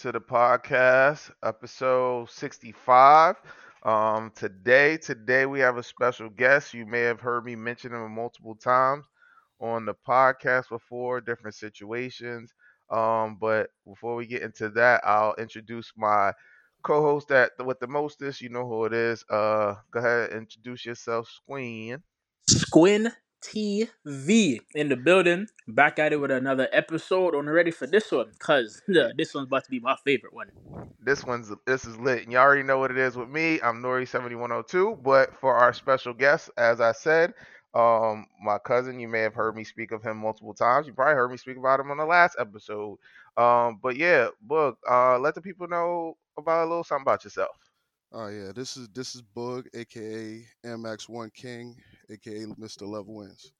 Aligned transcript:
to 0.00 0.12
the 0.12 0.20
podcast, 0.20 1.30
episode 1.42 2.30
65. 2.30 3.36
Um, 3.84 4.32
today, 4.34 4.96
today 4.96 5.46
we 5.46 5.60
have 5.60 5.76
a 5.76 5.82
special 5.82 6.28
guest. 6.30 6.74
You 6.74 6.86
may 6.86 7.00
have 7.02 7.20
heard 7.20 7.44
me 7.44 7.56
mention 7.56 7.92
him 7.92 8.10
multiple 8.14 8.54
times 8.56 9.06
on 9.60 9.84
the 9.86 9.94
podcast 9.94 10.68
before, 10.70 11.20
different 11.20 11.54
situations. 11.54 12.52
Um, 12.90 13.36
but 13.40 13.70
before 13.86 14.16
we 14.16 14.26
get 14.26 14.42
into 14.42 14.70
that, 14.70 15.02
I'll 15.04 15.34
introduce 15.38 15.92
my 15.96 16.32
co-host 16.82 17.28
that 17.28 17.52
with 17.64 17.78
the 17.80 17.88
mostest. 17.88 18.40
You 18.40 18.50
know 18.50 18.66
who 18.66 18.84
it 18.86 18.92
is. 18.94 19.24
Uh, 19.30 19.76
go 19.90 20.00
ahead, 20.00 20.32
introduce 20.32 20.84
yourself, 20.86 21.28
Squin. 21.28 22.02
Squin 22.48 23.12
TV 23.40 24.60
in 24.74 24.88
the 24.88 24.96
building. 24.96 25.46
Back 25.68 25.98
at 25.98 26.12
it 26.12 26.20
with 26.20 26.30
another 26.30 26.68
episode. 26.72 27.34
On 27.34 27.44
the 27.44 27.52
ready 27.52 27.70
for 27.70 27.86
this 27.86 28.10
one, 28.12 28.32
cause 28.38 28.82
this 28.88 29.34
one's 29.34 29.46
about 29.46 29.64
to 29.64 29.70
be 29.70 29.80
my 29.80 29.96
favorite 30.04 30.32
one. 30.32 30.48
This 31.02 31.24
one's 31.24 31.52
this 31.66 31.84
is 31.84 31.98
lit. 31.98 32.24
And 32.24 32.32
you 32.32 32.38
already 32.38 32.62
know 32.62 32.78
what 32.78 32.90
it 32.90 32.98
is 32.98 33.16
with 33.16 33.28
me. 33.28 33.60
I'm 33.62 33.82
Nori7102. 33.82 35.02
But 35.02 35.34
for 35.40 35.54
our 35.54 35.72
special 35.72 36.12
guest, 36.12 36.50
as 36.56 36.80
I 36.80 36.92
said, 36.92 37.34
um, 37.74 38.26
my 38.42 38.58
cousin, 38.58 38.98
you 38.98 39.08
may 39.08 39.20
have 39.20 39.34
heard 39.34 39.54
me 39.54 39.64
speak 39.64 39.92
of 39.92 40.02
him 40.02 40.16
multiple 40.16 40.54
times. 40.54 40.86
You 40.86 40.92
probably 40.92 41.14
heard 41.14 41.30
me 41.30 41.36
speak 41.36 41.56
about 41.56 41.80
him 41.80 41.90
on 41.90 41.98
the 41.98 42.04
last 42.04 42.36
episode. 42.38 42.98
Um, 43.36 43.78
but 43.80 43.96
yeah, 43.96 44.28
Boog, 44.46 44.74
uh, 44.90 45.18
let 45.18 45.34
the 45.34 45.40
people 45.40 45.68
know 45.68 46.16
about 46.36 46.64
a 46.64 46.68
little 46.68 46.84
something 46.84 47.02
about 47.02 47.24
yourself. 47.24 47.56
Oh 48.12 48.26
yeah, 48.26 48.50
this 48.52 48.76
is 48.76 48.88
this 48.88 49.14
is 49.14 49.22
Boog, 49.22 49.66
aka 49.72 50.44
MX1 50.66 51.32
King, 51.32 51.76
aka 52.10 52.46
Mr. 52.46 52.86
Love 52.88 53.08
Wins. 53.08 53.52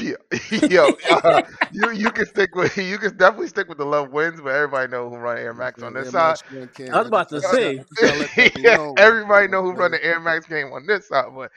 Yeah, 0.00 0.16
yo, 0.68 0.96
uh, 1.10 1.40
you 1.70 1.90
you 1.92 2.10
can 2.10 2.26
stick 2.26 2.54
with 2.54 2.76
you 2.76 2.98
can 2.98 3.16
definitely 3.16 3.46
stick 3.48 3.68
with 3.68 3.78
the 3.78 3.84
love 3.86 4.10
wins, 4.12 4.40
but 4.40 4.48
everybody 4.54 4.90
know 4.90 5.08
who 5.08 5.16
run 5.16 5.38
Air 5.38 5.54
Max 5.54 5.82
on 5.82 5.94
this 5.94 6.06
Air 6.06 6.12
side. 6.12 6.38
Max 6.38 6.42
1 6.50 6.68
King. 6.74 6.92
I 6.92 6.98
was 6.98 7.08
about 7.08 7.28
to 7.30 7.36
I 7.36 7.40
say. 7.40 7.76
just 7.76 7.94
gotta 8.00 8.14
let 8.14 8.34
people 8.34 8.62
Yeah, 8.64 8.92
everybody 8.96 9.48
know 9.48 9.62
who 9.62 9.72
run 9.72 9.92
the 9.92 10.04
Air 10.04 10.20
Max 10.20 10.46
game 10.46 10.72
on 10.72 10.86
this 10.86 11.08
side, 11.08 11.26
but 11.34 11.50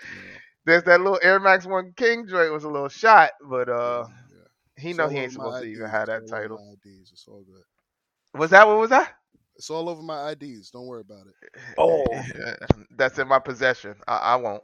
there's 0.66 0.83
that 0.83 1.02
little 1.02 1.20
Air 1.23 1.39
Max 1.39 1.66
One 1.66 1.94
King 1.98 2.28
joint 2.28 2.53
was 2.53 2.64
a 2.64 2.70
little 2.70 2.89
shot, 2.89 3.31
but 3.50 3.67
uh, 3.70 4.05
Yeah. 4.05 4.83
he 4.83 4.94
know 4.94 5.08
he 5.08 5.17
ain't 5.17 5.31
over 5.31 5.39
my 5.39 5.44
supposed 5.44 5.64
to 5.64 5.70
even 5.70 5.89
have 5.89 6.08
that 6.08 6.28
title. 6.28 6.58
IDs, 6.73 7.11
It's 7.11 7.26
all 7.28 7.44
good. 7.44 8.39
Was 8.39 8.52
that 8.52 8.67
what 8.67 8.78
was 8.78 8.92
that? 8.92 9.14
It's 9.55 9.70
all 9.70 9.89
over 9.89 10.02
my 10.02 10.31
IDs. 10.31 10.72
Don't 10.72 10.88
worry 10.88 11.02
about 11.02 11.28
it. 11.28 11.61
Oh. 11.78 12.03
That's 12.98 13.17
in 13.20 13.28
my 13.28 13.39
possession. 13.39 13.95
I, 14.08 14.17
I 14.17 14.36
won't. 14.36 14.64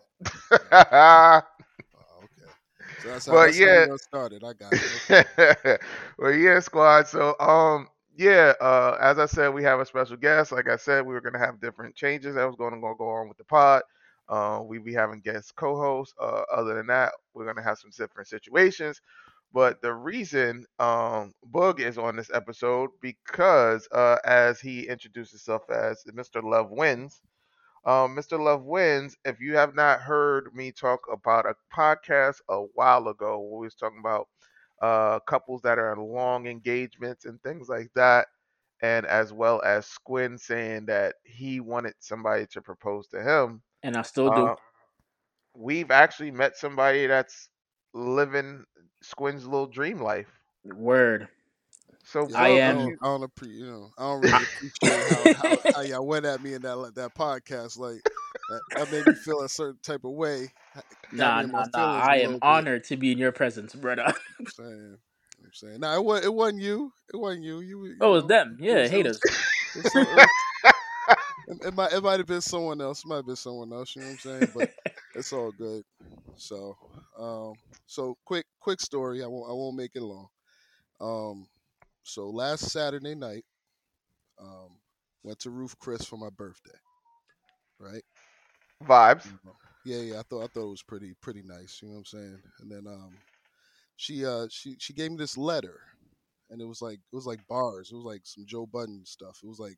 Oh, 1.02 1.40
okay. 2.24 2.52
So 2.98 3.10
that's 3.10 3.26
how, 3.26 3.38
Well, 3.38 3.48
that's 3.48 3.62
yeah. 3.62 3.86
started. 3.98 4.44
I 4.44 4.54
got 4.54 4.78
it. 4.80 4.92
well, 6.18 6.34
yeah, 6.34 6.60
squad. 6.60 7.08
So, 7.08 7.36
um, 7.40 7.88
yeah, 8.16 8.54
uh, 8.60 8.98
as 9.02 9.20
I 9.20 9.26
said, 9.26 9.54
we 9.54 9.64
have 9.64 9.80
a 9.80 9.86
special 9.86 10.18
guest. 10.18 10.52
Like 10.52 10.70
I 10.70 10.78
said, 10.78 11.06
we 11.06 11.14
were 11.14 11.22
gonna 11.22 11.40
have 11.40 11.60
different 11.60 11.96
changes 11.96 12.36
that 12.36 12.46
was 12.46 12.56
going 12.56 12.74
to 12.74 12.80
go 12.80 12.94
go 12.96 13.10
on 13.10 13.28
with 13.28 13.38
the 13.38 13.44
pod. 13.46 13.84
Uh, 14.28 14.62
we 14.66 14.78
be 14.80 14.94
having 14.94 15.22
guest 15.22 15.56
co-hosts. 15.56 16.14
Uh, 16.20 16.44
other 16.54 16.76
than 16.76 16.88
that, 16.88 17.14
we're 17.34 17.46
gonna 17.46 17.64
have 17.64 17.78
some 17.78 17.92
different 17.98 18.28
situations. 18.28 19.02
But 19.54 19.82
the 19.82 19.94
reason 19.94 20.66
um, 20.80 21.34
Boog 21.52 21.80
is 21.80 21.98
on 21.98 22.16
this 22.16 22.32
episode 22.34 22.90
because, 23.02 23.88
uh, 23.92 24.18
as 24.26 24.60
he 24.60 24.88
introduced 24.88 25.32
himself 25.32 25.70
as 25.70 26.04
Mr. 26.14 26.42
Love 26.42 26.70
Wins, 26.72 27.22
um, 27.86 28.16
Mr. 28.16 28.38
Love 28.38 28.64
Wins. 28.64 29.16
If 29.26 29.40
you 29.40 29.56
have 29.56 29.76
not 29.76 30.02
heard 30.02 30.54
me 30.54 30.72
talk 30.72 31.02
about 31.12 31.46
a 31.46 31.56
podcast 31.76 32.38
a 32.50 32.62
while 32.74 33.08
ago, 33.08 33.40
where 33.40 33.60
we 33.60 33.68
was 33.68 33.76
talking 33.76 34.00
about 34.00 34.28
uh, 34.82 35.20
couples 35.22 35.62
that 35.64 35.80
are 35.80 35.94
in 35.94 36.00
long 36.00 36.48
engagements 36.48 37.26
and 37.26 37.42
things 37.42 37.70
like 37.70 37.90
that, 37.96 38.28
and 38.82 39.06
as 39.06 39.34
well 39.34 39.62
as 39.64 39.86
Squin 39.86 40.38
saying 40.38 40.86
that 40.86 41.16
he 41.24 41.60
wanted 41.60 41.94
somebody 42.00 42.46
to 42.48 42.62
propose 42.62 43.08
to 43.08 43.22
him. 43.22 43.62
And 43.84 43.96
I 43.96 44.02
still 44.02 44.30
do. 44.30 44.48
Uh, 44.48 44.56
we've 45.56 45.92
actually 45.92 46.32
met 46.32 46.58
somebody 46.58 47.08
that's 47.08 47.50
living 47.94 48.66
Squin's 49.02 49.46
little 49.46 49.68
dream 49.68 50.02
life. 50.02 50.28
Word. 50.64 51.28
So 52.10 52.28
Yeah, 52.30 52.40
I 52.40 52.48
am- 52.50 52.78
would 52.86 53.00
don't, 53.00 53.00
I 53.02 53.06
don't 53.18 53.36
appre- 53.36 53.54
you 53.54 53.66
know, 53.66 53.92
I 53.98 54.02
don't 54.04 54.22
really 54.22 54.44
appreciate 54.44 55.36
how, 55.42 55.50
how, 55.50 55.72
how 55.76 55.82
y'all 55.82 56.08
went 56.08 56.26
at 56.26 56.42
me 56.42 56.54
in 56.54 56.62
that 56.62 56.94
that 56.96 57.14
podcast. 57.16 57.78
Like 57.78 58.02
that, 58.50 58.62
that 58.78 58.92
made 58.92 59.06
me 59.06 59.14
feel 59.14 59.42
a 59.42 59.50
certain 59.50 59.80
type 59.84 60.06
of 60.06 60.12
way. 60.12 60.48
Got 60.76 60.84
Nah, 61.12 61.38
me 61.40 61.44
in 61.46 61.52
my 61.52 61.60
nah, 61.60 61.66
nah. 61.66 61.70
feelings 61.74 61.76
a 61.76 62.10
I 62.10 62.16
little 62.16 62.26
am 62.28 62.34
bit. 62.34 62.44
honored 62.44 62.84
to 62.86 62.98
be 62.98 63.12
in 63.12 63.18
your 63.18 63.32
presence, 63.34 63.76
brother. 63.76 64.04
I'm 64.40 64.46
saying, 64.48 64.98
I'm 65.44 65.52
saying. 65.54 65.80
Nah, 65.82 65.96
it 65.96 66.04
was 66.06 66.24
it 66.26 66.34
wasn't 66.34 66.62
you. 66.62 66.94
It 67.14 67.18
wasn't 67.18 67.44
you. 67.44 67.60
You. 67.60 67.86
you 67.88 67.96
Oh, 68.00 68.14
it's 68.16 68.24
know, 68.24 68.28
them. 68.28 68.58
it 68.60 68.66
Yeah, 68.66 68.74
was- 68.76 68.86
it 68.86 68.92
haters. 68.92 69.20
it 69.76 69.84
was 69.84 69.92
some- 69.92 70.08
it 70.08 70.30
it, 71.50 71.58
it 71.68 71.74
might 71.74 71.92
it 71.94 72.02
might 72.04 72.20
have 72.20 72.28
been 72.28 72.42
someone 72.42 72.80
else. 72.82 73.04
It 73.04 73.08
might 73.08 73.16
have 73.18 73.26
been 73.26 73.36
someone 73.36 73.74
else. 73.74 73.96
You 73.96 74.02
know 74.04 74.08
what 74.08 74.12
I'm 74.14 74.20
saying? 74.20 74.52
But 74.56 74.72
it's 75.16 75.34
all 75.34 75.52
good. 75.52 75.84
So, 76.38 76.78
um, 77.20 77.54
so 77.86 78.16
quick 78.26 78.46
quick 78.62 78.80
story. 78.80 79.24
I 79.24 79.28
won't 79.28 79.50
I 79.50 79.54
won't 79.54 79.76
make 79.76 79.92
it 79.96 80.02
long. 80.02 80.28
Um, 81.02 81.48
so 82.08 82.30
last 82.30 82.70
Saturday 82.70 83.16
night, 83.16 83.44
um, 84.42 84.70
went 85.24 85.40
to 85.40 85.50
Ruth's 85.50 85.76
Chris 85.76 86.06
for 86.06 86.18
my 86.18 86.30
birthday. 86.30 86.78
Right. 87.80 88.04
vibes. 88.84 89.28
Yeah, 89.86 90.02
yeah. 90.02 90.20
I 90.20 90.24
thought 90.24 90.44
I 90.44 90.48
thought 90.48 90.68
it 90.68 90.70
was 90.70 90.84
pretty 90.84 91.14
pretty 91.22 91.44
nice. 91.44 91.80
You 91.82 91.90
know 91.90 91.96
what 91.96 92.00
I'm 92.00 92.06
saying? 92.06 92.40
And 92.62 92.72
then 92.72 92.88
um, 92.88 93.18
she 93.98 94.26
uh 94.26 94.48
she 94.50 94.76
she 94.80 94.94
gave 94.94 95.12
me 95.12 95.18
this 95.18 95.38
letter, 95.38 95.80
and 96.50 96.62
it 96.62 96.66
was 96.66 96.82
like 96.82 97.00
it 97.12 97.16
was 97.16 97.26
like 97.26 97.46
bars. 97.48 97.90
It 97.92 97.96
was 97.96 98.06
like 98.06 98.22
some 98.24 98.46
Joe 98.48 98.66
Budden 98.66 99.06
stuff. 99.06 99.40
It 99.44 99.48
was 99.48 99.60
like 99.60 99.78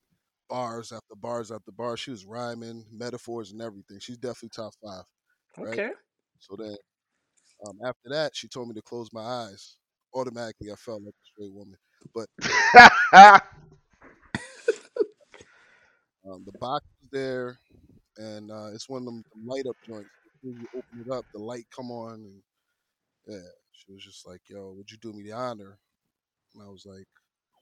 bars 0.50 0.91
after 0.91 1.16
bars 1.16 1.51
after 1.51 1.72
bars. 1.72 2.00
She 2.00 2.11
was 2.11 2.25
rhyming 2.25 2.85
metaphors 2.91 3.51
and 3.51 3.61
everything. 3.61 4.00
She's 4.00 4.17
definitely 4.17 4.50
top 4.56 4.73
five. 4.84 5.03
Right. 5.57 5.73
Okay. 5.73 5.91
So 6.40 6.56
then 6.57 6.75
um, 7.67 7.78
after 7.85 8.09
that, 8.09 8.35
she 8.35 8.47
told 8.47 8.67
me 8.67 8.75
to 8.75 8.81
close 8.81 9.09
my 9.13 9.22
eyes. 9.23 9.78
Automatically, 10.13 10.72
I 10.72 10.75
felt 10.75 11.03
like 11.03 11.13
a 11.13 11.28
straight 11.34 11.53
woman. 11.53 11.78
But 12.13 12.27
um, 16.25 16.43
the 16.45 16.57
box 16.59 16.85
was 17.01 17.09
there, 17.11 17.59
and 18.17 18.51
uh, 18.51 18.69
it's 18.73 18.89
one 18.89 19.01
of 19.03 19.05
them 19.05 19.23
light 19.45 19.65
up 19.69 19.77
joints. 19.85 20.09
As 20.47 20.55
you 20.57 20.67
open 20.73 21.05
it 21.05 21.11
up, 21.13 21.25
the 21.33 21.39
light 21.39 21.65
come 21.75 21.91
on, 21.91 22.13
and 22.15 22.41
yeah, 23.27 23.49
she 23.73 23.93
was 23.93 24.03
just 24.03 24.27
like, 24.27 24.41
"Yo, 24.49 24.73
would 24.77 24.91
you 24.91 24.97
do 24.97 25.13
me 25.13 25.23
the 25.23 25.33
honor?" 25.33 25.79
And 26.55 26.63
I 26.63 26.67
was 26.69 26.85
like, 26.85 27.07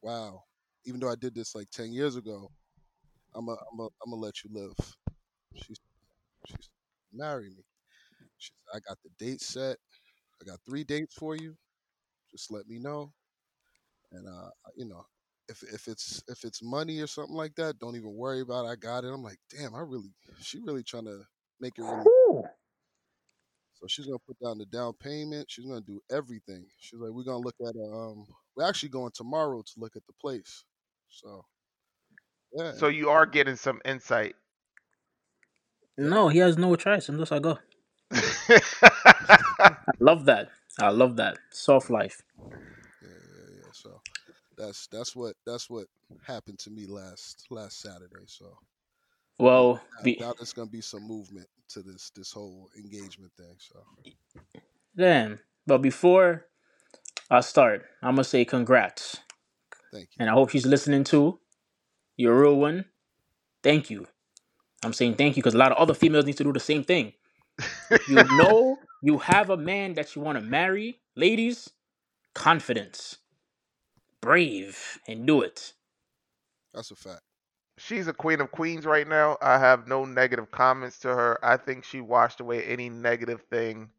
"Wow." 0.04 0.44
Even 0.86 1.00
though 1.02 1.12
I 1.12 1.16
did 1.16 1.36
this 1.36 1.56
like 1.56 1.70
ten 1.72 1.94
years 1.94 2.16
ago, 2.16 2.52
I'm 3.36 3.50
a, 3.50 3.54
I'm 3.54 3.80
a, 3.80 3.86
I'm 3.86 4.12
gonna 4.12 4.22
let 4.22 4.44
you 4.44 4.50
live. 4.54 4.76
She's, 5.56 5.80
she 6.46 6.54
said, 6.54 6.70
marry 7.14 7.50
me. 7.50 7.64
She 8.38 8.52
said, 8.54 8.78
I 8.78 8.90
got 8.90 8.98
the 9.04 9.26
date 9.26 9.42
set. 9.42 9.78
I 10.42 10.46
got 10.46 10.60
three 10.66 10.84
dates 10.84 11.16
for 11.16 11.36
you. 11.36 11.56
Just 12.32 12.52
let 12.52 12.68
me 12.68 12.80
know. 12.80 13.14
And 14.12 14.28
uh, 14.28 14.50
you 14.76 14.86
know, 14.86 15.06
if 15.50 15.64
if 15.64 15.88
it's 15.88 16.24
if 16.28 16.44
it's 16.44 16.62
money 16.64 17.00
or 17.00 17.08
something 17.08 17.36
like 17.36 17.56
that, 17.56 17.80
don't 17.80 17.96
even 17.96 18.14
worry 18.14 18.42
about 18.42 18.66
it. 18.66 18.70
I 18.70 18.76
got 18.76 19.04
it. 19.04 19.14
I'm 19.14 19.24
like, 19.24 19.40
damn, 19.50 19.76
I 19.76 19.80
really 19.80 20.10
she 20.42 20.60
really 20.60 20.84
trying 20.84 21.06
to 21.06 21.22
make 21.60 21.78
it 21.78 21.82
really 21.82 22.04
Whew. 22.04 22.44
so 23.74 23.88
she's 23.88 24.06
gonna 24.06 24.20
put 24.20 24.38
down 24.44 24.58
the 24.58 24.66
down 24.66 24.94
payment. 24.94 25.50
She's 25.50 25.66
gonna 25.66 25.82
do 25.82 26.02
everything. 26.12 26.66
She's 26.80 27.00
like, 27.00 27.12
we're 27.12 27.24
gonna 27.24 27.40
look 27.40 27.56
at 27.62 27.76
um 27.76 28.26
we're 28.56 28.68
actually 28.68 28.90
going 28.90 29.12
tomorrow 29.14 29.62
to 29.62 29.74
look 29.78 29.96
at 29.96 30.06
the 30.08 30.14
place. 30.20 30.64
So 31.10 31.46
yeah. 32.54 32.74
so 32.74 32.88
you 32.88 33.10
are 33.10 33.26
getting 33.26 33.56
some 33.56 33.82
insight. 33.86 34.36
No, 35.98 36.28
he 36.30 36.40
has 36.40 36.58
no 36.58 36.76
choice 36.76 37.10
unless 37.10 37.32
I 37.32 37.40
go. 37.40 37.58
I 38.12 39.76
love 40.00 40.26
that. 40.26 40.50
I 40.80 40.90
love 40.90 41.16
that. 41.16 41.38
Soft 41.52 41.90
life. 41.90 42.22
yeah, 42.40 42.58
yeah, 43.02 43.56
yeah. 43.56 43.70
So 43.72 44.02
that's 44.58 44.88
that's 44.88 45.16
what 45.16 45.36
that's 45.46 45.70
what 45.70 45.88
happened 46.26 46.60
to 46.60 46.72
me 46.72 46.86
last 46.88 47.48
last 47.52 47.82
Saturday. 47.82 48.26
So 48.28 48.58
Well, 49.40 49.82
be, 50.04 50.18
now 50.20 50.34
there's 50.38 50.54
gonna 50.54 50.70
be 50.70 50.82
some 50.82 51.04
movement 51.08 51.48
to 51.70 51.82
this 51.82 52.12
this 52.16 52.32
whole 52.32 52.70
engagement 52.78 53.32
thing. 53.38 53.56
So 53.60 53.80
damn. 54.98 55.40
But 55.68 55.80
before 55.80 56.46
I 57.30 57.42
start, 57.42 57.86
I'm 58.02 58.16
gonna 58.16 58.24
say 58.26 58.46
congrats, 58.46 59.18
thank 59.94 60.10
you. 60.18 60.22
and 60.22 60.30
I 60.30 60.34
hope 60.34 60.50
she's 60.50 60.66
listening 60.66 61.04
too. 61.04 61.40
You're 62.18 62.36
a 62.38 62.42
real 62.42 62.58
one. 62.58 62.86
Thank 63.64 63.90
you. 63.90 64.08
I'm 64.84 64.94
saying 64.94 65.16
thank 65.16 65.38
you 65.38 65.44
because 65.44 65.56
a 65.56 65.58
lot 65.60 65.72
of 65.72 65.78
other 65.80 65.94
females 65.94 66.26
need 66.26 66.38
to 66.38 66.44
do 66.44 66.54
the 66.54 66.60
same 66.60 66.84
thing. 66.84 67.14
You 68.06 68.24
know 68.30 68.80
you 69.02 69.20
have 69.20 69.50
a 69.50 69.58
man 69.58 69.96
that 69.96 70.16
you 70.16 70.22
want 70.22 70.38
to 70.38 70.44
marry, 70.44 71.02
ladies. 71.16 71.70
Confidence, 72.36 73.18
brave, 74.22 75.00
and 75.08 75.26
do 75.26 75.42
it. 75.42 75.74
That's 76.74 76.92
a 76.92 76.96
fact. 76.96 77.22
She's 77.78 78.08
a 78.08 78.14
queen 78.14 78.42
of 78.42 78.52
queens 78.52 78.86
right 78.86 79.08
now. 79.08 79.38
I 79.42 79.60
have 79.60 79.88
no 79.88 80.04
negative 80.06 80.50
comments 80.52 81.00
to 81.00 81.10
her. 81.10 81.40
I 81.46 81.58
think 81.58 81.84
she 81.84 82.02
washed 82.02 82.40
away 82.40 82.64
any 82.64 82.90
negative 82.90 83.42
thing 83.52 83.90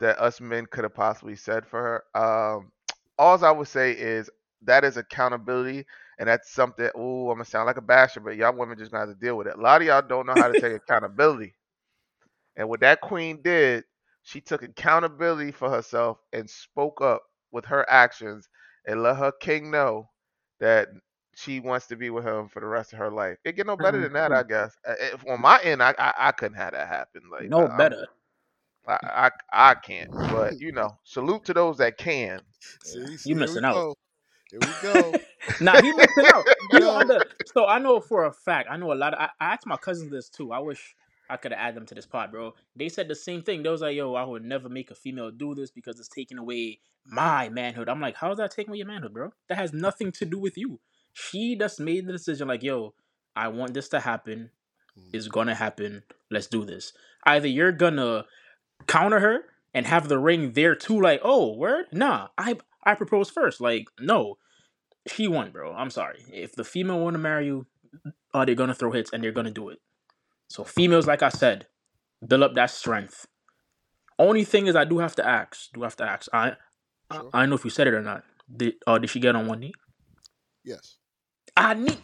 that 0.00 0.18
us 0.18 0.40
men 0.40 0.66
could 0.66 0.84
have 0.84 0.94
possibly 0.94 1.36
said 1.36 1.66
for 1.66 2.04
her. 2.14 2.20
Um, 2.56 2.72
all 3.18 3.42
I 3.44 3.50
would 3.50 3.68
say 3.68 3.92
is 3.92 4.30
that 4.62 4.84
is 4.84 4.96
accountability, 4.96 5.86
and 6.18 6.28
that's 6.28 6.50
something. 6.50 6.90
Oh, 6.94 7.30
I'm 7.30 7.36
gonna 7.36 7.44
sound 7.44 7.66
like 7.66 7.76
a 7.76 7.82
basher, 7.82 8.20
but 8.20 8.36
y'all 8.36 8.56
women 8.56 8.78
just 8.78 8.90
gonna 8.90 9.06
have 9.06 9.14
to 9.16 9.24
deal 9.24 9.36
with 9.36 9.46
it. 9.46 9.56
A 9.56 9.60
lot 9.60 9.80
of 9.80 9.86
y'all 9.86 10.02
don't 10.02 10.26
know 10.26 10.34
how 10.34 10.48
to 10.48 10.54
take 10.54 10.72
accountability, 10.88 11.54
and 12.56 12.68
what 12.68 12.80
that 12.80 13.00
queen 13.00 13.40
did, 13.42 13.84
she 14.22 14.40
took 14.40 14.62
accountability 14.62 15.52
for 15.52 15.70
herself 15.70 16.18
and 16.32 16.48
spoke 16.48 17.00
up 17.00 17.22
with 17.52 17.66
her 17.66 17.88
actions 17.90 18.48
and 18.86 19.02
let 19.02 19.16
her 19.16 19.32
king 19.40 19.70
know 19.70 20.08
that 20.60 20.88
she 21.34 21.60
wants 21.60 21.86
to 21.88 21.96
be 21.96 22.10
with 22.10 22.26
him 22.26 22.48
for 22.48 22.60
the 22.60 22.66
rest 22.66 22.92
of 22.92 22.98
her 23.00 23.10
life. 23.10 23.38
It 23.44 23.56
get 23.56 23.66
no 23.66 23.76
better 23.76 24.00
than 24.00 24.14
that, 24.14 24.32
I 24.32 24.42
guess. 24.44 24.74
Uh, 24.88 24.94
If 25.00 25.26
on 25.28 25.40
my 25.42 25.60
end, 25.62 25.82
I 25.82 25.94
I, 25.98 26.14
I 26.18 26.32
couldn't 26.32 26.58
have 26.58 26.72
that 26.74 26.88
happen. 26.88 27.22
Like 27.30 27.50
no 27.50 27.68
I, 27.68 27.78
better. 27.78 28.06
I, 28.88 28.98
I 29.04 29.30
I 29.52 29.74
can't. 29.74 30.10
But 30.28 30.54
you 30.60 30.72
know, 30.72 30.98
salute 31.04 31.44
to 31.46 31.54
those 31.54 31.78
that 31.78 31.98
can. 31.98 32.40
See, 32.84 33.16
see, 33.18 33.30
You 33.30 33.36
here 33.36 33.36
missing 33.36 33.64
out. 33.64 33.84
go. 33.84 33.94
Here 34.50 34.62
we 34.62 34.74
go. 34.74 35.20
nah, 35.60 35.80
he 35.80 35.92
missing 35.92 36.26
out. 36.34 36.48
You 36.72 36.80
know, 36.80 37.04
No. 37.04 37.20
so 37.44 37.66
I 37.66 37.78
know 37.78 38.00
for 38.00 38.24
a 38.26 38.32
fact. 38.32 38.68
I 38.70 38.76
know 38.78 38.92
a 38.92 38.94
lot. 38.94 39.14
Of, 39.14 39.20
I, 39.20 39.30
I 39.40 39.54
asked 39.54 39.66
my 39.66 39.76
cousins 39.76 40.10
this 40.10 40.28
too. 40.30 40.52
I 40.52 40.60
wish 40.60 40.96
I 41.30 41.36
could 41.36 41.52
have 41.52 41.60
added 41.60 41.76
them 41.76 41.86
to 41.86 41.94
this 41.94 42.06
pod, 42.06 42.30
bro. 42.30 42.54
They 42.76 42.88
said 42.88 43.08
the 43.08 43.14
same 43.14 43.42
thing. 43.42 43.62
They 43.62 43.70
was 43.70 43.80
like, 43.80 43.96
"Yo, 43.96 44.14
I 44.14 44.24
would 44.24 44.44
never 44.44 44.68
make 44.68 44.90
a 44.90 44.94
female 44.94 45.30
do 45.30 45.54
this 45.54 45.70
because 45.70 45.98
it's 45.98 46.08
taking 46.08 46.38
away 46.38 46.80
my 47.06 47.48
manhood." 47.48 47.88
I'm 47.88 48.00
like, 48.00 48.16
"How's 48.16 48.38
that 48.38 48.50
taking 48.50 48.70
away 48.70 48.78
your 48.78 48.86
manhood, 48.86 49.14
bro? 49.14 49.32
That 49.48 49.58
has 49.58 49.72
nothing 49.72 50.12
to 50.12 50.24
do 50.24 50.38
with 50.38 50.56
you." 50.56 50.80
She 51.12 51.56
just 51.56 51.80
made 51.80 52.06
the 52.06 52.12
decision, 52.12 52.48
like, 52.48 52.62
"Yo, 52.62 52.94
I 53.36 53.48
want 53.48 53.74
this 53.74 53.88
to 53.90 54.00
happen. 54.00 54.50
It's 55.12 55.28
gonna 55.28 55.54
happen. 55.54 56.02
Let's 56.30 56.46
do 56.46 56.64
this." 56.64 56.92
Either 57.24 57.48
you're 57.48 57.72
gonna 57.72 58.26
counter 58.86 59.20
her 59.20 59.44
and 59.72 59.86
have 59.86 60.08
the 60.08 60.18
ring 60.18 60.52
there 60.52 60.74
too, 60.74 61.00
like, 61.00 61.20
"Oh, 61.22 61.56
word? 61.56 61.86
Nah, 61.92 62.28
I 62.36 62.58
I 62.84 62.94
proposed 62.94 63.32
first. 63.32 63.60
Like, 63.60 63.86
no, 64.00 64.38
she 65.06 65.28
won, 65.28 65.50
bro. 65.50 65.72
I'm 65.72 65.90
sorry. 65.90 66.24
If 66.32 66.54
the 66.54 66.64
female 66.64 67.00
want 67.00 67.14
to 67.14 67.18
marry 67.18 67.46
you, 67.46 67.66
uh, 68.34 68.44
they're 68.44 68.54
gonna 68.54 68.74
throw 68.74 68.90
hits 68.90 69.12
and 69.12 69.22
they're 69.22 69.32
gonna 69.32 69.50
do 69.50 69.68
it. 69.68 69.80
So 70.52 70.64
females, 70.64 71.06
like 71.06 71.22
I 71.22 71.30
said, 71.30 71.66
build 72.26 72.42
up 72.42 72.54
that 72.56 72.70
strength. 72.70 73.26
Only 74.18 74.44
thing 74.44 74.66
is, 74.66 74.76
I 74.76 74.84
do 74.84 74.98
have 74.98 75.14
to 75.16 75.26
ask. 75.26 75.72
Do 75.72 75.82
have 75.82 75.96
to 75.96 76.04
ask. 76.04 76.28
I 76.34 76.56
I, 77.10 77.16
Sure. 77.16 77.30
I 77.32 77.40
don't 77.40 77.48
know 77.48 77.56
if 77.56 77.64
you 77.64 77.70
said 77.70 77.86
it 77.86 77.94
or 77.94 78.02
not. 78.02 78.22
Did 78.54 78.74
uh 78.86 78.98
did 78.98 79.08
she 79.08 79.18
get 79.18 79.34
on 79.34 79.46
one 79.46 79.60
knee? 79.60 79.72
Yes. 80.62 80.98
I 81.56 81.72
need. 81.72 81.98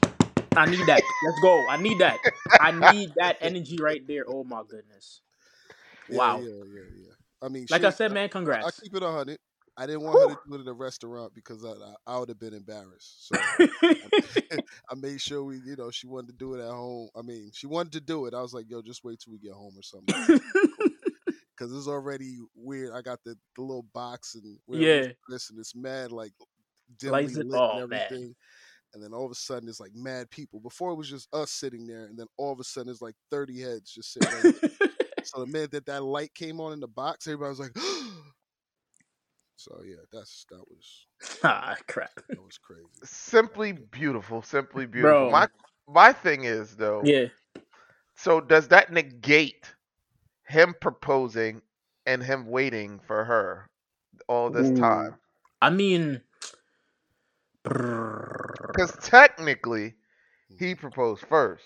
I 0.56 0.65
need 0.65 0.87
that. 0.87 1.03
Let's 1.25 1.41
go. 1.43 1.62
I 1.69 1.77
need 1.77 1.99
that. 1.99 2.17
I 2.59 2.71
need 2.71 3.11
that 3.17 3.37
energy 3.43 3.77
right 3.79 4.00
there. 4.09 4.25
Oh 4.27 4.45
my 4.45 4.62
goodness. 4.67 5.21
Wow. 6.09 6.39
Yeah, 6.41 6.65
yeah, 6.73 6.89
yeah. 7.05 7.12
I 7.43 7.49
mean, 7.49 7.67
Like 7.71 7.83
she- 7.83 7.87
I 7.87 7.91
said, 7.91 8.12
man, 8.12 8.31
congrats. 8.31 8.67
I 8.67 8.71
congrats. 8.71 8.81
keep 8.81 8.95
it 8.97 9.03
hundred. 9.03 9.39
I 9.81 9.87
didn't 9.87 10.03
want 10.03 10.19
her 10.31 10.35
to 10.35 10.41
do 10.49 10.55
it 10.57 10.61
in 10.63 10.69
a 10.69 10.73
restaurant 10.73 11.33
because 11.35 11.65
I, 11.65 11.69
I, 11.69 11.95
I 12.15 12.19
would 12.19 12.29
have 12.29 12.41
been 12.41 12.53
embarrassed. 12.55 13.29
So 13.29 13.39
I 14.91 14.95
made 14.97 15.21
sure 15.21 15.45
we, 15.45 15.61
you 15.65 15.77
know, 15.77 15.91
she 15.91 16.07
wanted 16.09 16.29
to 16.29 16.33
do 16.35 16.55
it 16.55 16.61
at 16.61 16.71
home. 16.71 17.09
I 17.17 17.23
mean, 17.23 17.51
she 17.55 17.67
wanted 17.69 17.93
to 17.93 18.01
do 18.01 18.27
it. 18.27 18.35
I 18.35 18.43
was 18.43 18.53
like, 18.53 18.67
yo, 18.69 18.83
just 18.83 19.05
wait 19.05 19.21
till 19.21 19.33
we 19.33 19.39
get 19.39 19.53
home 19.53 19.75
or 19.77 19.83
something. 19.83 20.41
Because 21.57 21.73
it's 21.77 21.87
already 21.89 22.39
weird. 22.57 22.93
I 22.93 23.03
got 23.03 23.21
the, 23.25 23.37
the 23.57 23.63
little 23.63 23.87
box 23.95 24.35
and 24.35 24.59
Yeah. 24.69 25.07
this 25.29 25.51
and 25.51 25.59
it's 25.61 25.75
mad 25.77 26.11
like 26.11 26.33
dimly 26.99 27.23
Lights 27.25 27.37
lit 27.37 27.47
it- 27.47 27.53
and 27.55 27.81
everything. 27.93 28.35
And 28.95 29.05
then 29.05 29.13
all 29.13 29.27
of 29.27 29.31
a 29.31 29.35
sudden 29.37 29.69
it's 29.69 29.81
like 29.81 29.93
mad 29.95 30.31
people. 30.31 30.61
Before 30.61 30.91
it 30.91 30.97
was 30.97 31.11
just 31.11 31.29
us 31.35 31.51
sitting 31.53 31.87
there, 31.87 32.07
and 32.07 32.19
then 32.19 32.27
all 32.39 32.53
of 32.53 32.59
a 32.59 32.65
sudden 32.65 32.91
it's 32.91 33.03
like 33.03 33.15
thirty 33.31 33.61
heads 33.61 33.93
just 33.93 34.15
sitting. 34.15 34.31
Right 34.43 34.55
there. 34.79 34.89
so 35.25 35.41
the 35.41 35.47
minute 35.47 35.73
that 35.73 35.85
that 35.87 36.03
light 36.03 36.33
came 36.35 36.59
on 36.59 36.73
in 36.73 36.81
the 36.81 36.89
box, 36.89 37.27
everybody 37.27 37.51
was 37.51 37.61
like, 37.61 37.77
"So 39.59 39.83
yeah, 39.85 39.97
that's 40.13 40.47
that 40.51 40.65
was 40.69 41.07
ah, 41.45 41.77
crap. 41.89 42.15
that 42.17 42.43
was 42.43 42.59
crazy." 42.59 42.87
Simply 43.05 43.73
beautiful. 43.73 44.43
Simply 44.43 44.87
beautiful. 44.87 45.27
Bro. 45.27 45.31
My 45.31 45.49
my 45.89 46.13
thing 46.13 46.45
is 46.45 46.77
though. 46.77 47.03
Yeah. 47.05 47.27
So 48.17 48.41
does 48.41 48.69
that 48.69 48.93
negate 48.93 49.75
him 50.47 50.75
proposing 50.81 51.63
and 52.07 52.23
him 52.23 52.47
waiting 52.47 53.01
for 53.01 53.25
her 53.25 53.67
all 54.29 54.51
this 54.51 54.71
Ooh. 54.71 54.77
time? 54.77 55.17
I 55.61 55.71
mean, 55.71 56.23
Because 57.65 58.97
technically, 59.03 59.95
he 60.59 60.75
proposed 60.75 61.25
first. 61.27 61.65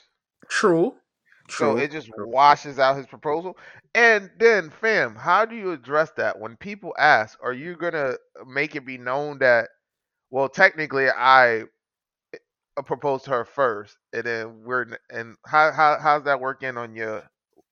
true. 0.49 0.95
So 1.53 1.77
it 1.77 1.91
just 1.91 2.11
washes 2.17 2.79
out 2.79 2.97
his 2.97 3.07
proposal. 3.07 3.57
And 3.95 4.31
then, 4.39 4.71
fam, 4.71 5.15
how 5.15 5.45
do 5.45 5.55
you 5.55 5.73
address 5.73 6.11
that 6.17 6.39
when 6.39 6.57
people 6.57 6.95
ask, 6.99 7.39
are 7.43 7.53
you 7.53 7.77
going 7.77 7.93
to 7.93 8.19
make 8.47 8.75
it 8.77 8.87
be 8.87 8.99
known 8.99 9.39
that, 9.39 9.69
well, 10.31 10.49
technically, 10.49 11.09
I 11.09 11.63
uh, 12.77 12.83
proposed 12.83 13.25
to 13.25 13.31
her 13.33 13.45
first, 13.45 13.97
and 14.13 14.25
then 14.25 14.65
we're, 14.65 14.87
and 15.11 15.37
how, 15.47 15.73
how 15.73 15.99
how's 16.01 16.25
that 16.25 16.41
working 16.41 16.79
on 16.79 16.97
you? 16.97 17.21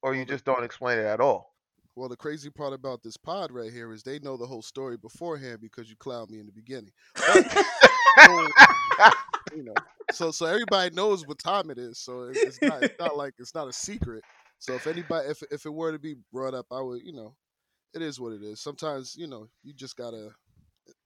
Or 0.03 0.15
you 0.15 0.25
just 0.25 0.45
don't 0.45 0.65
explain 0.65 0.99
it 0.99 1.07
at 1.07 1.21
all? 1.21 1.55
Well, 1.97 2.09
the 2.09 2.17
crazy 2.17 2.49
part 2.51 2.73
about 2.73 3.03
this 3.03 3.17
pod 3.17 3.51
right 3.53 3.73
here 3.73 3.93
is 3.93 4.03
they 4.03 4.19
know 4.21 4.37
the 4.37 4.47
whole 4.47 4.63
story 4.63 4.97
beforehand 4.97 5.59
because 5.61 5.91
you 5.91 5.97
clowned 5.97 6.31
me 6.31 6.39
in 6.39 6.47
the 6.47 6.53
beginning. 6.53 6.93
So, 9.05 9.13
you 9.53 9.63
know, 9.65 9.85
so 10.11 10.31
so 10.31 10.47
everybody 10.47 10.95
knows 10.95 11.27
what 11.27 11.39
time 11.39 11.71
it 11.71 11.79
is. 11.79 11.99
So 11.99 12.23
it- 12.25 12.41
it's 12.43 12.63
not 12.63 12.83
it's 12.83 12.95
not 12.99 13.17
like 13.17 13.35
it's 13.39 13.55
not 13.55 13.69
a 13.69 13.73
secret. 13.73 14.25
So 14.59 14.75
if 14.77 14.87
anybody 14.87 15.29
if 15.31 15.43
if 15.51 15.67
it 15.67 15.71
were 15.75 15.93
to 15.93 15.99
be 15.99 16.17
brought 16.33 16.55
up, 16.55 16.67
I 16.71 16.81
would 16.81 17.03
you 17.05 17.13
know, 17.13 17.37
it 17.95 18.03
is 18.03 18.21
what 18.21 18.33
it 18.33 18.43
is. 18.43 18.61
Sometimes 18.61 19.17
you 19.17 19.27
know 19.29 19.49
you 19.63 19.75
just 19.75 19.97
gotta 19.97 20.31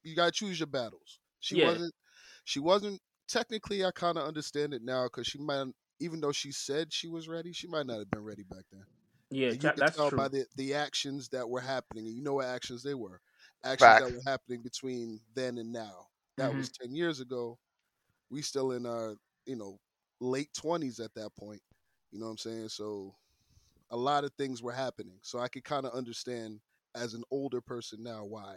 you 0.02 0.16
gotta 0.16 0.32
choose 0.32 0.58
your 0.60 0.66
battles. 0.66 1.20
She 1.40 1.54
Yeah. 1.54 1.56
wasn't 1.56 1.94
she 2.44 2.60
wasn't 2.60 3.00
technically. 3.28 3.84
I 3.84 3.90
kind 3.92 4.18
of 4.18 4.26
understand 4.26 4.74
it 4.74 4.82
now 4.82 5.04
because 5.06 5.26
she 5.26 5.38
might 5.38 5.66
even 6.00 6.20
though 6.20 6.32
she 6.32 6.52
said 6.52 6.92
she 6.92 7.08
was 7.08 7.28
ready, 7.28 7.52
she 7.52 7.68
might 7.68 7.86
not 7.86 7.98
have 7.98 8.10
been 8.10 8.24
ready 8.24 8.42
back 8.44 8.64
then. 8.72 8.84
Yeah, 9.30 9.52
And 9.52 9.62
you 9.62 9.70
that, 9.70 9.76
can 9.76 9.84
that's 9.84 9.96
tell 9.96 10.10
true. 10.10 10.26
by 10.26 10.28
the, 10.28 10.46
the 10.56 10.74
actions 10.74 11.28
that 11.30 11.48
were 11.48 11.60
happening, 11.60 12.06
and 12.06 12.16
you 12.16 12.22
know 12.22 12.34
what 12.34 12.46
actions 12.46 12.82
they 12.82 12.94
were. 12.94 13.20
Actions 13.64 13.96
Facts. 13.96 13.98
that 13.98 14.10
were 14.10 14.22
happening 14.26 14.62
between 14.62 15.20
then 15.34 15.58
and 15.58 15.72
now. 15.72 16.08
That 16.38 16.54
Mhm. 16.54 16.54
was 16.54 16.70
ten 16.70 16.94
years 16.94 17.20
ago. 17.20 17.58
We 18.30 18.42
still 18.42 18.72
in 18.72 18.86
our, 18.86 19.16
you 19.46 19.56
know, 19.56 19.78
late 20.20 20.50
twenties 20.54 21.00
at 21.00 21.14
that 21.14 21.30
point. 21.38 21.62
You 22.12 22.20
know 22.20 22.26
what 22.26 22.32
I'm 22.32 22.38
saying? 22.38 22.68
So 22.70 23.14
a 23.90 23.96
lot 23.96 24.24
of 24.24 24.32
things 24.34 24.62
were 24.62 24.72
happening. 24.72 25.18
So 25.22 25.38
I 25.38 25.48
could 25.48 25.64
kind 25.64 25.86
of 25.86 25.92
understand 25.94 26.60
as 26.94 27.14
an 27.14 27.24
older 27.30 27.60
person 27.60 28.02
now 28.02 28.24
why 28.24 28.56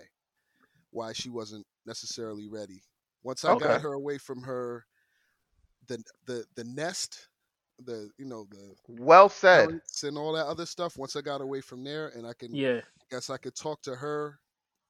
why 0.92 1.14
she 1.14 1.30
wasn't 1.30 1.66
necessarily 1.86 2.48
ready. 2.48 2.84
Once 3.24 3.46
I 3.46 3.56
Okay. 3.56 3.56
got 3.56 3.82
her 3.82 3.94
away 3.94 4.18
from 4.18 4.44
her 4.44 4.86
the 5.88 6.04
the 6.26 6.46
the 6.56 6.64
nest, 6.64 7.30
the 7.80 8.10
you 8.18 8.26
know, 8.26 8.48
the 8.50 8.76
Well 8.88 9.30
said. 9.30 9.82
and 10.04 10.18
all 10.18 10.34
that 10.34 10.48
other 10.48 10.66
stuff. 10.66 10.98
Once 10.98 11.16
I 11.16 11.22
got 11.22 11.42
away 11.42 11.62
from 11.62 11.84
there, 11.84 12.10
and 12.10 12.28
I 12.28 12.34
can, 12.34 12.52
Yeah, 12.52 12.82
I 13.02 13.06
guess 13.12 13.30
I 13.30 13.38
could 13.38 13.56
talk 13.56 13.82
to 13.84 13.96
her 13.96 14.40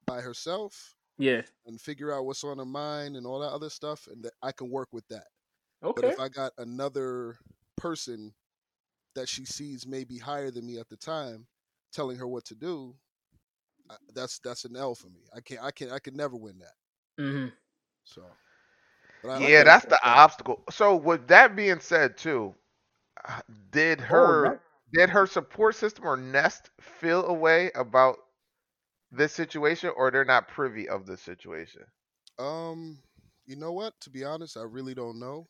by 0.08 0.22
herself 0.22 0.97
yeah. 1.18 1.42
and 1.66 1.80
figure 1.80 2.14
out 2.14 2.26
what's 2.26 2.44
on 2.44 2.58
her 2.58 2.66
mind 2.66 3.16
and 3.16 3.26
all 3.26 3.40
that 3.40 3.52
other 3.52 3.70
stuff, 3.70 4.08
and 4.12 4.24
that 4.24 4.34
I 4.42 4.52
can 4.52 4.70
work 4.70 4.90
with 4.92 5.08
that. 5.10 5.28
Okay. 5.84 5.94
But 5.96 6.06
if 6.06 6.20
I 6.20 6.30
got 6.30 6.52
another 6.58 7.38
person 7.78 8.34
that 9.16 9.28
she 9.30 9.46
sees 9.46 9.86
maybe 9.88 10.18
higher 10.18 10.52
than 10.52 10.66
me 10.66 10.80
at 10.80 10.90
the 10.90 10.98
time, 10.98 11.48
telling 11.92 12.18
her 12.18 12.28
what 12.28 12.46
to 12.46 12.56
do, 12.56 12.96
I- 13.90 13.98
that's 14.14 14.40
that's 14.40 14.66
an 14.66 14.76
L 14.76 14.96
for 14.96 15.10
me. 15.10 15.22
I 15.36 15.42
can't, 15.42 15.62
I 15.64 15.72
can't. 15.72 15.92
I 15.92 16.00
can 16.00 16.16
never 16.16 16.36
win 16.38 16.60
that. 16.60 16.74
Mm-hmm. 17.20 17.48
So, 18.04 18.38
but 19.22 19.30
I- 19.30 19.48
I 19.48 19.50
Yeah, 19.50 19.64
gotta 19.64 19.72
that's 19.72 19.86
the 19.86 20.00
to 20.04 20.10
her. 20.12 20.22
obstacle. 20.22 20.64
So 20.70 20.96
with 20.96 21.28
that 21.28 21.56
being 21.56 21.80
said, 21.80 22.18
too, 22.18 22.56
uh, 23.28 23.42
did 23.72 24.00
her 24.02 24.12
Oh, 24.12 24.34
that- 24.34 24.62
did 24.94 25.10
her 25.10 25.26
support 25.28 25.76
system 25.76 26.06
or 26.06 26.18
Nest 26.18 26.70
feel 26.82 27.26
a 27.26 27.34
way 27.34 27.72
about 27.76 28.18
this 29.12 29.34
situation, 29.34 29.92
or 29.96 30.12
they're 30.12 30.26
not 30.26 30.48
privy 30.48 30.88
of 30.90 31.06
this 31.06 31.22
situation? 31.22 31.86
Um, 32.40 33.00
you 33.46 33.56
know 33.56 33.72
what? 33.74 33.94
To 34.02 34.10
be 34.10 34.24
honest, 34.24 34.58
I 34.58 34.64
really 34.64 34.94
don't 34.94 35.20
know. 35.20 35.48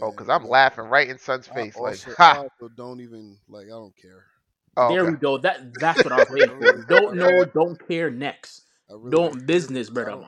Oh, 0.00 0.10
because 0.10 0.28
I'm 0.28 0.46
laughing 0.48 0.84
right 0.84 1.08
in 1.08 1.18
Son's 1.18 1.46
I 1.50 1.60
face, 1.60 1.80
like, 1.82 2.00
also, 2.00 2.14
I 2.28 2.34
ha. 2.34 2.36
also 2.36 2.68
don't 2.76 3.00
even 3.00 3.38
like. 3.48 3.66
I 3.66 3.70
don't 3.70 3.96
care. 3.96 4.24
Oh, 4.76 4.88
there 4.88 5.04
okay. 5.04 5.06
we 5.06 5.16
go. 5.16 5.38
That 5.38 5.78
that's 5.78 6.04
what 6.04 6.12
I 6.12 6.18
was 6.18 6.30
waiting 6.30 6.52
for. 6.56 6.76
Don't 6.88 7.18
know, 7.18 7.44
don't 7.44 7.78
care. 7.88 8.10
Next, 8.10 8.62
I 8.90 8.94
really 8.94 9.28
don't 9.28 9.46
business, 9.46 9.90
I 9.96 10.04
brother 10.04 10.10
don't. 10.10 10.24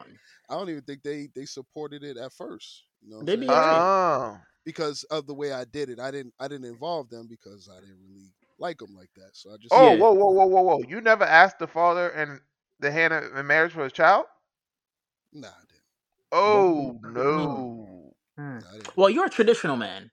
I 0.49 0.54
don't 0.54 0.71
even 0.71 0.83
think 0.83 1.02
they 1.02 1.28
they 1.35 1.45
supported 1.47 2.02
it 2.04 2.16
at 2.16 2.33
first. 2.33 2.85
You 3.02 3.11
know, 3.11 3.16
what 3.16 3.23
I'm 3.23 3.26
They 3.26 3.37
be 3.37 3.52
saying? 3.52 3.54
alright. 3.54 3.87
Oh, 3.88 4.40
because 4.64 5.04
of 5.04 5.26
the 5.26 5.35
way 5.35 5.52
I 5.52 5.64
did 5.64 5.88
it. 5.90 5.99
I 6.00 6.11
didn't 6.11 6.35
I 6.40 6.49
didn't 6.49 6.66
involve 6.66 7.09
them 7.11 7.26
because 7.28 7.68
I 7.71 7.80
didn't 7.80 8.00
really 8.09 8.33
like 8.59 8.78
them 8.78 8.95
like 8.95 9.11
that. 9.16 9.30
So 9.35 9.52
I 9.52 9.56
just 9.61 9.78
oh, 9.78 9.92
Yeah. 9.92 9.95
whoa, 9.95 10.12
whoa, 10.12 10.30
whoa, 10.30 10.47
whoa, 10.47 10.62
whoa! 10.62 10.83
You 10.87 11.00
never 11.00 11.25
asked 11.25 11.59
the 11.59 11.66
father 11.68 12.09
and 12.11 12.40
the 12.80 12.90
hand 12.92 13.12
in 13.14 13.47
marriage 13.47 13.73
for 13.73 13.85
his 13.85 13.92
child? 13.92 14.26
nah, 15.33 15.49
I 15.49 15.52
didn't. 15.68 15.85
Oh 16.33 16.99
no! 17.02 18.14
Hmm. 18.38 18.61
Didn't. 18.73 18.92
Well, 18.97 19.11
you're 19.11 19.26
a 19.26 19.30
traditional 19.30 19.76
man. 19.76 20.11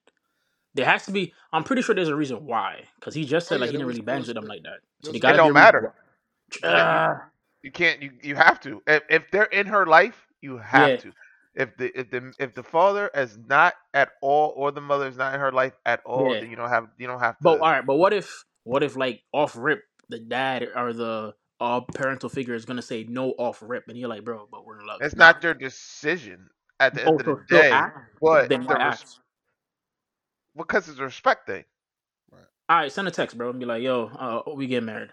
There 0.75 0.85
has 0.85 1.05
to 1.07 1.11
be. 1.11 1.33
I'm 1.53 1.63
pretty 1.65 1.81
sure 1.83 1.95
there's 1.95 2.09
a 2.09 2.15
reason 2.15 2.45
why. 2.45 2.83
Because 2.99 3.15
he 3.15 3.25
just 3.25 3.47
Oh, 3.51 3.55
said 3.55 3.59
yeah, 3.59 3.61
like 3.61 3.71
he 3.71 3.77
didn't 3.77 3.87
really 3.87 4.01
there 4.07 4.17
bang 4.17 4.25
with 4.25 4.35
them 4.35 4.47
like 4.47 4.63
that. 4.63 4.79
So 5.03 5.11
was 5.11 5.13
they 5.13 5.19
a- 5.19 5.29
It 5.29 5.33
gotta 5.33 5.39
be 5.39 5.49
a 5.49 5.53
don't 5.53 5.53
matter. 5.53 5.79
why. 5.79 5.91
Ah, 6.63 7.29
You 7.63 7.71
can't. 7.71 8.01
You 8.01 8.11
you 8.23 8.35
have 8.35 8.59
to. 8.61 8.81
If 8.87 9.03
if 9.09 9.31
they're 9.31 9.45
in 9.45 9.67
her 9.67 9.85
life, 9.85 10.27
you 10.41 10.57
have 10.59 10.97
Yeah. 10.97 10.97
to. 10.99 11.13
If 11.55 11.77
the 11.77 11.91
if 11.99 12.09
the 12.11 12.33
if 12.39 12.53
the 12.55 12.63
father 12.63 13.09
is 13.15 13.37
not 13.47 13.75
at 13.93 14.11
all, 14.21 14.53
or 14.55 14.71
the 14.71 14.81
mother 14.81 15.07
is 15.07 15.17
not 15.17 15.33
in 15.33 15.39
her 15.41 15.51
life 15.51 15.73
at 15.85 16.01
all, 16.05 16.35
Yeah. 16.35 16.39
then 16.39 16.49
you 16.49 16.55
don't 16.57 16.69
have 16.69 16.87
you 16.97 17.07
don't 17.07 17.19
have 17.19 17.41
to. 17.41 17.41
But 17.41 17.59
all 17.61 17.71
right, 17.71 17.85
but 17.85 17.95
what 17.95 18.13
if 18.13 18.45
what 18.63 18.83
if 18.83 18.95
like 18.97 19.23
off 19.33 19.55
rip 19.57 19.83
the 20.09 20.19
dad 20.19 20.67
or 20.75 20.93
the 20.93 21.33
uh 21.63 21.81
parental 21.81 22.29
figure 22.29 22.53
is 22.55 22.65
gonna 22.65 22.81
say 22.81 23.05
no 23.05 23.31
off 23.39 23.61
rip, 23.61 23.85
and 23.87 23.97
you're 23.97 24.09
like, 24.09 24.23
bro, 24.25 24.47
but 24.51 24.65
we're 24.65 24.79
in 24.81 24.85
love. 24.87 24.99
it's 25.01 25.15
not 25.15 25.41
their 25.41 25.53
decision 25.53 26.49
at 26.79 26.93
the 26.93 27.01
end 27.07 27.09
Oh, 27.27 27.31
of 27.31 27.39
the 27.49 27.55
day, 27.57 27.71
act? 27.71 27.97
but 28.21 28.49
Then 28.49 28.61
the 28.61 28.67
why 28.67 28.73
res- 28.75 29.01
ask? 29.01 29.17
because 30.55 30.89
it's 30.89 30.99
a 30.99 31.03
respect 31.03 31.47
thing. 31.47 31.63
All 32.69 32.77
right, 32.77 32.91
send 32.91 33.07
a 33.07 33.11
text, 33.11 33.37
bro, 33.37 33.49
and 33.49 33.59
be 33.59 33.65
like, 33.65 33.83
yo, 33.83 34.05
uh, 34.07 34.51
we 34.55 34.67
get 34.67 34.83
married, 34.83 35.09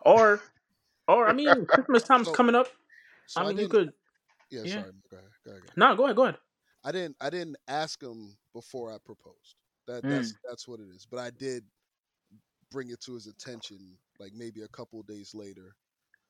or 0.00 0.40
or 1.08 1.28
I 1.28 1.32
mean, 1.32 1.66
Christmas 1.66 2.02
time's 2.04 2.26
So- 2.28 2.32
coming 2.32 2.54
up. 2.54 2.68
So 3.26 3.42
I 3.42 3.48
mean, 3.48 3.58
you 3.58 3.68
could. 3.68 3.92
Yeah, 4.50 4.62
yeah. 4.64 4.72
sorry. 4.82 4.92
Go 5.10 5.16
ahead. 5.18 5.30
Go 5.44 5.50
ahead. 5.52 5.62
go 5.62 5.66
ahead. 5.66 5.76
No, 5.76 5.96
go 5.96 6.04
ahead, 6.04 6.16
go 6.16 6.22
ahead. 6.24 6.38
I 6.84 6.92
didn't. 6.92 7.16
I 7.20 7.30
didn't 7.30 7.56
ask 7.68 8.02
him 8.02 8.36
before 8.54 8.92
I 8.92 8.98
proposed. 9.04 9.56
That 9.86 10.02
Mm. 10.02 10.10
that's 10.10 10.34
that's 10.48 10.66
what 10.66 10.80
it 10.80 10.88
is. 10.94 11.06
But 11.08 11.20
I 11.20 11.30
did 11.30 11.64
bring 12.72 12.90
it 12.90 13.00
to 13.02 13.14
his 13.14 13.26
attention, 13.26 13.96
like 14.20 14.34
maybe 14.34 14.62
a 14.62 14.68
couple 14.68 15.02
days 15.04 15.34
later. 15.34 15.76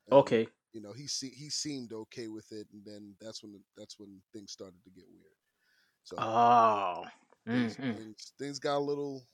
and, 0.09 0.17
Okay. 0.17 0.49
You 0.73 0.81
know, 0.83 0.93
he 0.93 1.09
se- 1.09 1.35
he 1.37 1.51
seemed 1.51 1.93
okay 1.93 2.29
with 2.29 2.53
it, 2.53 2.69
and 2.73 2.85
then 2.85 3.17
that's 3.21 3.43
when 3.43 3.61
that's 3.77 3.99
when 3.99 4.23
things 4.33 4.53
started 4.53 4.83
to 4.85 4.91
get 4.91 5.07
weird. 5.11 5.37
So 6.05 6.17
Oh. 6.19 7.05
things, 7.51 7.79
Mm-mm. 7.79 7.97
things 7.97 8.33
things 8.39 8.59
got 8.61 8.77
a 8.79 8.79
little 8.79 9.27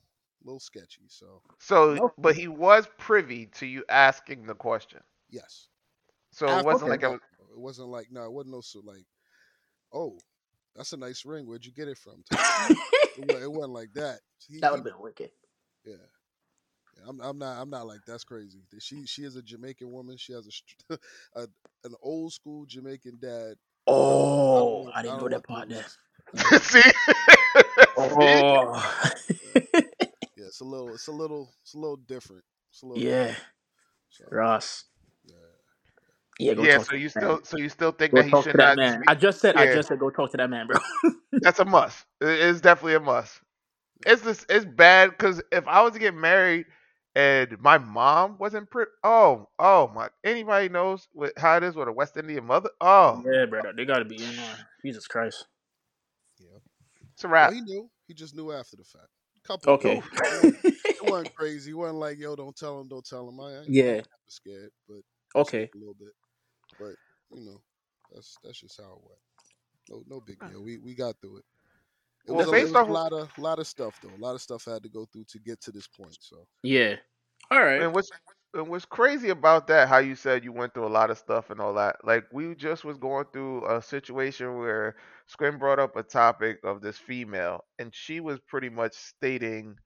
little 0.43 0.59
sketchy. 0.59 1.07
So 1.09 1.41
So, 1.59 2.11
but 2.17 2.35
he 2.35 2.47
was 2.47 2.87
privy 2.97 3.47
to 3.47 3.65
you 3.65 3.83
asking 3.89 4.45
the 4.45 4.55
question. 4.55 5.01
yes, 5.29 5.69
So 6.31 6.57
it 6.57 6.59
ah, 6.59 6.63
wasn't 6.63 6.89
the 6.89 6.91
like 6.91 7.03
it 7.03 7.07
fact, 7.07 7.11
was. 7.11 7.21
though. 7.37 7.53
it 7.53 7.59
wasn't 7.59 7.89
like 7.89 8.11
no, 8.11 8.23
it 8.23 8.31
wasn't 8.31 8.53
no 8.55 8.61
so 8.61 8.79
like, 8.83 9.05
oh, 9.93 10.17
that's 10.75 10.93
a 10.93 10.97
nice 10.97 11.25
ring. 11.25 11.45
Where'd 11.47 11.65
you 11.65 11.71
get 11.73 11.87
it 11.87 11.97
from? 11.97 12.23
it, 12.31 13.43
it 13.43 13.51
wasn't 13.51 13.73
like 13.73 13.93
that. 13.93 14.19
He, 14.47 14.59
that 14.61 14.71
would 14.71 14.77
have 14.77 14.85
been 14.85 14.99
wicked. 15.01 15.31
Yeah. 15.85 15.95
Yeah, 16.97 17.09
I'm, 17.09 17.21
I'm 17.21 17.39
not. 17.39 17.61
I'm 17.61 17.71
not 17.71 17.87
like 17.87 18.01
that's 18.07 18.25
crazy. 18.25 18.59
She 18.79 19.05
she 19.07 19.23
is 19.23 19.37
a 19.37 19.43
Jamaican 19.43 19.91
woman. 19.91 20.17
She 20.17 20.33
has 20.33 20.47
a, 20.91 20.95
a 21.41 21.43
an 21.85 21.95
old 22.03 22.33
school 22.33 22.65
Jamaican 22.67 23.19
dad. 23.21 23.55
Oh, 23.87 24.85
know- 24.85 24.91
I, 24.93 25.01
I 25.01 25.03
didn't 25.03 25.19
don't 25.19 25.29
know 25.29 25.29
know 25.29 25.37
that 25.37 25.47
part 25.47 25.69
there. 25.69 25.85
See. 26.61 26.81
See? 28.19 28.43
Oh. 28.43 28.83
Yeah, 30.37 30.47
it's 30.47 30.61
a 30.61 30.65
little. 30.65 30.95
It's 30.95 31.07
a 31.07 31.13
little. 31.13 31.53
It's 31.63 31.75
a 31.75 31.79
little 31.79 31.97
different. 31.97 32.43
It's 32.71 32.83
a 32.83 32.87
little. 32.87 33.03
yeah, 33.03 33.03
different, 33.03 33.39
so, 34.09 34.25
Ross. 34.31 34.85
yeah. 35.25 35.35
Yeah, 36.39 36.55
go 36.55 36.65
Yeah. 36.65 36.77
talk 36.77 36.87
So 36.87 36.95
you 36.95 37.09
that 37.15 37.21
man. 37.21 37.31
still, 37.31 37.41
so 37.43 37.57
you 37.57 37.69
still 37.69 37.91
think 37.91 38.13
Go 38.13 38.17
that 38.17 38.25
he 38.25 38.33
talk 38.33 38.35
should 38.35 38.55
to 38.55 38.57
that 38.59 38.73
not? 38.73 38.77
man. 38.77 39.03
speak- 39.03 39.07
I 39.07 39.15
just 39.15 39.41
said, 39.41 39.55
I 39.57 39.67
just 39.67 39.89
said, 39.89 39.99
go 39.99 40.09
talk 40.11 40.31
to 40.31 40.37
that 40.37 40.49
man, 40.49 40.67
bro. 40.67 40.77
That's 41.43 41.59
a 41.59 41.65
must. 41.65 42.05
It's 42.21 42.61
definitely 42.61 42.95
a 42.95 42.99
must. 43.01 43.41
It's 44.05 44.21
this. 44.23 44.45
It's 44.49 44.65
bad 44.65 45.11
because 45.11 45.41
if 45.51 45.67
I 45.67 45.81
was 45.81 45.93
to 45.93 45.99
get 45.99 46.15
married 46.15 46.65
and 47.17 47.59
my 47.61 47.79
mom 47.79 48.37
wasn't 48.37 48.69
pretty, 48.69 48.91
oh, 49.03 49.49
oh 49.57 49.87
my, 49.93 50.09
anybody 50.23 50.69
knows 50.69 51.07
what, 51.13 51.33
how 51.37 51.57
it 51.57 51.63
is 51.63 51.75
with 51.75 51.87
a 51.87 51.91
West 51.91 52.15
Indian 52.15 52.45
mother. 52.45 52.69
Oh, 52.79 53.23
yeah, 53.25 53.45
brother, 53.45 53.73
they 53.75 53.85
gotta 53.85 54.05
be 54.05 54.23
in 54.23 54.35
there. 54.35 54.67
Jesus 54.85 55.07
Christ. 55.07 55.47
Yeah. 56.39 56.59
it's 57.13 57.23
a 57.23 57.27
Well, 57.27 57.33
wrap. 57.33 57.53
he 57.53 57.61
knew. 57.61 57.89
He 58.07 58.13
just 58.13 58.35
knew 58.35 58.51
after 58.51 58.75
the 58.77 58.83
fact. 58.83 59.07
Couple. 59.43 59.73
Okay. 59.73 60.01
It 60.43 61.01
wasn't, 61.03 61.33
crazy. 61.35 61.71
He 61.71 61.73
wasn't 61.73 61.99
like, 61.99 62.19
yo, 62.19 62.35
don't 62.35 62.55
tell 62.55 62.79
him. 62.79 62.87
Don't 62.87 63.05
tell 63.05 63.27
him. 63.27 63.39
I, 63.39 63.59
I 63.59 63.63
Yeah. 63.67 63.97
I'm 63.97 64.03
scared, 64.27 64.71
but 64.87 64.99
okay. 65.35 65.69
a 65.73 65.77
little 65.77 65.95
bit. 65.95 66.13
But 66.79 66.95
you 67.31 67.45
know, 67.45 67.61
that's 68.13 68.37
that's 68.43 68.59
just 68.59 68.79
how 68.79 68.91
it 68.91 68.99
went. 69.01 69.19
No, 69.89 70.15
no 70.17 70.21
big 70.21 70.39
deal. 70.51 70.61
We 70.63 70.77
we 70.79 70.93
got 70.95 71.15
through 71.21 71.37
it. 71.37 71.45
It 72.27 72.31
Well, 72.31 72.45
was, 72.47 72.47
a, 72.47 72.51
it 72.51 72.51
based 72.51 72.69
was 72.69 72.81
a 72.81 72.85
off- 72.85 72.89
lot 72.91 73.13
of 73.13 73.31
a 73.37 73.41
lot 73.41 73.59
of 73.59 73.67
stuff 73.67 73.99
though. 74.01 74.13
A 74.13 74.17
lot 74.17 74.35
of 74.35 74.41
stuff 74.41 74.67
I 74.67 74.73
had 74.73 74.83
to 74.83 74.89
go 74.89 75.05
through 75.05 75.25
to 75.25 75.39
get 75.39 75.61
to 75.61 75.71
this 75.71 75.87
point. 75.87 76.17
So 76.21 76.47
Yeah. 76.63 76.97
All 77.51 77.59
right. 77.61 77.85
And 77.85 77.93
what's 77.93 78.09
and 78.53 78.67
what's 78.69 78.85
crazy 78.85 79.29
about 79.29 79.67
that? 79.67 79.87
How 79.87 79.97
you 79.99 80.15
said 80.15 80.43
you 80.43 80.51
went 80.51 80.73
through 80.73 80.87
a 80.87 80.89
lot 80.89 81.11
of 81.11 81.17
stuff 81.17 81.49
and 81.49 81.59
all 81.61 81.73
that. 81.75 81.97
Like 82.03 82.25
we 82.31 82.55
just 82.55 82.83
was 82.85 82.97
going 82.97 83.25
through 83.33 83.65
a 83.69 83.81
situation 83.81 84.57
where 84.57 84.95
Squin 85.27 85.57
brought 85.57 85.79
up 85.79 85.95
a 85.95 86.03
topic 86.03 86.59
of 86.63 86.81
this 86.81 86.97
female, 86.97 87.63
and 87.79 87.93
she 87.93 88.19
was 88.19 88.39
pretty 88.39 88.69
much 88.69 88.93
stating, 88.93 89.77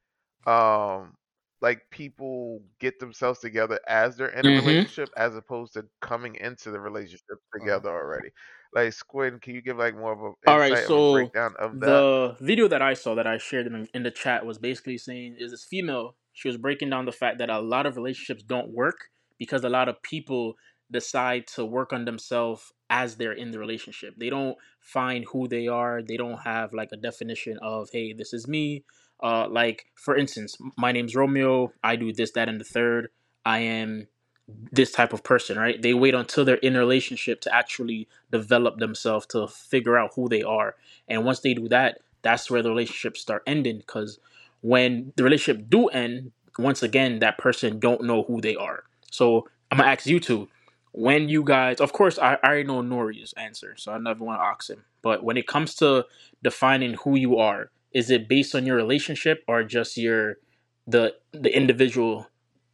um, 0.48 1.16
like 1.62 1.82
people 1.92 2.64
get 2.80 3.00
themselves 3.00 3.40
together 3.40 3.80
as 3.88 4.18
they're 4.18 4.30
in 4.30 4.48
a 4.48 4.52
Mhm. 4.52 4.52
relationship, 4.52 5.12
as 5.18 5.36
opposed 5.36 5.74
to 5.74 5.88
coming 6.02 6.36
into 6.36 6.72
the 6.72 6.80
relationship 6.80 7.38
together 7.54 7.90
already. 7.90 8.30
Like 8.74 8.94
Squin, 8.94 9.40
can 9.40 9.56
you 9.56 9.62
give 9.62 9.78
like 9.78 9.96
more 9.96 10.14
of 10.14 10.20
a 10.22 10.34
All 10.48 10.60
right, 10.60 10.78
so 10.78 11.34
breakdown 11.34 11.56
of 11.60 11.80
that? 11.82 12.06
The 12.14 12.36
video 12.42 12.68
that 12.68 12.82
I 12.82 12.94
saw 12.96 13.16
that 13.16 13.28
I 13.28 13.38
shared 13.38 13.68
in, 13.68 13.88
in 13.94 14.04
the 14.04 14.12
chat 14.12 14.46
was 14.46 14.58
basically 14.58 14.98
saying 14.98 15.38
is 15.40 15.52
this 15.52 15.64
female. 15.64 16.16
She 16.34 16.48
was 16.48 16.58
breaking 16.58 16.90
down 16.90 17.06
the 17.06 17.12
fact 17.12 17.38
that 17.40 17.50
a 17.50 17.60
lot 17.60 17.86
of 17.86 17.96
relationships 17.96 18.44
don't 18.44 18.70
work 18.74 19.10
because 19.38 19.64
a 19.64 19.70
lot 19.70 19.88
of 19.88 20.02
people 20.02 20.56
decide 20.92 21.48
to 21.48 21.64
work 21.66 21.94
on 21.94 22.04
themselves 22.06 22.74
as 22.90 23.16
they're 23.16 23.32
in 23.34 23.52
the 23.52 23.60
relationship. 23.60 24.16
They 24.18 24.30
don't 24.30 24.58
find 24.82 25.26
who 25.32 25.48
they 25.48 25.68
are. 25.68 26.02
They 26.02 26.18
don't 26.18 26.40
have 26.40 26.74
like 26.74 26.90
a 26.92 26.98
definition 26.98 27.58
of 27.62 27.90
hey, 27.92 28.12
this 28.14 28.34
is 28.34 28.48
me. 28.48 28.84
Uh, 29.22 29.48
like 29.48 29.86
for 29.96 30.16
instance, 30.16 30.58
my 30.78 30.92
name's 30.92 31.16
Romeo. 31.16 31.72
I 31.84 31.96
do 31.96 32.12
this, 32.12 32.32
that, 32.32 32.50
and 32.50 32.60
the 32.60 32.66
third. 32.66 33.10
I 33.46 33.60
am 33.60 34.08
this 34.72 34.92
type 34.92 35.14
of 35.14 35.24
person, 35.24 35.58
right? 35.58 35.82
They 35.82 35.94
wait 35.94 36.14
until 36.14 36.44
they're 36.44 36.56
in 36.56 36.76
a 36.76 36.80
relationship 36.80 37.42
to 37.42 37.56
actually 37.56 38.08
develop 38.32 38.80
themselves 38.80 39.26
to 39.28 39.48
figure 39.48 39.98
out 39.98 40.12
who 40.16 40.28
they 40.28 40.44
are. 40.44 40.76
And 41.08 41.26
once 41.26 41.40
they 41.40 41.54
do 41.54 41.68
that, 41.70 42.00
that's 42.22 42.50
where 42.50 42.62
the 42.62 42.70
relationships 42.70 43.22
start 43.22 43.44
ending. 43.48 43.78
Because 43.78 44.20
when 44.62 45.14
the 45.16 45.24
relationship 45.24 45.70
do 45.70 45.88
end, 45.88 46.32
once 46.58 46.84
again, 46.84 47.20
that 47.20 47.38
person 47.38 47.80
don't 47.80 48.04
know 48.04 48.24
who 48.24 48.42
they 48.42 48.56
are. 48.56 48.84
So 49.12 49.48
I'm 49.72 49.78
gonna 49.78 49.90
ask 49.90 50.06
you 50.06 50.20
two. 50.20 50.50
When 50.94 51.30
you 51.30 51.44
guys, 51.44 51.80
of 51.80 51.94
course, 51.94 52.20
I, 52.20 52.34
I 52.34 52.48
already 52.48 52.64
know 52.66 52.82
Nori's 52.82 53.34
answer, 53.38 53.76
so 53.78 53.94
I 53.94 53.98
never 53.98 54.26
want 54.26 54.42
to 54.42 54.46
ask 54.46 54.70
him. 54.70 54.84
But 55.02 55.24
when 55.24 55.38
it 55.38 55.48
comes 55.48 55.76
to 55.76 56.06
defining 56.44 56.96
who 56.96 57.16
you 57.16 57.38
are, 57.38 57.72
is 57.94 58.10
it 58.10 58.28
based 58.28 58.56
on 58.56 58.66
your 58.66 58.76
relationship 58.76 59.44
or 59.48 59.64
just 59.64 59.98
your 59.98 60.36
the 60.88 61.16
the 61.32 61.56
individual 61.56 62.28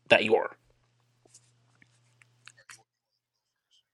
that 0.09 0.23
you 0.23 0.35
are? 0.35 0.51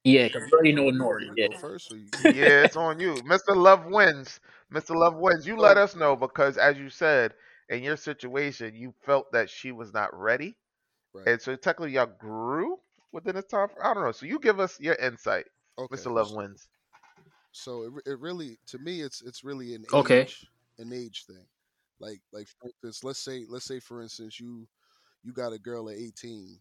Yeah, 0.04 0.28
because 0.28 0.44
we 0.44 0.52
already 0.54 0.74
know 0.74 0.90
You 0.92 0.92
Nori. 0.92 1.26
wanna 1.26 1.36
Yeah. 1.36 1.48
go 1.48 1.54
first, 1.54 1.92
or 1.92 1.98
you, 1.98 2.12
yeah, 2.30 2.64
it's 2.64 2.76
on 2.76 3.00
you. 3.00 3.24
Mr. 3.26 3.56
Love 3.56 3.86
wins. 3.86 4.40
Mr. 4.72 4.96
Love 4.96 5.16
wins. 5.18 5.48
You 5.48 5.58
let 5.58 5.78
us 5.78 5.96
know 5.96 6.16
because 6.16 6.58
as 6.58 6.78
you 6.78 6.90
said, 6.90 7.34
in 7.70 7.84
your 7.84 7.98
situation, 7.98 8.76
you 8.76 8.94
felt 9.06 9.32
that 9.32 9.50
she 9.50 9.72
was 9.72 9.94
not 9.94 10.14
ready. 10.18 10.58
Right. 11.14 11.26
And 11.28 11.42
so 11.42 11.56
technically 11.56 11.94
y'all 11.94 12.08
grew 12.08 12.80
within 13.12 13.36
this 13.36 13.46
time. 13.46 13.70
I 13.84 13.94
don't 13.94 14.04
know. 14.04 14.12
So 14.12 14.26
you 14.26 14.40
give 14.40 14.60
us 14.60 14.80
your 14.80 14.96
insight. 14.96 15.46
okay. 15.78 15.90
Mr. 15.92 16.12
Love 16.14 16.32
wins. 16.32 16.68
So 17.52 17.84
it, 17.84 17.92
re- 17.94 18.02
it 18.14 18.20
really, 18.20 18.60
to 18.68 18.80
me, 18.80 19.02
it's 19.02 19.22
it's 19.22 19.44
really 19.44 19.76
an 19.76 19.86
age, 19.92 20.04
Okay. 20.04 20.30
An 20.78 20.94
age 20.94 21.26
thing. 21.26 21.48
Like 22.00 22.22
like 22.32 22.48
for 22.48 22.68
instance, 22.68 23.04
let's 23.04 23.20
say 23.24 23.46
let's 23.48 23.66
say 23.66 23.80
for 23.80 24.02
instance 24.02 24.40
you 24.40 24.68
you 25.24 25.34
got 25.34 25.54
a 25.54 25.60
girl 25.60 25.90
at 25.90 25.98
18, 25.98 26.60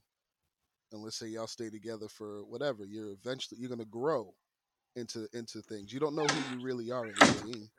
and 0.93 1.03
let's 1.03 1.17
say 1.19 1.29
y'all 1.29 1.47
stay 1.49 1.71
together 1.71 2.09
for 2.09 2.45
whatever. 2.47 2.85
You're 2.87 3.13
eventually 3.13 3.61
you're 3.61 3.71
gonna 3.71 3.85
grow 3.87 4.35
into 4.97 5.29
into 5.33 5.63
things. 5.63 5.93
You 5.93 6.01
don't 6.01 6.17
know 6.17 6.29
who 6.29 6.43
you 6.43 6.61
really 6.61 6.91
are 6.91 7.09
at 7.09 7.19
18. 7.19 7.71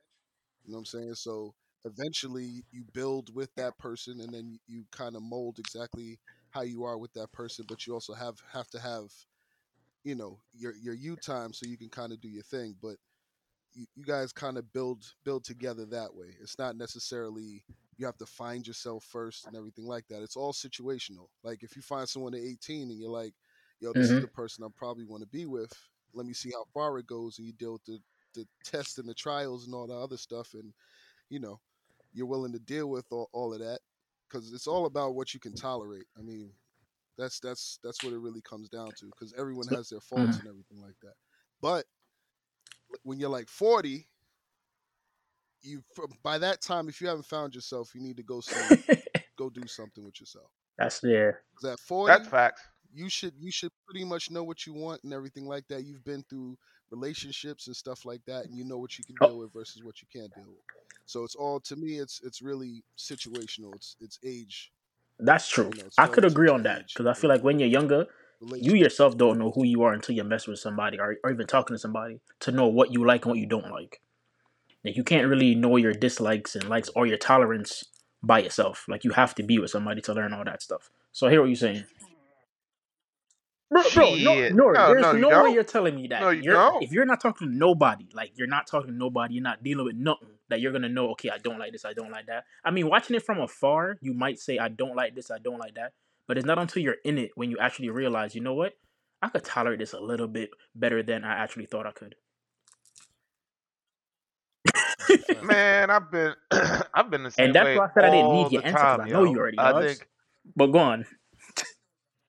You 0.65 0.71
know 0.71 0.77
what 0.77 0.79
I'm 0.79 0.85
saying? 0.85 1.15
So 1.15 1.55
eventually 1.85 2.63
you 2.71 2.85
build 2.93 3.33
with 3.35 3.53
that 3.55 3.77
person, 3.77 4.21
and 4.21 4.33
then 4.33 4.59
you 4.67 4.85
kind 4.91 5.15
of 5.15 5.23
mold 5.23 5.59
exactly 5.59 6.19
how 6.51 6.61
you 6.63 6.83
are 6.83 6.97
with 6.97 7.13
that 7.13 7.31
person. 7.33 7.65
But 7.67 7.87
you 7.87 7.93
also 7.93 8.13
have 8.13 8.39
have 8.51 8.69
to 8.71 8.79
have 8.79 9.11
you 10.03 10.15
know 10.15 10.41
your 10.53 10.73
your 10.75 10.93
you 10.93 11.15
time 11.15 11.53
so 11.53 11.65
you 11.65 11.77
can 11.77 11.89
kind 11.89 12.11
of 12.13 12.21
do 12.21 12.29
your 12.29 12.43
thing 12.43 12.75
but 12.81 12.97
you, 13.73 13.85
you 13.95 14.03
guys 14.03 14.31
kind 14.33 14.57
of 14.57 14.71
build 14.73 15.05
build 15.23 15.43
together 15.43 15.85
that 15.87 16.13
way. 16.13 16.35
It's 16.41 16.57
not 16.57 16.75
necessarily 16.77 17.63
you 17.97 18.05
have 18.05 18.17
to 18.17 18.25
find 18.25 18.65
yourself 18.67 19.03
first 19.05 19.47
and 19.47 19.55
everything 19.55 19.85
like 19.85 20.07
that. 20.07 20.23
It's 20.23 20.35
all 20.35 20.53
situational. 20.53 21.27
Like 21.43 21.63
if 21.63 21.75
you 21.75 21.81
find 21.81 22.07
someone 22.07 22.33
at 22.33 22.41
18 22.41 22.89
and 22.91 22.99
you're 22.99 23.09
like 23.09 23.35
yo 23.79 23.93
this 23.93 24.11
is 24.13 24.17
Mhm. 24.17 24.21
the 24.21 24.27
person 24.27 24.63
i 24.63 24.67
probably 24.75 25.05
want 25.05 25.21
to 25.21 25.27
be 25.29 25.45
with. 25.45 25.73
Let 26.13 26.25
me 26.25 26.33
see 26.33 26.51
how 26.51 26.65
far 26.73 26.97
it 26.99 27.07
goes 27.07 27.37
and 27.37 27.47
you 27.47 27.53
deal 27.53 27.73
with 27.73 27.85
the 27.85 27.99
the 28.33 28.47
test 28.63 28.97
and 28.99 29.07
the 29.07 29.13
trials 29.13 29.65
and 29.65 29.75
all 29.75 29.87
the 29.87 29.95
other 29.95 30.17
stuff 30.17 30.53
and 30.53 30.73
you 31.29 31.39
know 31.39 31.59
you're 32.13 32.27
willing 32.27 32.53
to 32.53 32.59
deal 32.59 32.89
with 32.89 33.05
all, 33.11 33.29
all 33.33 33.53
of 33.53 33.59
that 33.59 33.79
because 34.29 34.53
it's 34.53 34.67
all 34.67 34.85
about 34.85 35.15
what 35.15 35.33
you 35.33 35.39
can 35.39 35.53
tolerate. 35.53 36.07
I 36.17 36.21
mean 36.21 36.53
that's 37.17 37.39
that's 37.39 37.79
that's 37.83 38.01
what 38.01 38.13
it 38.13 38.19
really 38.19 38.41
comes 38.41 38.69
down 38.69 38.93
to 38.95 39.05
because 39.07 39.33
everyone 39.37 39.67
has 39.67 39.89
their 39.89 40.01
faults 40.01 40.39
and 40.39 40.47
everything 40.47 40.81
like 40.81 40.95
that. 41.01 41.13
But 41.61 41.85
when 43.03 43.19
you're 43.19 43.29
like 43.29 43.49
40 43.49 44.07
you 45.61 45.83
by 46.23 46.37
that 46.37 46.61
time 46.61 46.89
if 46.89 46.99
you 47.01 47.07
haven't 47.07 47.25
found 47.25 47.55
yourself 47.55 47.95
you 47.95 48.01
need 48.01 48.17
to 48.17 48.23
go 48.23 48.41
some, 48.41 48.75
go 49.37 49.49
do 49.49 49.67
something 49.67 50.05
with 50.05 50.19
yourself 50.19 50.51
That's 50.77 51.03
yeah. 51.03 51.31
'Cause 51.55 51.61
That 51.69 51.79
40 51.79 52.17
That's 52.17 52.27
facts. 52.29 52.61
you 52.91 53.09
should 53.09 53.33
you 53.37 53.51
should 53.51 53.71
pretty 53.87 54.03
much 54.05 54.29
know 54.31 54.43
what 54.43 54.65
you 54.65 54.73
want 54.73 55.03
and 55.03 55.13
everything 55.13 55.45
like 55.47 55.67
that 55.67 55.83
you've 55.83 56.03
been 56.03 56.23
through 56.23 56.57
relationships 56.91 57.67
and 57.67 57.75
stuff 57.75 58.05
like 58.05 58.23
that, 58.25 58.45
and 58.45 58.55
you 58.55 58.63
know 58.65 58.77
what 58.77 58.97
you 58.97 59.03
can 59.05 59.17
Oh. 59.21 59.27
deal 59.27 59.37
with 59.37 59.53
versus 59.53 59.81
what 59.83 60.01
you 60.01 60.07
can't 60.11 60.33
deal 60.33 60.51
with. 60.51 60.63
So 61.05 61.23
it's 61.23 61.35
all 61.35 61.59
to 61.61 61.75
me. 61.75 61.99
It's 61.99 62.21
it's 62.21 62.41
really 62.41 62.85
situational. 62.97 63.75
It's 63.75 63.95
it's 63.99 64.19
age. 64.23 64.71
That's 65.19 65.47
true. 65.47 65.71
You 65.71 65.75
know, 65.75 65.89
I 65.97 66.07
could 66.07 66.25
agree 66.25 66.49
to 66.49 66.49
on 66.49 66.63
that 66.63 66.87
because 66.87 67.05
I 67.05 67.13
feel 67.13 67.29
like 67.29 67.43
when 67.43 67.59
you're 67.59 67.69
younger, 67.69 68.07
you 68.55 68.75
yourself 68.75 69.17
don't 69.17 69.39
know 69.39 69.51
who 69.51 69.65
you 69.65 69.83
are 69.83 69.93
until 69.93 70.15
you 70.15 70.23
mess 70.23 70.47
with 70.47 70.59
somebody 70.59 70.99
or, 70.99 71.17
or 71.23 71.31
even 71.31 71.47
talking 71.47 71.75
to 71.75 71.79
somebody 71.79 72.19
to 72.41 72.51
know 72.51 72.67
what 72.67 72.91
you 72.91 73.05
like 73.05 73.25
and 73.25 73.31
what 73.31 73.39
you 73.39 73.45
don't 73.45 73.71
like. 73.71 74.01
Like 74.83 74.97
you 74.97 75.03
can't 75.03 75.27
really 75.27 75.55
know 75.55 75.77
your 75.77 75.93
dislikes 75.93 76.55
and 76.55 76.67
likes 76.69 76.89
or 76.95 77.05
your 77.05 77.17
tolerance 77.17 77.85
by 78.21 78.39
yourself. 78.39 78.85
Like 78.87 79.03
you 79.03 79.11
have 79.11 79.33
to 79.35 79.43
be 79.43 79.59
with 79.59 79.71
somebody 79.71 80.01
to 80.01 80.13
learn 80.13 80.33
all 80.33 80.43
that 80.43 80.61
stuff. 80.61 80.89
So 81.11 81.27
I 81.27 81.31
hear 81.31 81.41
what 81.41 81.47
you're 81.47 81.55
saying. 81.55 81.85
Bro, 83.69 83.83
bro, 83.93 84.15
no, 84.15 84.49
no, 84.49 84.71
No, 84.71 84.73
there's 84.73 85.01
no, 85.01 85.11
no, 85.13 85.29
you 85.29 85.43
way 85.45 85.53
you're 85.53 85.63
telling 85.63 85.95
me 85.95 86.07
that. 86.07 86.21
No, 86.21 86.29
you 86.29 86.43
you're, 86.43 86.53
don't. 86.53 86.83
If 86.83 86.91
you're 86.91 87.05
not 87.05 87.19
talking 87.19 87.49
to 87.49 87.55
nobody, 87.55 88.07
like 88.13 88.31
you're 88.35 88.47
not 88.47 88.67
talking 88.67 88.91
to 88.91 88.95
nobody, 88.95 89.33
you're 89.35 89.43
not 89.43 89.63
dealing 89.63 89.85
with 89.85 89.95
nothing, 89.95 90.27
that 90.49 90.61
you're 90.61 90.71
gonna 90.71 90.89
know. 90.89 91.09
Okay, 91.11 91.31
I 91.31 91.39
don't 91.39 91.57
like 91.57 91.71
this. 91.71 91.83
I 91.83 91.93
don't 91.93 92.11
like 92.11 92.27
that. 92.27 92.43
I 92.63 92.69
mean, 92.69 92.87
watching 92.87 93.15
it 93.15 93.23
from 93.23 93.39
afar, 93.39 93.97
you 94.01 94.13
might 94.13 94.37
say, 94.37 94.59
I 94.59 94.67
don't 94.67 94.95
like 94.95 95.15
this. 95.15 95.31
I 95.31 95.39
don't 95.39 95.57
like 95.57 95.73
that. 95.73 95.93
But 96.27 96.37
it's 96.37 96.45
not 96.47 96.59
until 96.59 96.83
you're 96.83 96.97
in 97.05 97.17
it 97.17 97.31
when 97.35 97.51
you 97.51 97.57
actually 97.59 97.89
realize, 97.89 98.35
you 98.35 98.41
know 98.41 98.53
what? 98.53 98.73
I 99.21 99.29
could 99.29 99.43
tolerate 99.45 99.79
this 99.79 99.93
a 99.93 99.99
little 99.99 100.27
bit 100.27 100.51
better 100.75 101.03
than 101.03 101.23
I 101.23 101.33
actually 101.33 101.65
thought 101.67 101.87
I 101.87 101.91
could. 101.91 102.15
Man, 105.43 105.89
I've 105.89 106.11
been 106.11 106.33
I've 106.93 107.09
been 107.11 107.23
the 107.23 107.31
same 107.31 107.43
And 107.43 107.55
that's 107.55 107.73
way 107.73 107.75
why 107.75 107.85
I 107.85 107.89
said 107.93 108.05
I 108.05 108.09
didn't 108.09 108.31
need 108.31 108.51
your 108.51 108.63
the 108.63 108.63
answer 108.63 108.87
time, 108.87 109.01
I 109.01 109.07
know 109.07 109.23
yo. 109.23 109.25
you 109.25 109.39
already 109.39 109.59
I 109.59 109.73
does. 109.73 109.73
think 109.73 110.07
But 110.55 110.67
go 110.67 110.79
on. 110.79 111.05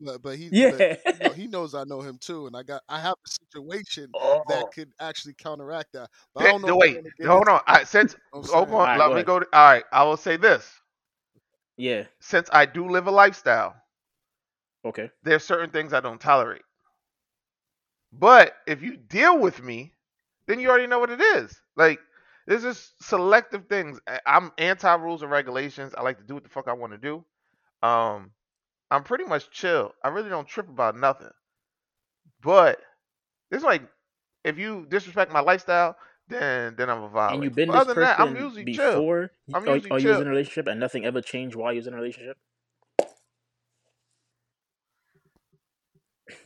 But, 0.00 0.22
but 0.22 0.36
he, 0.36 0.52
Yeah. 0.52 0.70
but, 0.70 0.86
you 1.10 1.20
know, 1.20 1.32
he 1.32 1.48
knows 1.48 1.74
I 1.74 1.84
know 1.84 2.00
him 2.02 2.18
too, 2.20 2.46
and 2.46 2.56
I 2.56 2.62
got 2.64 2.82
I 2.88 3.00
have 3.00 3.14
a 3.26 3.30
situation 3.30 4.14
Oh. 4.14 4.42
that 4.46 4.70
could 4.70 4.90
actually 5.00 5.34
counteract 5.34 5.92
that. 5.94 6.10
But 6.34 6.42
I 6.42 6.48
don't 6.48 6.62
know. 6.62 6.72
no, 6.72 6.76
wait, 6.76 6.96
we're 6.96 7.02
gonna 7.02 7.10
get 7.18 7.30
hold 7.30 7.48
on. 7.48 7.60
I, 7.66 7.84
since 7.84 8.14
it, 8.14 8.20
you 8.24 8.26
know 8.32 8.40
what 8.42 8.52
I'm 8.68 8.68
hold 8.68 8.88
on, 8.88 8.88
Alright, 8.88 9.04
let 9.04 9.12
go 9.12 9.14
me 9.14 9.22
ahead. 9.22 9.24
go. 9.24 9.40
To, 9.40 9.46
all 9.52 9.72
right, 9.72 9.84
I 9.92 10.04
will 10.04 10.16
say 10.18 10.36
this: 10.36 10.70
Yeah. 11.76 12.04
since 12.20 12.48
I 12.52 12.66
do 12.66 12.88
live 12.88 13.06
a 13.08 13.12
lifestyle, 13.12 13.76
Okay. 14.84 15.10
there's 15.22 15.44
certain 15.44 15.70
things 15.70 15.92
I 15.92 16.00
don't 16.00 16.20
tolerate. 16.20 16.62
But 18.12 18.54
if 18.66 18.82
you 18.82 18.96
deal 18.96 19.38
with 19.38 19.62
me, 19.62 19.92
then 20.46 20.60
you 20.60 20.68
already 20.68 20.86
know 20.86 20.98
what 20.98 21.10
it 21.10 21.20
is. 21.20 21.60
Like 21.76 21.98
this 22.46 22.64
is 22.64 22.92
selective 23.00 23.66
things. 23.68 23.98
I'm 24.26 24.52
anti 24.58 24.94
rules 24.94 25.22
and 25.22 25.30
regulations. 25.30 25.94
I 25.96 26.02
like 26.02 26.18
to 26.18 26.24
do 26.24 26.34
what 26.34 26.44
the 26.44 26.50
fuck 26.50 26.68
I 26.68 26.74
want 26.74 26.92
to 26.92 26.98
do. 26.98 27.24
Um, 27.82 28.30
I'm 28.90 29.02
pretty 29.04 29.24
much 29.24 29.50
chill. 29.50 29.92
I 30.02 30.08
really 30.08 30.28
don't 30.28 30.46
trip 30.46 30.68
about 30.68 30.96
nothing. 30.96 31.30
But 32.42 32.80
it's 33.50 33.64
like 33.64 33.82
if 34.44 34.58
you 34.58 34.86
disrespect 34.88 35.32
my 35.32 35.40
lifestyle, 35.40 35.96
then 36.28 36.74
then 36.76 36.90
I'm 36.90 37.02
a 37.02 37.08
violate. 37.08 37.34
And 37.36 37.44
you've 37.44 37.54
been 37.54 37.68
But 37.68 37.72
this 37.72 37.80
other 37.82 37.94
than 37.94 38.02
that, 38.04 38.20
I'm 38.20 38.28
person 38.28 38.44
usually 38.44 38.72
chill. 38.74 38.90
before, 38.92 39.30
I'm 39.52 39.68
or, 39.68 39.76
usually 39.76 39.90
or 39.90 39.98
you 39.98 40.08
was 40.08 40.16
chill. 40.16 40.20
in 40.20 40.26
a 40.26 40.30
relationship 40.30 40.66
and 40.66 40.78
nothing 40.78 41.04
ever 41.04 41.20
changed 41.22 41.56
while 41.56 41.72
you 41.72 41.78
was 41.78 41.86
in 41.86 41.94
a 41.94 41.96
relationship? 41.96 42.36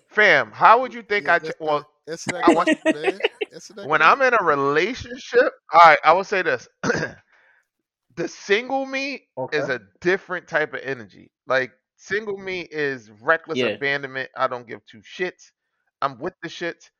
Fam, 0.09 0.51
how 0.53 0.81
would 0.81 0.95
you 0.95 1.03
think 1.03 1.29
Yeah, 1.29 1.31
I? 1.31 1.39
Ch- 1.39 1.53
well, 1.61 1.89
answer 2.09 2.33
I 2.43 2.51
want 2.51 2.71
question, 2.71 2.91
man. 2.91 3.23
Answer 3.53 3.75
that 3.75 3.91
when. 3.91 4.03
I'm 4.03 4.23
in 4.23 4.35
a 4.35 4.45
relationship. 4.45 5.53
All 5.73 5.81
right, 5.85 5.99
I 6.05 6.13
will 6.13 6.25
say 6.25 6.43
this: 6.43 6.69
the 6.83 8.29
single 8.29 8.87
me 8.87 9.29
Okay. 9.37 9.53
is 9.53 9.69
a 9.69 9.81
different 10.01 10.49
type 10.49 10.75
of 10.75 10.81
energy. 10.83 11.31
Like 11.47 11.73
single 11.97 12.37
me 12.37 12.63
is 12.71 13.11
reckless 13.23 13.63
Yeah. 13.63 13.65
abandonment. 13.65 14.31
I 14.37 14.47
don't 14.49 14.67
give 14.67 14.85
two 14.87 15.01
shits. 15.03 15.51
I'm 16.03 16.19
with 16.19 16.35
the 16.43 16.49
shits. 16.49 16.91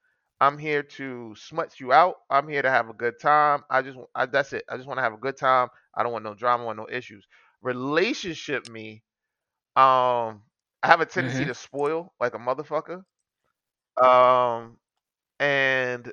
I'm 0.41 0.59
here 0.59 0.83
to 0.83 1.35
smut 1.37 1.81
you 1.81 1.93
out. 1.93 2.17
I'm 2.31 2.49
here 2.49 2.63
to 2.63 2.71
have 2.71 2.89
a 2.89 2.93
good 2.95 3.19
time. 3.21 3.65
I 3.71 3.83
just 3.83 3.99
I, 4.15 4.27
that's 4.27 4.53
it. 4.53 4.65
I 4.71 4.77
just 4.77 4.89
want 4.89 4.99
to 4.99 5.03
have 5.03 5.13
a 5.15 5.19
good 5.19 5.37
time. 5.37 5.69
I 5.95 6.03
don't 6.03 6.13
want 6.13 6.25
no 6.25 6.35
drama, 6.35 6.63
I 6.65 6.67
want 6.67 6.79
no 6.79 6.89
issues. 6.91 7.27
Relationship 7.63 8.69
me, 8.69 9.03
um, 9.77 10.43
I 10.83 10.89
have 10.89 11.01
a 11.01 11.07
tendency 11.07 11.45
Mm-hmm. 11.45 11.47
to 11.47 11.55
spoil 11.55 12.15
like 12.21 12.35
a 12.35 12.39
motherfucker. 12.39 13.05
Um, 14.03 14.79
and 15.41 16.13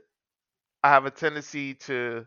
I 0.84 0.90
have 0.90 1.06
a 1.06 1.12
tendency 1.12 1.76
to 1.76 2.26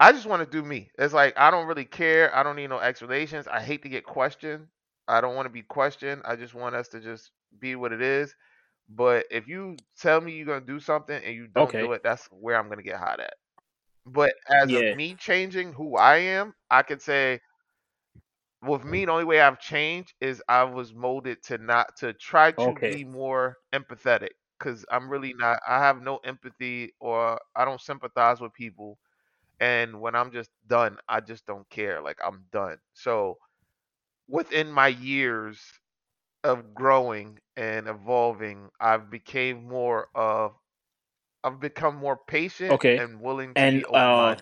I 0.00 0.12
just 0.12 0.26
want 0.26 0.42
to 0.44 0.50
do 0.50 0.66
me. 0.66 0.90
It's 0.98 1.14
like 1.14 1.38
I 1.38 1.50
don't 1.50 1.66
really 1.66 1.84
care. 1.84 2.34
I 2.34 2.42
don't 2.42 2.56
need 2.56 2.68
no 2.70 2.78
explanations. 2.78 3.46
I 3.46 3.60
hate 3.60 3.82
to 3.82 3.88
get 3.88 4.04
questioned. 4.04 4.68
I 5.08 5.20
don't 5.20 5.34
want 5.34 5.46
to 5.46 5.50
be 5.52 5.62
questioned. 5.62 6.22
I 6.24 6.36
just 6.36 6.54
want 6.54 6.74
us 6.74 6.88
to 6.88 7.00
just 7.00 7.30
be 7.58 7.76
what 7.76 7.92
it 7.92 8.02
is. 8.02 8.34
But 8.88 9.26
if 9.30 9.48
you 9.48 9.80
tell 9.98 10.20
me 10.20 10.32
you're 10.32 10.46
gonna 10.46 10.60
do 10.66 10.80
something 10.80 11.22
and 11.22 11.34
you 11.34 11.48
don't 11.48 11.78
do 11.78 11.92
it, 11.92 12.02
that's 12.02 12.26
where 12.28 12.56
I'm 12.58 12.68
gonna 12.68 12.82
get 12.82 12.98
hot 12.98 13.20
at. 13.20 13.34
But 14.06 14.34
as 14.62 14.72
Yeah. 14.72 14.74
of 14.74 14.92
me 14.92 15.14
changing 15.16 15.72
who 15.74 15.96
I 15.96 16.16
am, 16.18 16.54
I 16.70 16.82
could 16.82 17.02
say 17.02 17.40
with 18.62 18.84
me 18.84 19.04
the 19.04 19.12
only 19.12 19.24
way 19.24 19.40
I've 19.40 19.60
changed 19.60 20.14
is 20.20 20.42
I 20.48 20.64
was 20.64 20.94
molded 20.94 21.42
to 21.44 21.58
not 21.58 21.96
to 21.98 22.12
try 22.14 22.52
to 22.52 22.76
Okay. 22.76 22.92
be 22.92 23.04
more 23.04 23.58
empathetic 23.72 24.30
because 24.58 24.84
I'm 24.90 25.08
really 25.10 25.34
not. 25.38 25.60
I 25.68 25.78
have 25.80 26.02
no 26.02 26.18
empathy 26.18 26.92
or 27.00 27.40
I 27.56 27.64
don't 27.64 27.80
sympathize 27.80 28.40
with 28.40 28.52
people 28.54 28.98
and 29.60 30.00
when 30.00 30.14
I'm 30.16 30.32
just 30.32 30.50
done, 30.66 30.98
I 31.08 31.20
just 31.20 31.46
don't 31.46 31.68
care. 31.70 32.02
Like 32.02 32.18
I'm 32.24 32.46
done. 32.52 32.78
So 32.94 33.38
within 34.28 34.70
my 34.72 34.88
years 34.88 35.60
of 36.44 36.74
growing 36.74 37.38
and 37.56 37.88
evolving, 37.88 38.70
I've 38.80 39.10
became 39.10 39.64
more 39.68 40.08
of 40.16 40.54
I've 41.44 41.60
become 41.60 41.96
more 41.96 42.18
patient 42.26 42.78
Okay. 42.78 42.98
and 42.98 43.20
willing 43.20 43.54
to 43.56 43.66
And 43.66 43.84
be 43.84 43.84
uh, 43.94 44.36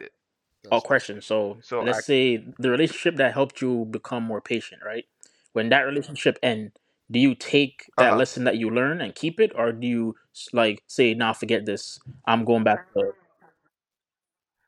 open-minded. 0.67 0.85
a 0.85 0.87
question. 0.87 1.23
So 1.23 1.59
So 1.63 1.83
let's 1.83 1.99
I 1.99 2.01
say 2.03 2.45
the 2.59 2.71
relationship 2.71 3.17
that 3.17 3.33
helped 3.33 3.61
you 3.61 3.87
become 3.91 4.23
more 4.23 4.41
patient, 4.41 4.83
right? 4.85 5.05
When 5.53 5.69
that 5.71 5.83
relationship 5.83 6.39
end, 6.43 6.73
do 7.11 7.19
you 7.19 7.35
take 7.35 7.91
that 7.99 8.11
uh-huh. 8.11 8.17
lesson 8.17 8.45
that 8.45 8.57
you 8.57 8.71
learn 8.71 9.01
and 9.01 9.15
keep 9.15 9.41
it, 9.41 9.53
or 9.55 9.73
do 9.73 9.87
you 9.87 10.17
like 10.53 10.83
say, 10.87 11.15
"Nah, 11.15 11.33
forget 11.33 11.67
this. 11.67 11.99
I'm 12.25 12.45
going 12.45 12.63
back 12.65 12.93
to." 12.95 13.13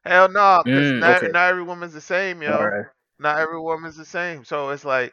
Hell 0.04 0.28
no, 0.28 0.62
Mm, 0.66 0.98
not 0.98 1.22
okay. 1.22 1.32
not 1.32 1.48
every 1.50 1.62
woman's 1.62 1.92
the 1.92 2.00
same, 2.00 2.42
yo. 2.42 2.58
right. 2.58 2.86
Not 3.20 3.38
every 3.38 3.60
woman's 3.60 3.96
the 3.96 4.04
same. 4.04 4.44
So 4.44 4.70
it's 4.70 4.84
like 4.84 5.12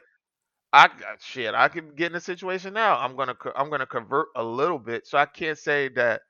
I 0.72 0.88
got 0.88 1.20
shit. 1.22 1.54
I 1.54 1.68
can 1.68 1.94
get 1.94 2.10
in 2.10 2.16
a 2.16 2.20
situation 2.20 2.72
now. 2.74 2.98
I'm 2.98 3.16
gonna 3.16 3.36
I'm 3.56 3.70
gonna 3.70 3.86
convert 3.86 4.28
a 4.36 4.42
little 4.42 4.78
bit. 4.78 5.06
So 5.06 5.18
I 5.18 5.26
can't 5.26 5.58
say 5.58 5.88
that. 5.90 6.22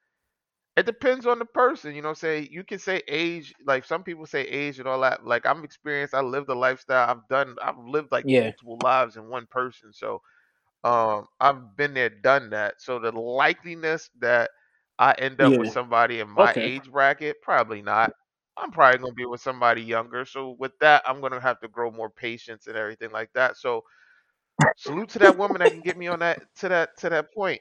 It 0.81 0.87
depends 0.87 1.27
on 1.27 1.39
the 1.41 1.47
person. 1.47 1.95
You 1.95 2.03
know, 2.03 2.09
what 2.09 2.13
I'm 2.13 2.17
saying 2.17 2.49
you 2.53 2.65
can 2.65 2.81
say 2.81 3.03
age. 3.09 3.55
Like 3.67 3.85
some 3.85 4.05
people 4.05 4.27
say 4.27 4.43
age 4.43 4.81
and 4.81 4.89
all 4.89 5.01
that. 5.03 5.27
Like 5.27 5.47
I'm 5.47 5.65
experienced. 5.65 6.15
I 6.15 6.23
lived 6.23 6.51
a 6.51 6.55
lifestyle. 6.55 7.11
I've 7.11 7.29
done. 7.29 7.57
I've 7.63 7.79
lived 7.79 8.13
like 8.13 8.27
Yeah. 8.27 8.53
multiple 8.53 8.79
lives 8.81 9.17
in 9.17 9.29
one 9.29 9.47
person. 9.51 9.93
So 9.93 10.23
um, 10.85 11.27
I've 11.41 11.77
been 11.77 11.95
there, 11.95 12.11
done 12.11 12.51
that. 12.51 12.81
So 12.81 12.99
the 12.99 13.13
likeliness 13.13 14.11
that 14.21 14.51
I 14.99 15.13
end 15.19 15.41
up 15.43 15.57
with 15.59 15.69
somebody 15.69 16.21
in 16.21 16.31
my 16.31 16.55
Okay. 16.55 16.61
age 16.61 16.91
bracket, 16.91 17.43
probably 17.43 17.83
not. 17.83 18.13
I'm 18.57 18.71
probably 18.73 18.99
gonna 18.99 19.13
be 19.15 19.27
with 19.27 19.41
somebody 19.41 19.83
younger. 19.83 20.25
So 20.27 20.57
with 20.59 20.73
that, 20.81 21.03
I'm 21.07 21.21
gonna 21.21 21.41
have 21.41 21.61
to 21.61 21.69
grow 21.69 21.91
more 21.91 22.11
patience 22.11 22.67
and 22.69 22.77
everything 22.77 23.11
like 23.13 23.31
that. 23.35 23.57
So 23.57 23.85
salute 24.77 25.11
to 25.11 25.19
that 25.21 25.37
woman 25.37 25.61
that 25.61 25.71
can 25.71 25.83
get 25.83 25.97
me 25.97 26.09
on 26.09 26.21
that 26.21 26.41
to 26.59 26.69
that 26.69 26.99
to 26.99 27.11
that 27.11 27.33
point. 27.35 27.61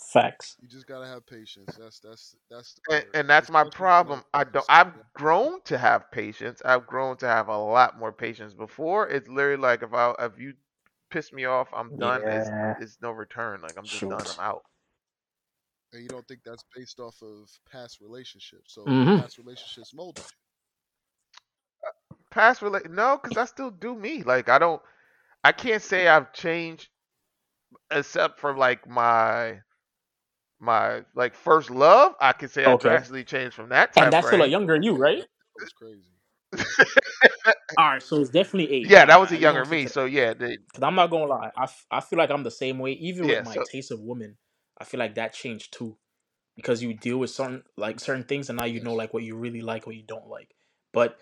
Facts. 0.00 0.56
you 0.60 0.68
just 0.68 0.86
gotta 0.86 1.06
have 1.06 1.26
patience. 1.26 1.76
That's 1.78 2.00
that's 2.00 2.36
that's 2.50 2.74
the 2.74 2.82
And, 2.90 3.04
and 3.14 3.30
that's 3.30 3.50
my 3.50 3.64
problem. 3.64 4.24
I 4.34 4.44
don't. 4.44 4.66
I've 4.68 4.92
grown 5.14 5.62
to 5.62 5.78
have 5.78 6.10
patience. 6.10 6.60
I've 6.64 6.86
grown 6.86 7.16
to 7.18 7.26
have 7.26 7.48
a 7.48 7.56
lot 7.58 7.98
more 7.98 8.12
patience. 8.12 8.54
Before, 8.54 9.08
it's 9.08 9.28
literally 9.28 9.56
like 9.62 9.82
if 9.82 9.94
I 9.94 10.14
if 10.20 10.38
you 10.38 10.54
piss 11.10 11.32
me 11.32 11.44
off, 11.46 11.68
I'm 11.72 11.92
done. 11.98 12.24
It's 12.28 12.52
Yeah. 12.52 12.74
it's 12.78 12.98
no 13.02 13.10
return. 13.12 13.62
Like 13.62 13.76
I'm 13.78 13.88
just 13.88 14.08
done. 14.08 14.28
I'm 14.28 14.40
out. 14.40 14.64
And 15.92 16.02
you 16.02 16.08
don't 16.10 16.26
think 16.26 16.42
that's 16.44 16.64
based 16.74 16.98
off 17.00 17.22
of 17.22 17.48
past 17.70 18.00
relationships. 18.00 18.74
So 18.74 18.88
Mm-hmm. 18.88 19.16
past 19.16 19.38
relationships 19.38 19.94
molded 19.94 20.24
you. 20.30 20.38
Past 22.30 22.62
relate 22.62 22.90
no, 22.90 23.16
because 23.18 23.36
I 23.36 23.44
still 23.44 23.70
do 23.70 23.94
me. 23.94 24.22
Like 24.22 24.48
I 24.48 24.58
don't. 24.58 24.82
I 25.44 25.52
can't 25.52 25.82
say 25.82 26.08
I've 26.08 26.32
changed 26.32 26.90
except 27.90 28.40
for 28.40 28.56
like 28.56 28.88
my 28.88 29.60
my 30.60 31.04
like 31.14 31.34
first 31.34 31.70
love. 31.70 32.14
I 32.20 32.32
could 32.34 32.50
say 32.50 32.66
I 32.66 32.74
Okay. 32.74 32.76
drastically 32.76 33.24
changed 33.24 33.56
from 33.56 33.70
that 33.70 33.92
time. 33.94 34.04
And 34.04 34.12
time 34.12 34.12
that's 34.12 34.28
still 34.28 34.42
a 34.42 34.46
younger 34.48 34.76
you, 34.80 34.96
right? 34.96 35.24
that 35.54 35.60
was 35.60 35.72
crazy. 35.72 36.12
All 37.76 37.86
right. 37.90 38.02
So 38.02 38.20
it's 38.20 38.30
definitely 38.30 38.72
eight. 38.74 38.92
Yeah, 38.92 39.06
that 39.06 39.20
was 39.20 39.32
a 39.32 39.36
younger 39.38 39.66
me. 39.66 39.86
So 39.88 40.06
yeah, 40.06 40.34
Cause 40.74 40.82
I'm 40.84 40.94
not 40.96 41.10
gonna 41.10 41.26
lie, 41.26 41.50
I, 41.56 41.64
f- 41.64 41.86
I 41.90 42.00
feel 42.00 42.18
like 42.18 42.30
I'm 42.30 42.44
the 42.44 42.50
same 42.50 42.78
way. 42.78 42.92
Even 42.92 43.28
with 43.28 43.40
my 43.40 43.58
So 43.58 43.64
taste 43.64 43.90
of 43.92 44.00
women, 44.00 44.38
I 44.78 44.84
feel 44.84 45.00
like 45.00 45.16
that 45.16 45.34
changed 45.34 45.72
too. 45.74 45.96
Because 46.56 46.82
you 46.82 46.94
deal 46.94 47.18
with 47.18 47.30
certain 47.30 47.64
like 47.76 48.00
certain 48.00 48.24
things, 48.24 48.50
and 48.50 48.58
now 48.58 48.66
you 48.66 48.80
know 48.82 48.94
like 48.94 49.14
what 49.14 49.24
you 49.24 49.36
really 49.36 49.62
like, 49.62 49.86
what 49.86 49.96
you 49.96 50.04
don't 50.04 50.28
like. 50.28 50.54
But 50.92 51.18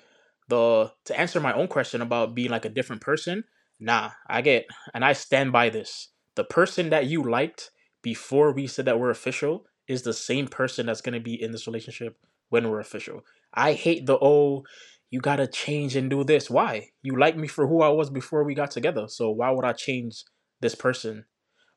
the 0.48 0.92
to 1.06 1.18
answer 1.20 1.40
my 1.40 1.52
own 1.54 1.68
question 1.68 2.02
about 2.02 2.34
being 2.34 2.50
like 2.50 2.64
a 2.66 2.70
different 2.70 3.02
person, 3.02 3.44
nah, 3.80 4.10
I 4.28 4.42
get 4.42 4.66
and 4.94 5.04
I 5.04 5.14
stand 5.14 5.52
by 5.52 5.70
this. 5.70 6.08
The 6.36 6.44
person 6.44 6.90
that 6.90 7.06
you 7.06 7.22
liked 7.24 7.70
before 8.02 8.52
we 8.52 8.66
said 8.66 8.84
that 8.84 8.98
we're 8.98 9.10
official 9.10 9.66
is 9.86 10.02
the 10.02 10.12
same 10.12 10.46
person 10.46 10.86
that's 10.86 11.00
gonna 11.00 11.20
be 11.20 11.40
in 11.40 11.52
this 11.52 11.66
relationship 11.66 12.16
when 12.50 12.68
we're 12.68 12.80
official. 12.80 13.22
I 13.52 13.72
hate 13.72 14.06
the 14.06 14.18
oh, 14.20 14.64
you 15.10 15.20
gotta 15.20 15.46
change 15.46 15.96
and 15.96 16.10
do 16.10 16.24
this. 16.24 16.50
Why? 16.50 16.90
You 17.02 17.18
like 17.18 17.36
me 17.36 17.48
for 17.48 17.66
who 17.66 17.82
I 17.82 17.88
was 17.88 18.10
before 18.10 18.44
we 18.44 18.54
got 18.54 18.70
together. 18.70 19.06
So 19.08 19.30
why 19.30 19.50
would 19.50 19.64
I 19.64 19.72
change 19.72 20.24
this 20.60 20.74
person? 20.74 21.24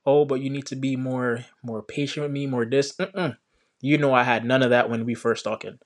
Oh, 0.05 0.25
but 0.25 0.41
you 0.41 0.49
need 0.49 0.65
to 0.67 0.75
be 0.75 0.95
more 0.95 1.45
more 1.63 1.81
patient 1.81 2.23
with 2.23 2.31
me, 2.31 2.47
more 2.47 2.65
this. 2.65 2.93
Mm-mm. 2.93 3.37
You 3.79 3.97
know 3.97 4.13
I 4.13 4.23
had 4.23 4.45
none 4.45 4.63
of 4.63 4.69
that 4.71 4.89
when 4.89 5.05
we 5.05 5.15
first 5.15 5.43
talking. 5.43 5.79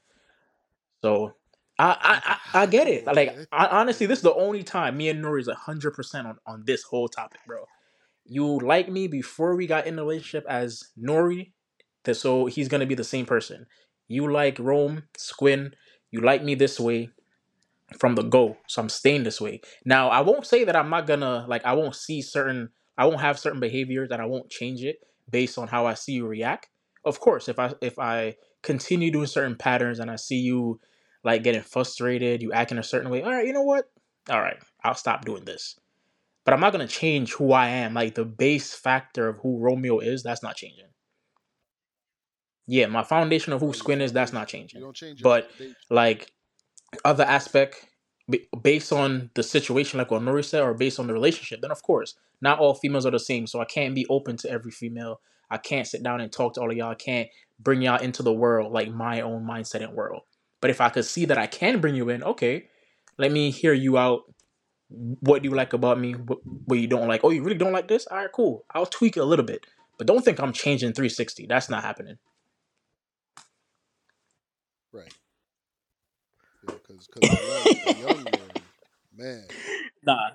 So 1.01 1.33
I 1.77 1.89
I, 2.01 2.37
I, 2.53 2.63
I 2.63 2.65
get 2.65 2.87
it. 2.87 3.05
Like 3.05 3.35
I, 3.51 3.67
honestly, 3.67 4.07
this 4.07 4.19
is 4.19 4.23
the 4.23 4.33
only 4.33 4.63
time 4.63 4.97
me 4.97 5.09
and 5.09 5.23
Nori 5.23 5.41
is 5.41 5.49
hundred 5.49 5.91
percent 5.91 6.27
on 6.27 6.37
on 6.47 6.63
this 6.65 6.83
whole 6.83 7.07
topic, 7.07 7.41
bro. 7.45 7.65
You 8.25 8.59
like 8.59 8.89
me 8.89 9.07
before 9.07 9.55
we 9.55 9.67
got 9.67 9.87
in 9.87 9.95
the 9.95 10.03
relationship 10.03 10.45
as 10.49 10.83
Nori, 10.99 11.51
so 12.11 12.45
he's 12.47 12.67
gonna 12.67 12.85
be 12.85 12.95
the 12.95 13.03
same 13.03 13.25
person. 13.25 13.67
You 14.07 14.31
like 14.31 14.59
Rome, 14.59 15.03
Squin. 15.17 15.75
You 16.11 16.21
like 16.21 16.43
me 16.43 16.55
this 16.55 16.79
way 16.79 17.09
from 17.99 18.15
the 18.15 18.23
go, 18.23 18.57
so 18.67 18.81
I'm 18.81 18.89
staying 18.89 19.23
this 19.23 19.39
way. 19.41 19.61
Now 19.85 20.09
I 20.09 20.21
won't 20.21 20.45
say 20.45 20.63
that 20.63 20.75
I'm 20.75 20.89
not 20.89 21.07
gonna 21.07 21.45
like 21.47 21.65
I 21.65 21.73
won't 21.73 21.95
see 21.95 22.21
certain 22.21 22.69
I 22.97 23.05
won't 23.05 23.21
have 23.21 23.39
certain 23.39 23.59
behaviors 23.59 24.09
that 24.09 24.19
I 24.21 24.25
won't 24.25 24.49
change 24.49 24.83
it 24.83 24.97
based 25.29 25.57
on 25.57 25.67
how 25.67 25.85
I 25.85 25.93
see 25.93 26.13
you 26.13 26.27
react. 26.27 26.69
Of 27.05 27.19
course, 27.19 27.47
if 27.47 27.59
I 27.59 27.73
if 27.81 27.99
I 27.99 28.35
continue 28.63 29.11
doing 29.11 29.27
certain 29.27 29.55
patterns 29.55 29.99
and 29.99 30.09
I 30.09 30.15
see 30.15 30.37
you 30.39 30.79
like 31.23 31.43
getting 31.43 31.61
frustrated, 31.61 32.41
you 32.41 32.51
acting 32.53 32.77
a 32.77 32.83
certain 32.83 33.09
way, 33.11 33.23
all 33.23 33.31
right, 33.31 33.45
you 33.45 33.53
know 33.53 33.63
what? 33.63 33.89
All 34.29 34.41
right, 34.41 34.57
I'll 34.83 34.95
stop 34.95 35.25
doing 35.25 35.45
this. 35.45 35.75
But 36.45 36.53
I'm 36.55 36.61
not 36.61 36.73
gonna 36.73 36.87
change 36.87 37.33
who 37.33 37.53
I 37.53 37.69
am. 37.69 37.95
Like 37.95 38.15
the 38.15 38.25
base 38.25 38.73
factor 38.73 39.27
of 39.29 39.39
who 39.39 39.59
Romeo 39.59 39.99
is, 39.99 40.23
that's 40.23 40.43
not 40.43 40.55
changing. 40.57 40.85
Yeah, 42.67 42.87
my 42.87 43.03
foundation 43.03 43.53
of 43.53 43.61
who 43.61 43.67
Oh, 43.67 43.69
your 43.69 43.73
Squin 43.75 44.01
is, 44.01 44.13
that's 44.13 44.33
not 44.33 44.49
foundation. 44.49 44.59
changing. 44.61 44.79
You 44.79 44.85
don't 44.85 44.95
change 44.95 45.21
your 45.21 45.25
But 45.25 45.49
foundation. 45.51 45.75
like 45.89 46.27
other 47.05 47.23
aspect 47.23 47.85
ba- 48.27 48.39
based 48.61 48.91
on 48.93 49.29
the 49.35 49.43
situation 49.43 49.97
like 49.99 50.11
what 50.11 50.21
Nori 50.21 50.45
said 50.45 50.61
or 50.61 50.73
based 50.73 50.99
on 50.99 51.07
the 51.07 51.13
relationship 51.13 51.61
then 51.61 51.71
of 51.71 51.81
course 51.83 52.15
not 52.41 52.59
all 52.59 52.75
females 52.75 53.05
are 53.05 53.11
the 53.11 53.19
same 53.19 53.47
so 53.47 53.59
i 53.61 53.65
can't 53.65 53.95
be 53.95 54.05
open 54.09 54.37
to 54.37 54.49
every 54.49 54.71
female 54.71 55.21
i 55.49 55.57
can't 55.57 55.87
sit 55.87 56.03
down 56.03 56.21
and 56.21 56.31
talk 56.31 56.53
to 56.55 56.61
all 56.61 56.71
of 56.71 56.77
y'all 56.77 56.91
i 56.91 56.95
can't 56.95 57.29
bring 57.59 57.81
y'all 57.81 58.01
into 58.01 58.23
the 58.23 58.33
world 58.33 58.71
like 58.71 58.89
my 58.91 59.21
own 59.21 59.45
mindset 59.45 59.83
and 59.83 59.93
world 59.93 60.21
but 60.61 60.69
if 60.69 60.81
i 60.81 60.89
could 60.89 61.05
see 61.05 61.25
that 61.25 61.37
i 61.37 61.47
can 61.47 61.79
bring 61.81 61.95
you 61.95 62.09
in 62.09 62.23
okay 62.23 62.65
let 63.17 63.31
me 63.31 63.51
hear 63.51 63.73
you 63.73 63.97
out 63.97 64.21
what 64.89 65.43
do 65.43 65.49
you 65.49 65.55
like 65.55 65.73
about 65.73 65.99
me 65.99 66.13
what, 66.13 66.39
what 66.65 66.79
you 66.79 66.87
don't 66.87 67.07
like 67.07 67.21
oh 67.23 67.31
you 67.31 67.43
really 67.43 67.57
don't 67.57 67.73
like 67.73 67.87
this 67.87 68.07
all 68.07 68.17
right 68.17 68.31
cool 68.33 68.65
i'll 68.73 68.85
tweak 68.85 69.17
it 69.17 69.21
a 69.21 69.25
little 69.25 69.45
bit 69.45 69.65
but 69.97 70.07
don't 70.07 70.25
think 70.25 70.39
i'm 70.39 70.53
changing 70.53 70.93
360 70.93 71.47
that's 71.47 71.69
not 71.69 71.83
happening 71.83 72.17
Right. 74.93 75.13
Yeah, 76.63 76.75
because 76.87 77.09
a 77.17 77.37
young, 77.43 77.77
a 77.85 77.91
young 77.91 78.31
man, 78.31 78.63
man, 79.15 79.47
nah 80.03 80.31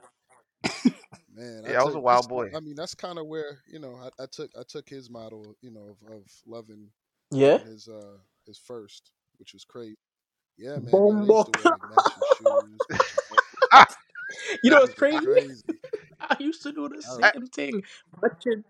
man. 1.35 1.65
Yeah, 1.67 1.81
I 1.81 1.85
was 1.85 1.95
a 1.95 2.01
took- 2.01 2.01
wild 2.01 2.29
boy. 2.29 2.55
I 2.55 2.61
mean, 2.61 2.75
that's 2.77 2.95
kind 2.95 3.19
of 3.19 3.27
where 3.27 3.61
you 3.69 3.79
know 3.81 3.97
I, 4.03 4.25
I 4.25 4.27
took 4.33 4.51
I 4.59 4.63
took 4.69 4.89
his 4.89 5.11
model, 5.11 5.57
you 5.63 5.71
know, 5.73 5.97
of, 6.09 6.13
of 6.17 6.23
loving 6.47 6.89
yeah 7.33 7.59
his 7.65 7.89
uh 7.89 8.19
his 8.47 8.59
first, 8.59 9.13
which 9.39 9.55
was 9.55 9.65
crazy. 9.65 9.97
Yeah, 10.59 10.79
man. 10.81 10.93
Bombo 10.93 11.15
man 11.15 11.25
I 11.25 11.29
used 11.29 11.47
to 11.47 11.53
wear 11.53 11.77
matching 11.83 12.23
shoes. 12.25 12.89
matching 12.91 13.87
you 14.65 14.71
know 14.71 14.79
outfits. 14.79 14.95
what's 14.95 14.95
crazy 14.95 15.25
crazy. 15.25 15.65
I 16.21 16.37
used 16.41 16.63
to 16.65 16.73
do 16.73 16.89
the 16.89 17.03
I- 17.23 17.33
same 17.33 17.47
thing. 17.49 17.83
Watching- 18.23 18.65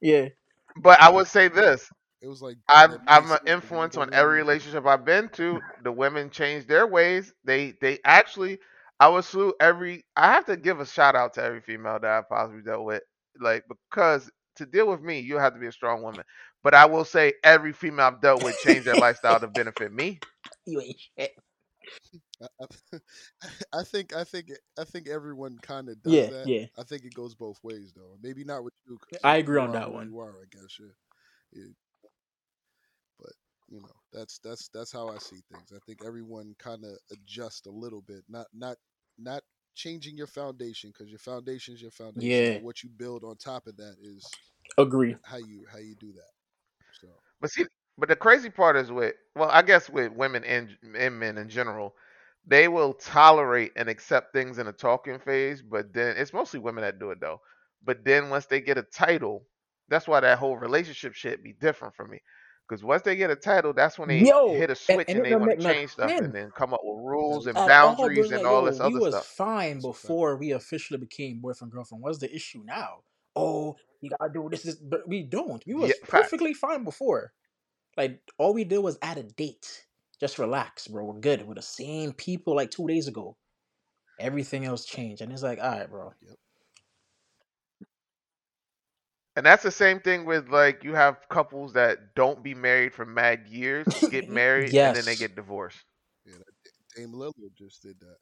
Yeah. 0.00 0.28
But 0.76 1.00
I 1.02 1.10
would 1.10 1.28
say 1.28 1.48
this: 1.48 1.90
It 2.22 2.28
was 2.28 2.42
like 2.42 2.58
I'm 2.68 2.90
that 2.90 3.04
I'm 3.08 3.24
nice 3.24 3.32
an 3.32 3.40
look, 3.42 3.46
influence 3.46 3.96
the 3.96 4.00
on 4.00 4.10
every 4.14 4.38
women- 4.38 4.46
relationship 4.46 4.86
I've 4.86 5.06
been 5.06 5.30
to. 5.30 5.64
The 5.82 5.92
women 5.92 6.30
changed 6.30 6.68
their 6.68 6.86
ways. 6.88 7.34
They 7.44 7.74
they 7.80 8.00
actually 8.04 8.60
I 9.00 9.08
would 9.08 9.24
salute 9.24 9.56
every 9.60 10.04
I 10.16 10.32
have 10.32 10.46
to 10.46 10.58
give 10.58 10.80
a 10.80 10.86
shout 10.86 11.16
out 11.16 11.34
to 11.34 11.44
every 11.44 11.62
female 11.62 12.00
that 12.00 12.10
I 12.10 12.22
possibly 12.28 12.62
dealt 12.62 12.84
with. 12.86 13.02
Like 13.40 13.64
because 13.90 14.30
to 14.56 14.66
deal 14.66 14.88
with 14.88 15.02
me, 15.02 15.20
you 15.20 15.38
have 15.38 15.54
to 15.54 15.60
be 15.60 15.68
a 15.68 15.72
strong 15.72 16.02
woman. 16.02 16.24
But 16.64 16.74
I 16.74 16.86
will 16.86 17.06
say 17.06 17.34
every 17.44 17.72
female 17.72 18.06
I've 18.08 18.22
dealt 18.22 18.42
with 18.42 18.58
changed 18.58 18.86
their 18.86 18.96
lifestyle 18.96 19.40
to 19.40 19.48
benefit 19.48 19.92
me. 19.92 20.20
You 20.66 20.80
ain't 20.80 21.00
shit. 21.18 21.32
I, 22.42 22.46
I, 22.60 22.98
I 23.80 23.84
think 23.84 24.14
I 24.14 24.24
think 24.24 24.50
I 24.78 24.84
think 24.84 25.08
everyone 25.08 25.58
kind 25.62 25.88
of 25.88 26.02
does 26.02 26.26
Yeah, 26.26 26.28
that. 26.28 26.50
yeah. 26.50 26.66
I 26.78 26.84
think 26.84 27.04
it 27.04 27.14
goes 27.14 27.34
both 27.34 27.58
ways 27.62 27.92
though. 27.96 28.18
Maybe 28.22 28.44
not 28.44 28.64
with 28.64 28.74
you. 28.88 28.98
I 29.24 29.36
agree 29.36 29.58
you 29.58 29.60
on 29.60 29.72
that 29.72 29.92
one. 29.92 30.06
You 30.08 30.18
are, 30.20 30.30
I 30.32 30.44
guess. 30.50 30.78
Yeah. 30.80 30.86
Yeah. 31.52 31.72
But 33.18 33.32
you 33.68 33.80
know, 33.80 33.94
that's 34.12 34.38
that's 34.40 34.68
that's 34.68 34.92
how 34.92 35.10
I 35.10 35.18
see 35.18 35.40
things. 35.50 35.72
I 35.74 35.78
think 35.86 36.02
everyone 36.04 36.54
kind 36.58 36.84
of 36.84 36.98
adjusts 37.12 37.66
a 37.66 37.70
little 37.70 38.02
bit. 38.02 38.24
Not 38.28 38.46
not 38.54 38.76
not 39.18 39.42
changing 39.74 40.16
your 40.16 40.26
foundation 40.26 40.90
because 40.90 41.10
your 41.10 41.18
foundation 41.20 41.74
is 41.74 41.82
your 41.82 41.90
foundation. 41.92 42.46
Yeah. 42.46 42.52
But 42.52 42.62
what 42.62 42.82
you 42.82 42.90
build 42.90 43.24
on 43.24 43.36
top 43.36 43.66
of 43.66 43.76
that 43.78 43.96
is 44.02 44.38
Agree. 44.78 45.16
how 45.22 45.38
you 45.38 45.64
how 45.70 45.78
you 45.78 45.94
do 45.96 46.12
that. 46.12 46.32
So 46.92 47.08
But 47.40 47.50
see, 47.50 47.66
but 47.98 48.08
the 48.08 48.16
crazy 48.16 48.50
part 48.50 48.76
is 48.76 48.92
with 48.92 49.14
well, 49.36 49.50
I 49.50 49.62
guess 49.62 49.90
with 49.90 50.12
women 50.12 50.44
and, 50.44 50.70
and 50.96 51.18
men 51.18 51.38
in 51.38 51.48
general, 51.48 51.94
they 52.46 52.68
will 52.68 52.94
tolerate 52.94 53.72
and 53.76 53.88
accept 53.88 54.32
things 54.32 54.58
in 54.58 54.66
a 54.68 54.72
talking 54.72 55.18
phase, 55.20 55.62
but 55.62 55.92
then 55.94 56.16
it's 56.16 56.32
mostly 56.32 56.60
women 56.60 56.82
that 56.82 56.98
do 57.00 57.10
it 57.10 57.20
though. 57.20 57.40
But 57.84 58.04
then 58.04 58.30
once 58.30 58.46
they 58.46 58.60
get 58.60 58.78
a 58.78 58.82
title, 58.82 59.44
that's 59.88 60.08
why 60.08 60.20
that 60.20 60.38
whole 60.38 60.56
relationship 60.58 61.14
shit 61.14 61.44
be 61.44 61.54
different 61.54 61.94
for 61.94 62.06
me. 62.06 62.20
Because 62.68 62.84
once 62.84 63.02
they 63.02 63.16
get 63.16 63.30
a 63.30 63.36
title, 63.36 63.74
that's 63.74 63.98
when 63.98 64.08
they 64.08 64.28
Yo, 64.28 64.46
hit 64.46 64.70
a 64.70 64.76
switch 64.76 65.14
and 65.14 65.16
and, 65.16 65.26
it 65.26 65.28
they 65.28 65.36
want 65.36 65.52
to 65.52 65.58
change 65.58 65.90
stuff 65.90 66.14
sense. 66.18 66.20
and 66.20 66.34
then 66.34 66.52
come 66.56 66.74
up 66.74 66.80
with 66.84 67.04
rules 67.04 67.46
and 67.46 67.64
At 67.64 67.72
At 67.80 67.80
boundaries 67.80 68.32
and 68.32 68.44
like, 68.44 68.46
all 68.46 68.64
yo, 68.64 68.64
this 68.64 68.80
we 68.80 68.80
other 68.80 69.00
was 69.00 69.20
stuff. 69.20 69.26
fine 69.26 69.82
That's 69.84 69.86
a 69.86 69.92
before 70.04 70.36
we 70.38 70.52
officially 70.52 70.98
became 70.98 71.40
boyfriend 71.40 71.72
girlfriend. 71.72 72.02
What's 72.02 72.18
the 72.18 72.34
issue 72.34 72.62
now? 72.64 73.04
Oh, 73.36 73.76
you 74.00 74.10
gotta 74.10 74.32
do 74.32 74.48
this. 74.50 74.64
this 74.64 74.76
but 74.76 75.08
we 75.08 75.22
don't. 75.24 75.64
We 75.66 75.74
was 75.74 75.88
Yeah, 75.88 76.06
facts. 76.06 76.30
perfectly 76.30 76.54
fine 76.54 76.84
before. 76.84 77.32
Like 77.96 78.20
all 78.38 78.54
we 78.54 78.64
did 78.64 78.78
was 78.78 78.98
add 79.02 79.18
a 79.18 79.22
date. 79.24 79.84
Just 80.20 80.38
relax, 80.38 80.88
bro. 80.88 81.04
We're 81.06 81.20
good. 81.20 81.46
We're 81.46 81.54
the 81.54 81.62
same 81.62 82.12
people 82.12 82.56
like 82.56 82.70
two 82.70 82.86
days 82.86 83.08
ago. 83.08 83.36
Everything 84.18 84.64
else 84.66 84.84
changed, 84.84 85.22
and 85.22 85.32
it's 85.32 85.42
like, 85.42 85.58
all 85.62 85.70
right, 85.70 85.90
bro. 85.90 86.12
And 89.36 89.46
that's 89.46 89.62
the 89.62 89.70
same 89.70 90.00
thing 90.00 90.26
with 90.26 90.48
like 90.50 90.84
you 90.84 90.94
have 90.94 91.18
couples 91.30 91.72
that 91.74 92.14
don't 92.16 92.42
be 92.42 92.54
married 92.54 92.94
for 92.94 93.06
mad 93.06 93.46
years, 93.48 93.88
get 94.10 94.28
married, 94.28 94.76
and 94.82 94.94
then 94.94 95.06
they 95.06 95.16
get 95.16 95.36
divorced. 95.36 95.78
yeah, 96.26 96.34
Dame 96.96 97.12
Lillard 97.12 97.54
just 97.56 97.82
did 97.82 97.98
that. 98.00 98.16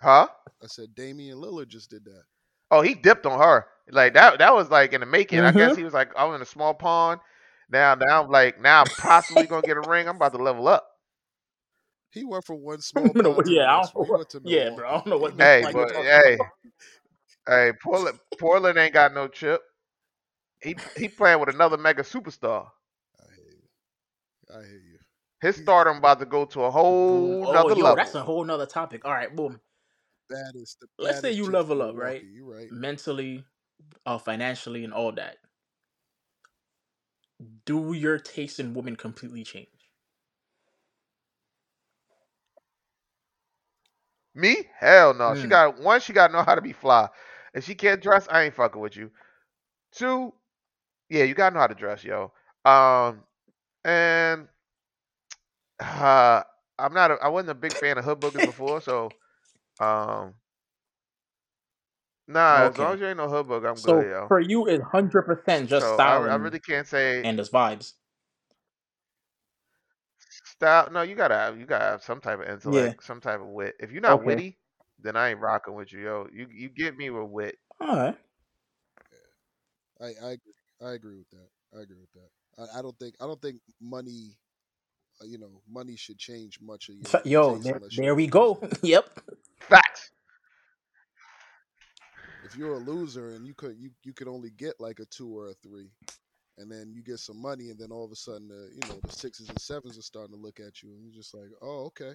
Huh? 0.00 0.28
I 0.62 0.66
said 0.66 0.94
Damian 0.94 1.38
Lillard 1.38 1.68
just 1.68 1.90
did 1.90 2.04
that. 2.04 2.22
Oh, 2.70 2.82
he 2.82 2.94
dipped 2.94 3.26
on 3.26 3.38
her. 3.40 3.66
Like 3.90 4.14
that 4.14 4.38
that 4.40 4.54
was 4.54 4.70
like 4.70 4.92
in 4.92 5.00
the 5.00 5.06
making. 5.06 5.40
I 5.40 5.52
guess 5.52 5.74
Mhm. 5.74 5.76
he 5.76 5.84
was 5.84 5.94
like, 5.94 6.10
I'm 6.16 6.34
in 6.34 6.42
a 6.42 6.46
small 6.46 6.74
pond. 6.74 7.20
Now 7.70 7.94
now 7.94 8.22
I'm 8.22 8.30
like 8.30 8.60
now 8.60 8.82
I'm 8.82 8.88
possibly 8.98 9.46
gonna 9.46 9.66
get 9.66 9.76
a 9.76 9.80
ring. 9.88 10.08
I'm 10.08 10.16
about 10.16 10.32
to 10.32 10.38
level 10.42 10.68
up. 10.68 10.86
He 12.12 12.24
went 12.24 12.44
from 12.44 12.62
one 12.62 12.80
small 12.82 13.12
No, 13.14 13.42
yeah, 13.46 13.70
I 13.70 13.80
don't 13.82 13.94
know 13.94 14.00
what- 14.02 14.18
went 14.18 14.30
to 14.30 14.40
yeah, 14.44 14.70
Milwaukee. 14.70 14.76
bro, 14.76 14.88
I 14.88 14.92
don't 14.94 15.06
know 15.08 15.18
what 15.18 15.34
Hey, 15.38 15.62
fuck 15.62 15.74
but 15.74 15.88
you 15.88 15.94
talking 15.94 16.04
hey, 16.04 16.38
hey, 17.46 17.72
Portland 17.82 18.18
Portland 18.38 18.78
ain't 18.78 18.94
got 18.94 19.12
no 19.14 19.28
chip. 19.28 19.60
He 20.62 20.76
he 20.96 21.08
playing 21.08 21.40
with 21.40 21.50
another 21.50 21.76
mega 21.76 22.02
superstar. 22.02 22.66
I 23.20 23.34
hear 23.34 23.50
you. 23.50 24.56
I 24.56 24.60
hear 24.66 24.80
you. 24.80 24.98
His 25.40 25.56
stardom 25.56 25.98
about 25.98 26.18
to 26.20 26.26
go 26.26 26.44
to 26.46 26.62
a 26.62 26.70
whole 26.70 27.46
Oh, 27.46 27.52
nother 27.52 27.74
yo, 27.74 27.84
level. 27.84 27.96
that's 27.96 28.14
a 28.14 28.22
whole 28.22 28.44
nother 28.44 28.66
topic. 28.66 29.04
All 29.04 29.12
right, 29.12 29.34
boom. 29.34 29.60
That 30.30 30.52
is 30.56 30.76
The 30.80 30.88
Let's 30.98 31.20
say 31.20 31.32
you 31.32 31.46
level 31.46 31.78
from 31.78 31.90
up, 31.90 31.96
right? 31.96 32.22
Milwaukee. 32.22 32.34
You 32.34 32.52
right. 32.52 32.72
Mentally, 32.72 33.44
uh, 34.04 34.18
financially, 34.18 34.84
and 34.84 34.92
all 34.92 35.12
that. 35.12 35.36
Do 37.64 37.92
your 37.92 38.18
taste 38.18 38.60
in 38.60 38.74
women 38.74 38.96
completely 38.96 39.42
change? 39.44 39.90
Me? 44.34 44.68
Hell 44.78 45.14
no. 45.14 45.34
She 45.34 45.46
Mm. 45.46 45.48
got 45.48 45.78
one. 45.78 46.00
She 46.00 46.12
got 46.12 46.28
to 46.28 46.32
know 46.34 46.42
how 46.42 46.54
to 46.54 46.60
be 46.60 46.72
fly. 46.72 47.08
If 47.54 47.64
she 47.64 47.74
can't 47.74 48.02
dress, 48.02 48.28
I 48.30 48.44
ain't 48.44 48.54
fucking 48.54 48.80
with 48.80 48.96
you. 48.96 49.10
Two, 49.92 50.32
yeah, 51.08 51.24
you 51.24 51.34
gotta 51.34 51.54
know 51.54 51.60
how 51.60 51.66
to 51.68 51.74
dress, 51.74 52.04
yo. 52.04 52.32
Um, 52.64 53.24
and 53.84 54.48
uh, 55.80 56.42
I'm 56.78 56.94
not. 56.94 57.10
A, 57.10 57.14
I 57.22 57.28
wasn't 57.28 57.50
a 57.50 57.54
big 57.54 57.76
fan 57.76 57.98
of 57.98 58.04
hood 58.04 58.20
boogers 58.20 58.44
before, 58.44 58.80
so 58.80 59.14
um, 59.80 60.34
nah. 62.28 62.68
As 62.68 62.78
long 62.78 62.94
as 62.94 63.00
you 63.00 63.06
ain't 63.06 63.18
no 63.18 63.28
hood 63.28 63.46
booger, 63.48 63.70
I'm 63.70 63.82
so 63.82 63.82
good, 63.82 64.10
yo. 64.10 64.28
for 64.28 64.40
you, 64.40 64.66
it's 64.68 64.84
hundred 64.84 65.22
percent 65.24 65.68
just 65.68 65.88
so 65.88 65.94
style 65.94 66.26
I, 66.26 66.32
I 66.32 66.36
really 66.36 66.60
can't 66.60 66.86
say 66.86 67.24
and 67.24 67.38
just 67.38 67.52
vibes. 67.52 67.94
style. 70.44 70.88
No, 70.92 71.02
you 71.02 71.14
gotta 71.16 71.34
have. 71.36 71.58
You 71.58 71.66
gotta 71.66 71.84
have 71.84 72.02
some 72.04 72.20
type 72.20 72.40
of 72.40 72.48
intellect, 72.48 73.04
some 73.04 73.20
type 73.20 73.40
of 73.40 73.46
wit. 73.48 73.76
If 73.80 73.92
you're 73.92 74.02
not 74.02 74.22
Okay. 74.22 74.24
witty, 74.24 74.58
then 75.02 75.16
I 75.16 75.30
ain't 75.30 75.40
rocking 75.40 75.74
with 75.74 75.92
you, 75.92 76.00
yo. 76.00 76.28
You 76.32 76.46
you 76.52 76.68
get 76.70 76.96
me 76.96 77.10
with 77.10 77.30
wit. 77.30 77.58
All 77.80 77.96
right. 77.96 78.16
I 80.00 80.06
I 80.06 80.30
agree. 80.32 80.54
I 80.82 80.92
agree 80.92 81.16
with 81.18 81.30
that. 81.30 81.48
I 81.78 81.82
agree 81.82 81.98
with 82.00 82.12
that. 82.14 82.72
I, 82.74 82.78
I 82.78 82.82
don't 82.82 82.98
think 82.98 83.14
I 83.20 83.26
don't 83.26 83.40
think 83.40 83.60
money, 83.80 84.36
uh, 85.20 85.26
you 85.26 85.38
know, 85.38 85.60
money 85.68 85.96
should 85.96 86.18
change 86.18 86.58
much 86.60 86.88
of 86.88 86.96
your, 86.96 87.10
Yo, 87.24 87.56
there, 87.58 87.80
there 87.96 88.14
we 88.14 88.26
go. 88.26 88.58
yep. 88.82 89.08
Facts. 89.60 89.97
If 92.48 92.56
you're 92.56 92.74
a 92.74 92.78
loser 92.78 93.30
and 93.34 93.46
you 93.46 93.54
could 93.54 93.76
you 93.78 93.90
you 94.04 94.14
could 94.14 94.28
only 94.28 94.50
get 94.50 94.74
like 94.80 95.00
a 95.00 95.06
two 95.06 95.28
or 95.38 95.48
a 95.50 95.54
three, 95.62 95.90
and 96.58 96.70
then 96.72 96.92
you 96.94 97.02
get 97.02 97.18
some 97.20 97.40
money, 97.42 97.70
and 97.70 97.78
then 97.78 97.92
all 97.92 98.04
of 98.04 98.12
a 98.12 98.16
sudden 98.16 98.48
the 98.48 98.70
you 98.74 98.82
know 98.88 99.00
the 99.04 99.12
sixes 99.12 99.50
and 99.50 99.60
sevens 99.60 99.98
are 99.98 100.02
starting 100.02 100.34
to 100.36 100.40
look 100.42 100.60
at 100.60 100.82
you, 100.82 100.90
and 100.90 101.02
you're 101.04 101.14
just 101.14 101.34
like, 101.34 101.48
oh 101.62 101.86
okay, 101.86 102.14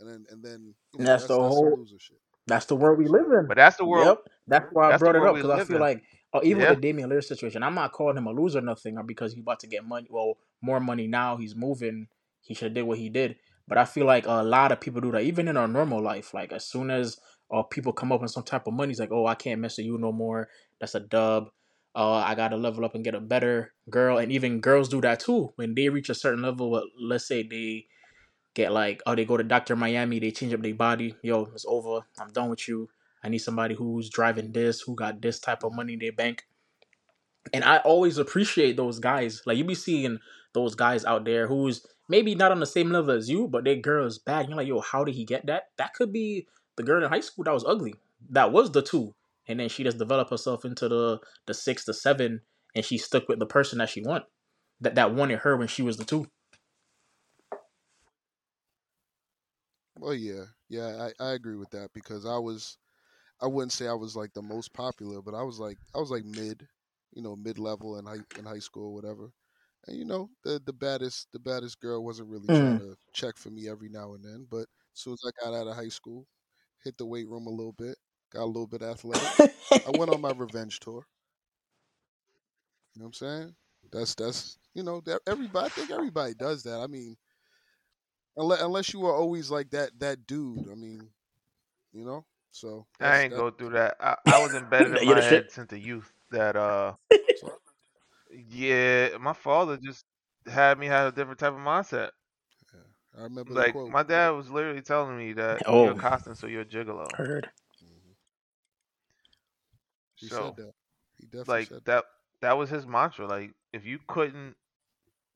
and 0.00 0.08
then 0.10 0.26
and 0.30 0.42
then 0.44 0.74
you 0.98 1.06
know 1.06 1.06
That's 1.06 1.22
that's 1.22 1.26
the 1.26 1.38
that's 1.38 1.62
whole. 1.62 1.72
loser 1.72 1.98
shit. 1.98 2.18
That's 2.46 2.66
the 2.66 2.76
world 2.76 2.98
we 2.98 3.08
live 3.08 3.26
in. 3.32 3.46
But 3.48 3.56
that's 3.58 3.76
the 3.76 3.86
world. 3.86 4.08
Yep. 4.08 4.28
That's 4.48 4.66
why 4.72 4.90
I 4.90 4.92
That's 4.92 5.02
the 5.04 5.10
brought 5.10 5.16
it 5.16 5.24
up 5.26 5.36
because 5.36 5.50
I 5.50 5.58
feel 5.60 5.78
in. 5.78 5.80
like, 5.80 6.02
oh, 6.34 6.42
even 6.44 6.60
Yeah. 6.60 6.68
with 6.68 6.70
the 6.70 6.76
Damian 6.76 7.10
Lillard 7.10 7.24
situation, 7.24 7.62
I'm 7.62 7.74
not 7.74 7.92
calling 7.92 8.16
him 8.18 8.26
a 8.26 8.32
loser 8.32 8.58
or 8.58 8.62
nothing, 8.62 8.98
or 8.98 9.04
because 9.04 9.32
he's 9.32 9.42
about 9.42 9.60
to 9.60 9.66
get 9.66 9.84
money. 9.86 10.08
Well, 10.10 10.34
more 10.62 10.80
money 10.80 11.06
now. 11.06 11.38
He's 11.38 11.56
moving. 11.56 12.08
He 12.42 12.54
should 12.54 12.66
have 12.66 12.74
did 12.74 12.82
what 12.82 12.98
he 12.98 13.08
did. 13.08 13.36
But 13.68 13.78
I 13.78 13.86
feel 13.86 14.06
like 14.06 14.26
a 14.26 14.42
lot 14.42 14.72
of 14.72 14.80
people 14.80 15.00
do 15.00 15.12
that, 15.12 15.22
even 15.22 15.48
in 15.48 15.56
our 15.56 15.68
normal 15.68 16.02
life. 16.02 16.34
Like 16.34 16.52
as 16.52 16.66
soon 16.66 16.90
as 16.90 17.18
uh, 17.52 17.62
people 17.62 17.92
come 17.92 18.12
up 18.12 18.22
with 18.22 18.30
some 18.30 18.42
type 18.42 18.66
of 18.66 18.74
money, 18.74 18.90
it's 18.90 19.00
like, 19.00 19.12
oh, 19.12 19.26
I 19.26 19.34
can't 19.34 19.60
mess 19.60 19.76
with 19.76 19.86
you 19.86 19.98
no 19.98 20.12
more. 20.12 20.48
That's 20.78 20.94
a 20.94 21.00
dub. 21.00 21.48
Uh, 21.94 22.14
I 22.14 22.34
gotta 22.36 22.56
level 22.56 22.84
up 22.84 22.94
and 22.94 23.04
get 23.04 23.14
a 23.16 23.20
better 23.20 23.72
girl. 23.88 24.18
And 24.18 24.30
even 24.30 24.60
girls 24.60 24.88
do 24.88 25.00
that 25.00 25.20
too. 25.20 25.52
When 25.56 25.74
they 25.74 25.88
reach 25.88 26.08
a 26.08 26.14
certain 26.14 26.42
level, 26.42 26.82
let's 27.00 27.26
say 27.26 27.42
they 27.42 27.86
get 28.54 28.72
like, 28.72 29.02
oh, 29.06 29.14
they 29.14 29.24
go 29.24 29.36
to 29.36 29.42
Dr. 29.42 29.74
Miami, 29.74 30.20
they 30.20 30.30
change 30.30 30.54
up 30.54 30.62
their 30.62 30.74
body. 30.74 31.16
Yo, 31.22 31.48
it's 31.52 31.66
over. 31.66 32.06
I'm 32.18 32.32
done 32.32 32.50
with 32.50 32.68
you. 32.68 32.88
I 33.24 33.28
need 33.28 33.38
somebody 33.38 33.74
who's 33.74 34.08
driving 34.08 34.52
this, 34.52 34.80
who 34.80 34.94
got 34.94 35.20
this 35.20 35.40
type 35.40 35.64
of 35.64 35.74
money 35.74 35.94
in 35.94 35.98
their 35.98 36.12
bank. 36.12 36.44
And 37.52 37.64
I 37.64 37.78
always 37.78 38.18
appreciate 38.18 38.76
those 38.76 38.98
guys. 38.98 39.42
Like 39.44 39.58
you 39.58 39.64
be 39.64 39.74
seeing 39.74 40.18
those 40.52 40.74
guys 40.74 41.04
out 41.04 41.24
there 41.24 41.48
who's 41.48 41.84
maybe 42.08 42.34
not 42.34 42.52
on 42.52 42.60
the 42.60 42.66
same 42.66 42.90
level 42.90 43.14
as 43.14 43.28
you, 43.28 43.48
but 43.48 43.64
their 43.64 43.76
girl 43.76 44.06
is 44.06 44.18
bad. 44.18 44.48
You're 44.48 44.56
like, 44.56 44.68
yo, 44.68 44.80
how 44.80 45.04
did 45.04 45.14
he 45.14 45.24
get 45.24 45.46
that? 45.46 45.64
That 45.76 45.94
could 45.94 46.12
be 46.12 46.46
the 46.80 46.86
girl 46.86 47.02
in 47.04 47.10
high 47.10 47.20
school 47.20 47.44
that 47.44 47.52
was 47.54 47.64
ugly. 47.64 47.94
That 48.30 48.52
was 48.52 48.72
the 48.72 48.82
two. 48.82 49.14
And 49.46 49.60
then 49.60 49.68
she 49.68 49.84
just 49.84 49.98
developed 49.98 50.30
herself 50.30 50.64
into 50.64 50.88
the 50.88 51.20
the 51.46 51.54
six, 51.54 51.84
the 51.84 51.94
seven, 51.94 52.42
and 52.74 52.84
she 52.84 52.98
stuck 52.98 53.28
with 53.28 53.38
the 53.38 53.46
person 53.46 53.78
that 53.78 53.88
she 53.90 54.02
want. 54.02 54.24
That 54.80 54.94
that 54.96 55.14
wanted 55.14 55.40
her 55.40 55.56
when 55.56 55.68
she 55.68 55.82
was 55.82 55.96
the 55.98 56.04
two. 56.04 56.26
Well, 59.98 60.14
yeah, 60.14 60.46
yeah, 60.68 61.10
I, 61.20 61.24
I 61.24 61.32
agree 61.32 61.56
with 61.56 61.70
that 61.70 61.92
because 61.92 62.24
I 62.24 62.38
was, 62.38 62.78
I 63.40 63.46
wouldn't 63.48 63.72
say 63.72 63.88
I 63.88 63.94
was 63.94 64.16
like 64.16 64.32
the 64.34 64.42
most 64.42 64.72
popular, 64.74 65.22
but 65.22 65.34
I 65.34 65.42
was 65.44 65.60
like 65.60 65.78
I 65.94 65.98
was 66.00 66.10
like 66.10 66.24
mid, 66.24 66.68
you 67.12 67.22
know, 67.22 67.36
mid 67.36 67.58
level 67.58 67.98
in 67.98 68.06
high 68.06 68.24
in 68.36 68.46
high 68.46 68.60
school, 68.60 68.86
or 68.88 68.94
whatever. 68.94 69.32
And 69.86 69.98
you 69.98 70.06
know, 70.06 70.30
the 70.44 70.60
the 70.64 70.72
baddest 70.74 71.32
the 71.32 71.40
baddest 71.40 71.80
girl 71.80 72.04
wasn't 72.04 72.30
really 72.30 72.50
trying 72.50 72.78
Mm. 72.78 72.80
to 72.80 72.96
check 73.14 73.38
for 73.38 73.50
me 73.50 73.68
every 73.68 73.88
now 73.90 74.14
and 74.14 74.24
then, 74.24 74.46
but 74.50 74.62
as 74.94 75.02
soon 75.02 75.14
as 75.14 75.22
I 75.26 75.44
got 75.44 75.54
out 75.54 75.68
of 75.68 75.76
high 75.76 75.88
school, 75.90 76.28
hit 76.84 76.96
the 76.98 77.06
weight 77.06 77.28
room 77.28 77.46
a 77.46 77.50
little 77.50 77.72
bit, 77.72 77.96
got 78.32 78.42
a 78.42 78.46
little 78.46 78.66
bit 78.66 78.82
athletic. 78.82 79.32
I 79.84 79.90
went 79.90 80.10
on 80.10 80.20
my 80.20 80.30
revenge 80.36 80.80
tour. 80.80 81.06
You 82.94 83.00
know 83.00 83.06
what 83.06 83.08
I'm 83.08 83.12
saying? 83.14 83.54
That's 83.92 84.14
that's 84.14 84.58
you 84.74 84.82
know 84.82 85.00
that 85.06 85.20
everybody. 85.26 85.66
I 85.66 85.68
think 85.70 85.90
everybody 85.90 86.34
does 86.34 86.62
that. 86.64 86.80
I 86.80 86.86
mean, 86.86 87.16
unless 88.36 88.60
unless 88.62 88.92
you 88.92 89.00
were 89.00 89.14
always 89.14 89.50
like 89.50 89.70
that 89.70 89.90
that 90.00 90.26
dude. 90.26 90.68
I 90.70 90.74
mean, 90.74 91.08
you 91.92 92.04
know. 92.04 92.24
So 92.52 92.86
I 93.00 93.20
ain't 93.20 93.32
that. 93.32 93.36
go 93.36 93.50
through 93.50 93.70
that. 93.70 93.96
I, 94.00 94.16
I 94.28 94.38
was 94.38 94.54
embedded 94.54 94.94
in 94.94 95.02
You're 95.06 95.16
my 95.16 95.22
head 95.22 95.44
shit. 95.44 95.52
since 95.52 95.68
the 95.70 95.78
youth 95.78 96.12
that 96.30 96.56
uh 96.56 96.94
yeah, 98.48 99.16
my 99.20 99.32
father 99.32 99.76
just 99.76 100.04
had 100.46 100.78
me 100.78 100.86
have 100.86 101.12
a 101.12 101.16
different 101.16 101.38
type 101.38 101.52
of 101.52 101.58
mindset. 101.60 102.10
Yeah. 103.14 103.20
I 103.20 103.24
remember 103.24 103.54
the 103.56 103.64
Like 103.64 103.76
quote. 103.76 103.88
my 103.88 104.02
dad 104.02 104.30
was 104.30 104.50
literally 104.50 104.82
telling 104.82 105.16
me 105.16 105.32
that 105.34 105.62
oh. 105.66 105.80
you're 105.80 105.92
a 105.92 105.96
costume, 105.96 106.34
so 106.34 106.46
you're 106.46 106.62
a 106.62 106.66
gigolo. 106.66 107.16
heard. 107.16 107.50
Mhm. 107.82 108.16
He 110.16 110.28
So 110.28 110.56
said 110.56 110.56
that. 110.56 110.74
He 111.18 111.26
definitely 111.26 111.58
like 111.58 111.68
said 111.68 111.84
that. 111.86 111.86
that 111.86 112.04
that 112.40 112.56
was 112.58 112.70
his 112.70 112.86
mantra. 112.86 113.26
Like 113.26 113.52
if 113.72 113.84
you 113.84 113.98
couldn't 114.06 114.56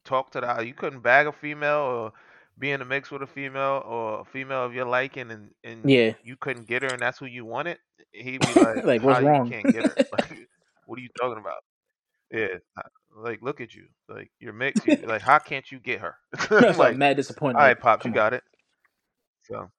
talk 0.04 0.30
to 0.32 0.40
the 0.40 0.62
you 0.66 0.74
couldn't 0.74 1.00
bag 1.00 1.26
a 1.26 1.32
female 1.32 1.78
or 1.80 2.12
be 2.58 2.70
in 2.70 2.80
the 2.80 2.86
mix 2.86 3.10
with 3.10 3.22
a 3.22 3.26
female 3.26 3.82
or 3.86 4.20
a 4.20 4.24
female 4.24 4.64
of 4.64 4.74
your 4.74 4.86
liking 4.86 5.30
and 5.30 5.50
and 5.64 5.94
Yeah. 5.94 6.14
you 6.22 6.36
couldn't 6.36 6.66
get 6.66 6.82
her 6.82 6.92
and 6.92 7.02
that's 7.02 7.18
who 7.18 7.26
you 7.26 7.44
wanted, 7.44 7.78
he'd 8.12 8.44
be 8.44 8.54
like, 8.54 8.84
like, 8.84 9.02
"How 9.02 9.18
what's 9.18 9.20
you 9.20 9.40
wrong? 9.40 9.48
can't 9.48 9.70
get 9.70 9.84
her? 9.84 9.96
Like, 10.12 10.48
what 10.86 10.98
are 10.98 11.02
you 11.02 11.08
talking 11.20 11.38
about? 11.40 11.62
Yeah, 12.30 12.58
like 13.14 13.42
look 13.42 13.60
at 13.60 13.74
you, 13.74 13.86
like 14.08 14.30
you're 14.40 14.52
mixed. 14.52 14.84
You, 14.86 14.96
like 15.06 15.22
how 15.22 15.38
can't 15.38 15.70
you 15.70 15.78
get 15.80 16.00
her? 16.00 16.16
I'm 16.58 16.74
so 16.74 16.76
I'm 16.78 16.78
like, 16.78 16.98
mad 16.98 17.16
all 17.54 17.62
disappointed. 17.62 17.62
right, 17.62 17.78
pops, 17.78 18.06
you 18.06 18.12
on. 18.12 18.12
got 18.12 18.34
it. 18.34 18.42
So 19.44 19.70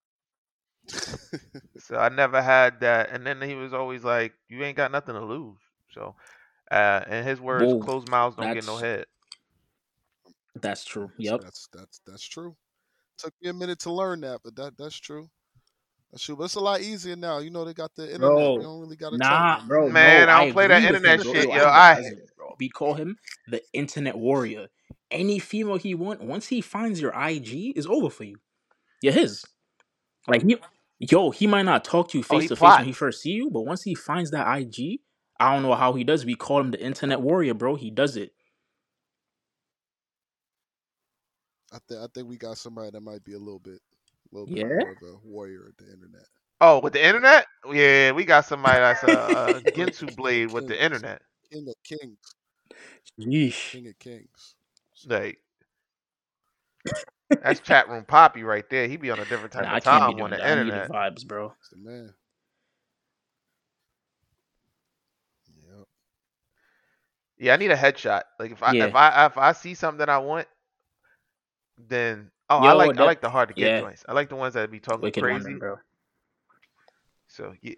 so 1.79 1.97
I 1.97 2.09
never 2.09 2.41
had 2.41 2.81
that. 2.81 3.11
And 3.11 3.25
then 3.25 3.41
he 3.41 3.55
was 3.55 3.73
always 3.73 4.03
like, 4.03 4.33
"You 4.49 4.63
ain't 4.63 4.77
got 4.77 4.91
nothing 4.91 5.15
to 5.15 5.25
lose." 5.25 5.59
So, 5.91 6.15
uh, 6.71 7.01
in 7.09 7.23
his 7.25 7.39
words, 7.41 7.73
Whoa, 7.73 7.79
closed 7.79 8.07
mouths 8.07 8.35
don't 8.35 8.51
get 8.51 8.65
no 8.65 8.77
head. 8.77 9.05
that's 10.61 10.85
true. 10.85 11.11
that's, 11.17 11.17
Yep. 11.17 11.41
that's 11.41 11.67
that's 11.73 12.01
that's 12.05 12.27
true. 12.27 12.55
Took 13.17 13.33
me 13.41 13.49
a 13.49 13.53
minute 13.53 13.79
to 13.79 13.91
learn 13.91 14.21
that, 14.21 14.41
but 14.43 14.55
that 14.57 14.77
that's 14.77 14.97
true. 14.99 15.29
That's 16.15 16.23
true. 16.23 16.38
But 16.38 16.45
it's 16.45 16.56
a 16.56 16.62
lot 16.62 16.82
easier 16.82 17.17
now. 17.17 17.39
You 17.39 17.51
know, 17.51 17.65
they 17.65 17.73
got 17.73 17.93
the 17.95 18.13
internet. 18.13 18.54
You 18.56 18.62
Bro, 18.62 18.63
don't 18.63 18.80
really 18.80 18.95
got 18.95 19.12
to 19.12 19.19
talk 19.19 19.43
nah, 19.49 19.67
bro, 19.67 19.89
Man, 19.89 20.30
no, 20.30 20.30
I 20.30 20.39
I 20.39 20.43
don't 20.43 20.51
play 20.54 20.67
that 20.67 20.84
agree 20.84 20.88
with 20.88 21.06
you, 21.06 21.13
internet 21.13 21.21
bro. 21.21 21.34
shit, 21.34 21.43
Yo, 21.43 21.51
I 21.51 21.58
yo. 21.58 21.63
have 21.63 21.75
a 21.75 21.82
I 21.82 21.95
cousin, 21.95 22.23
bro. 22.38 22.56
We 22.60 22.69
call 22.69 22.93
him 22.95 23.17
the 23.49 23.62
internet 23.73 24.17
warrior. 24.17 24.67
Any 25.12 25.39
female 25.39 25.78
he 25.78 25.93
want, 25.93 26.21
once 26.21 26.47
he 26.47 26.62
finds 26.62 27.01
your 27.01 27.13
IG, 27.13 27.78
is 27.78 27.86
over 27.88 28.10
for 28.10 28.23
you. 28.23 28.38
You're 29.01 29.13
his. 29.13 29.43
Like 30.28 30.43
he, 30.43 30.58
yo, 30.99 31.32
he 31.32 31.47
might 31.47 31.63
not 31.63 31.84
talk 31.84 32.10
to 32.10 32.17
you 32.17 32.23
face 32.23 32.43
he 32.43 32.47
to 32.47 32.56
face 32.56 32.78
when 32.78 32.88
he 32.88 32.93
first 32.93 33.21
see 33.21 33.32
you, 33.32 33.49
but 33.51 33.62
once 33.62 33.84
he 33.84 33.93
finds 33.95 34.32
that 34.32 34.47
IG, 34.58 35.01
I 35.39 35.54
don't 35.54 35.63
know 35.63 35.75
how 35.75 35.93
he 35.93 36.04
does. 36.04 36.25
We 36.25 36.36
call 36.36 36.62
him 36.62 36.71
the 36.71 36.82
internet 36.82 37.21
warrior, 37.21 37.54
bro. 37.54 37.75
He 37.75 37.91
does 37.91 38.17
it. 38.17 38.32
I 41.73 41.78
think 41.88 42.01
I 42.01 42.08
think 42.13 42.28
we 42.28 42.38
got 42.38 42.58
somebody 42.58 42.91
that 42.91 43.01
might 43.01 43.23
be 43.23 43.34
a 43.34 43.39
little 43.39 43.60
bit, 43.60 43.82
a 43.93 43.94
little 44.35 44.47
bit 44.47 44.61
Yeah. 44.61 44.79
more 44.79 44.91
of 44.91 45.01
a 45.03 45.17
warrior 45.23 45.67
at 45.69 45.77
the 45.77 45.91
internet. 45.91 46.27
Oh, 46.61 46.79
with 46.79 46.93
the 46.93 47.05
internet? 47.05 47.47
Yeah, 47.71 48.11
we 48.13 48.25
got 48.25 48.45
somebody 48.45 48.79
that's 48.81 49.03
a, 49.03 49.07
a 49.07 49.61
King, 49.73 49.91
Ginsu 49.91 50.07
king 50.07 50.15
blade 50.15 50.47
with 50.47 50.67
the 50.67 50.81
internet. 50.83 51.21
king 51.51 51.67
of 51.69 51.75
kings, 51.83 52.35
Yeesh. 53.19 53.73
king 53.73 53.87
of 53.87 53.99
kings. 53.99 54.55
Like 55.07 55.39
that's 57.41 57.59
chat 57.59 57.89
room 57.89 58.05
poppy 58.05 58.43
right 58.43 58.69
there. 58.69 58.87
He'd 58.87 59.01
be 59.01 59.11
on 59.11 59.19
a 59.19 59.25
different 59.25 59.53
type 59.53 59.71
Nah, 59.71 59.73
of 59.73 59.79
time 59.79 60.21
on 60.21 60.31
the 60.31 60.37
that. 60.37 60.43
I 60.43 60.55
need 60.55 60.75
the 60.75 60.81
internet. 60.81 60.91
vibes, 60.93 61.25
bro. 61.25 61.53
it's 61.59 61.69
the 61.69 61.77
man. 61.77 62.13
Yep. 65.69 65.85
Yeah, 67.37 67.53
I 67.53 67.57
need 67.57 67.71
a 67.71 67.77
headshot. 67.77 68.23
Like 68.39 68.51
if 68.51 68.63
I 68.63 68.73
Yeah. 68.73 68.85
if 68.85 68.95
I 68.95 69.25
if 69.27 69.37
I 69.37 69.53
see 69.53 69.73
something 69.75 69.99
that 69.99 70.09
I 70.09 70.19
want, 70.19 70.47
then 71.77 72.31
oh 72.49 72.58
I 72.58 72.71
Yo, 72.71 72.77
like 72.77 72.99
I 72.99 73.05
like 73.05 73.21
the 73.21 73.29
hard 73.29 73.49
to 73.49 73.55
get 73.55 73.67
yeah, 73.71 73.79
joints. 73.81 74.05
I 74.08 74.13
like 74.13 74.29
the 74.29 74.36
ones 74.36 74.53
that 74.53 74.69
be 74.71 74.79
talking 74.79 75.01
wicked 75.01 75.23
crazy. 75.23 75.55
bro. 75.55 75.77
So 77.27 77.53
yeah, 77.62 77.73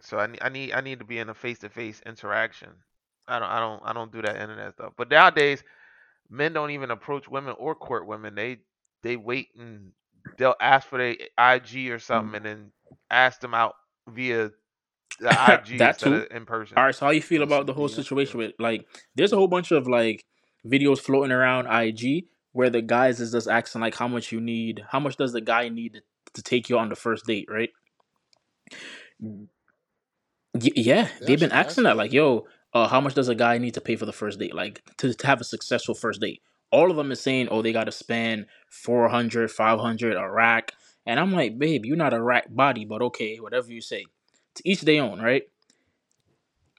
so 0.00 0.18
I 0.18 0.26
need 0.26 0.38
I 0.42 0.48
need 0.48 0.72
I 0.72 0.80
need 0.80 0.98
to 1.00 1.04
be 1.04 1.18
in 1.18 1.28
a 1.28 1.34
face 1.34 1.58
to 1.60 1.68
face 1.68 2.00
interaction. 2.06 2.70
I 3.28 3.38
don't 3.38 3.48
I 3.48 3.60
don't 3.60 3.82
I 3.84 3.92
don't 3.92 4.12
do 4.12 4.22
that 4.22 4.36
internet 4.36 4.72
stuff. 4.74 4.92
But 4.96 5.10
nowadays, 5.10 5.62
men 6.30 6.52
don't 6.52 6.70
even 6.70 6.90
approach 6.90 7.28
women 7.28 7.54
or 7.58 7.74
court 7.74 8.06
women. 8.06 8.34
They 8.34 8.58
they 9.02 9.16
wait 9.16 9.48
and 9.58 9.92
they'll 10.38 10.54
ask 10.60 10.88
for 10.88 10.98
their 10.98 11.10
IG 11.12 11.90
or 11.90 11.98
Mm. 11.98 12.02
something 12.02 12.36
and 12.36 12.44
then 12.44 12.72
ask 13.10 13.40
them 13.40 13.54
out 13.54 13.74
via 14.08 14.50
the 15.20 15.28
IG 15.30 15.78
that 15.78 15.98
too. 15.98 16.26
in 16.30 16.46
person. 16.46 16.78
All 16.78 16.84
right, 16.84 16.94
so 16.94 17.06
how 17.06 17.12
you 17.12 17.22
feel 17.22 17.42
about 17.42 17.66
the 17.66 17.72
whole 17.72 17.88
situation 17.88 18.38
with 18.38 18.52
like? 18.58 18.86
There's 19.14 19.32
a 19.32 19.36
whole 19.36 19.48
bunch 19.48 19.70
of 19.70 19.86
like 19.88 20.24
videos 20.66 21.00
floating 21.00 21.32
around 21.32 21.68
IG 21.68 22.26
where 22.52 22.70
the 22.70 22.82
guys 22.82 23.20
is 23.20 23.32
just 23.32 23.48
asking 23.48 23.82
like 23.82 23.96
how 23.96 24.08
much 24.08 24.32
you 24.32 24.40
need, 24.40 24.84
how 24.90 25.00
much 25.00 25.16
does 25.16 25.32
the 25.32 25.42
guy 25.42 25.68
need 25.70 25.94
to, 25.94 26.02
to 26.34 26.42
take 26.42 26.70
you 26.70 26.78
on 26.78 26.90
the 26.90 26.96
first 26.96 27.26
date, 27.26 27.48
right? 27.50 27.70
Y- 30.54 30.72
yeah, 30.76 31.08
They 31.20 31.26
they've 31.26 31.40
been 31.40 31.52
asking 31.52 31.84
asking 31.84 31.84
that 31.84 31.96
like, 31.96 32.12
yo, 32.12 32.46
uh, 32.74 32.88
how 32.88 33.00
much 33.00 33.14
does 33.14 33.28
a 33.28 33.36
guy 33.36 33.58
need 33.58 33.74
to 33.74 33.82
pay 33.82 33.96
for 33.96 34.06
the 34.06 34.12
first 34.12 34.38
date, 34.40 34.54
like 34.54 34.82
to, 34.98 35.14
to 35.14 35.28
have 35.28 35.40
a 35.40 35.44
successful 35.44 35.94
first 35.94 36.20
date? 36.20 36.42
All 36.72 36.90
of 36.90 36.96
them 36.98 37.12
is 37.12 37.20
saying, 37.20 37.48
oh, 37.50 37.62
they 37.62 37.72
got 37.72 37.84
to 37.84 37.92
spend 37.92 38.46
400, 38.70 39.50
500, 39.50 40.16
a 40.18 40.30
rack, 40.30 40.72
and 41.06 41.20
I'm 41.20 41.32
like, 41.32 41.58
babe, 41.58 41.86
you're 41.86 41.96
not 41.96 42.14
a 42.14 42.22
rack 42.22 42.46
body, 42.50 42.84
but 42.86 43.02
okay, 43.02 43.38
whatever 43.38 43.72
you 43.72 43.80
say. 43.82 44.06
To 44.56 44.68
each 44.68 44.82
their 44.82 45.02
own, 45.02 45.20
right? 45.22 45.44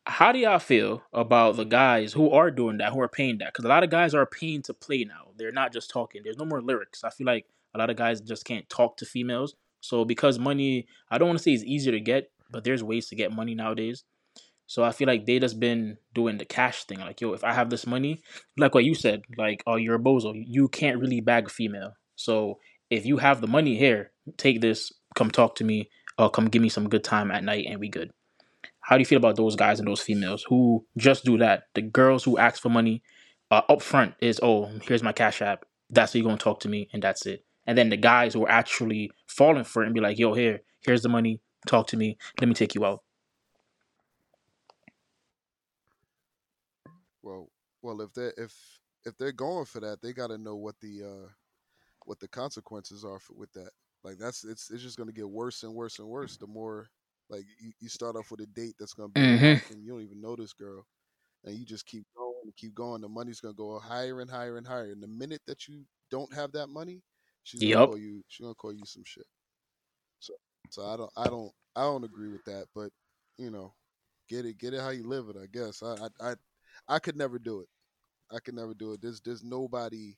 How 0.07 0.31
do 0.31 0.39
y'all 0.39 0.59
feel 0.59 1.03
about 1.11 1.57
the 1.57 1.65
guys 1.65 2.13
who 2.13 2.31
are 2.31 2.49
doing 2.49 2.77
that, 2.77 2.93
who 2.93 3.01
are 3.01 3.09
paying 3.09 3.39
that? 3.39 3.53
Because 3.53 3.65
a 3.65 3.69
lot 3.69 3.83
of 3.83 3.89
guys 3.89 4.13
are 4.13 4.25
paying 4.25 4.61
to 4.63 4.73
play 4.73 5.03
now. 5.03 5.31
They're 5.37 5.51
not 5.51 5.73
just 5.73 5.89
talking. 5.89 6.21
There's 6.23 6.37
no 6.37 6.45
more 6.45 6.61
lyrics. 6.61 7.03
I 7.03 7.09
feel 7.09 7.27
like 7.27 7.45
a 7.75 7.77
lot 7.77 7.89
of 7.89 7.97
guys 7.97 8.21
just 8.21 8.45
can't 8.45 8.67
talk 8.69 8.97
to 8.97 9.05
females. 9.05 9.55
So 9.81 10.05
because 10.05 10.39
money, 10.39 10.87
I 11.11 11.17
don't 11.17 11.27
want 11.27 11.39
to 11.39 11.43
say 11.43 11.51
it's 11.51 11.63
easier 11.63 11.91
to 11.91 11.99
get, 11.99 12.31
but 12.49 12.63
there's 12.63 12.83
ways 12.83 13.07
to 13.09 13.15
get 13.15 13.33
money 13.33 13.53
nowadays. 13.53 14.03
So 14.65 14.83
I 14.83 14.91
feel 14.91 15.07
like 15.07 15.25
they 15.25 15.39
just 15.39 15.59
been 15.59 15.97
doing 16.13 16.37
the 16.37 16.45
cash 16.45 16.85
thing. 16.85 16.99
Like, 16.99 17.21
yo, 17.21 17.33
if 17.33 17.43
I 17.43 17.53
have 17.53 17.69
this 17.69 17.85
money, 17.85 18.21
like 18.57 18.73
what 18.73 18.85
you 18.85 18.95
said, 18.95 19.21
like, 19.37 19.63
oh, 19.67 19.75
you're 19.75 19.95
a 19.95 19.99
bozo. 19.99 20.33
You 20.35 20.67
can't 20.67 20.99
really 20.99 21.21
bag 21.21 21.47
a 21.47 21.49
female. 21.49 21.93
So 22.15 22.59
if 22.89 23.05
you 23.05 23.17
have 23.17 23.41
the 23.41 23.47
money 23.47 23.77
here, 23.77 24.11
take 24.37 24.61
this, 24.61 24.91
come 25.15 25.31
talk 25.31 25.55
to 25.55 25.63
me, 25.63 25.89
or 26.17 26.29
come 26.29 26.47
give 26.47 26.61
me 26.61 26.69
some 26.69 26.89
good 26.89 27.03
time 27.03 27.31
at 27.31 27.43
night, 27.43 27.65
and 27.69 27.79
we 27.79 27.89
good. 27.89 28.11
How 28.87 28.95
do 28.95 29.01
you 29.01 29.05
feel 29.05 29.17
about 29.17 29.35
those 29.35 29.57
guys 29.57 29.79
and 29.79 29.87
those 29.87 29.99
females 29.99 30.45
who 30.47 30.85
just 30.97 31.25
do 31.25 31.37
that? 31.39 31.63
The 31.73 31.81
girls 31.81 32.23
who 32.23 32.37
ask 32.37 32.61
for 32.61 32.69
money 32.69 33.03
uh, 33.51 33.61
up 33.67 33.81
front 33.81 34.13
is, 34.21 34.39
oh, 34.41 34.71
here's 34.83 35.03
my 35.03 35.11
cash 35.11 35.41
app. 35.41 35.65
That's 35.89 36.13
how 36.13 36.19
you're 36.19 36.25
gonna 36.25 36.37
talk 36.37 36.61
to 36.61 36.69
me, 36.69 36.87
and 36.93 37.03
that's 37.03 37.25
it. 37.25 37.43
And 37.65 37.77
then 37.77 37.89
the 37.89 37.97
guys 37.97 38.33
who 38.33 38.45
are 38.45 38.49
actually 38.49 39.11
falling 39.27 39.65
for 39.65 39.83
it 39.83 39.87
and 39.87 39.93
be 39.93 39.99
like, 39.99 40.17
yo, 40.17 40.33
here, 40.33 40.61
here's 40.85 41.01
the 41.01 41.09
money. 41.09 41.41
Talk 41.67 41.87
to 41.87 41.97
me. 41.97 42.17
Let 42.39 42.47
me 42.47 42.53
take 42.53 42.75
you 42.75 42.85
out. 42.85 43.03
Well, 47.21 47.49
well, 47.81 47.99
if 47.99 48.13
they 48.13 48.31
if 48.37 48.53
if 49.03 49.17
they're 49.17 49.33
going 49.33 49.65
for 49.65 49.81
that, 49.81 50.01
they 50.01 50.13
got 50.13 50.27
to 50.27 50.37
know 50.37 50.55
what 50.55 50.75
the 50.79 51.03
uh 51.03 51.27
what 52.05 52.21
the 52.21 52.29
consequences 52.29 53.03
are 53.03 53.19
for, 53.19 53.33
with 53.33 53.51
that. 53.51 53.71
Like 54.05 54.17
that's 54.17 54.45
it's 54.45 54.71
it's 54.71 54.81
just 54.81 54.97
gonna 54.97 55.11
get 55.11 55.29
worse 55.29 55.63
and 55.63 55.73
worse 55.73 55.99
and 55.99 56.07
worse. 56.07 56.37
The 56.37 56.47
more 56.47 56.87
like 57.29 57.45
you, 57.59 57.71
you 57.79 57.89
start 57.89 58.15
off 58.15 58.31
with 58.31 58.41
a 58.41 58.45
date 58.47 58.75
that's 58.79 58.93
gonna 58.93 59.09
be 59.09 59.21
Mm-hmm. 59.21 59.73
and 59.73 59.83
you 59.83 59.91
don't 59.91 60.01
even 60.01 60.21
know 60.21 60.35
this 60.35 60.53
girl, 60.53 60.85
and 61.43 61.55
you 61.55 61.65
just 61.65 61.85
keep 61.85 62.05
going 62.17 62.35
and 62.43 62.55
keep 62.55 62.73
going. 62.73 63.01
The 63.01 63.09
money's 63.09 63.39
gonna 63.41 63.53
go 63.53 63.79
higher 63.79 64.21
and 64.21 64.29
higher 64.29 64.57
and 64.57 64.67
higher. 64.67 64.91
And 64.91 65.01
the 65.03 65.07
minute 65.07 65.41
that 65.47 65.67
you 65.67 65.83
don't 66.11 66.33
have 66.33 66.51
that 66.53 66.67
money, 66.67 67.01
she's 67.43 67.61
gonna 67.61 67.85
call 67.87 67.97
you. 67.97 68.23
She's 68.27 68.43
gonna 68.43 68.55
call 68.55 68.73
you 68.73 68.85
some 68.85 69.03
shit. 69.05 69.25
So 70.19 70.33
so 70.69 70.85
I 70.85 70.97
don't 70.97 71.11
I 71.17 71.25
don't 71.25 71.51
I 71.75 71.81
don't 71.81 72.03
agree 72.03 72.29
with 72.29 72.43
that. 72.45 72.65
But 72.75 72.89
you 73.37 73.51
know, 73.51 73.73
get 74.29 74.45
it 74.45 74.57
get 74.57 74.73
it 74.73 74.81
how 74.81 74.89
you 74.89 75.07
live 75.07 75.29
it. 75.29 75.37
I 75.41 75.47
guess 75.51 75.83
I 75.83 75.95
I 76.21 76.31
I, 76.31 76.33
I 76.87 76.99
could 76.99 77.17
never 77.17 77.39
do 77.39 77.61
it. 77.61 77.67
I 78.31 78.39
could 78.39 78.55
never 78.55 78.73
do 78.73 78.93
it. 78.93 79.01
There's 79.01 79.21
there's 79.21 79.43
nobody 79.43 80.15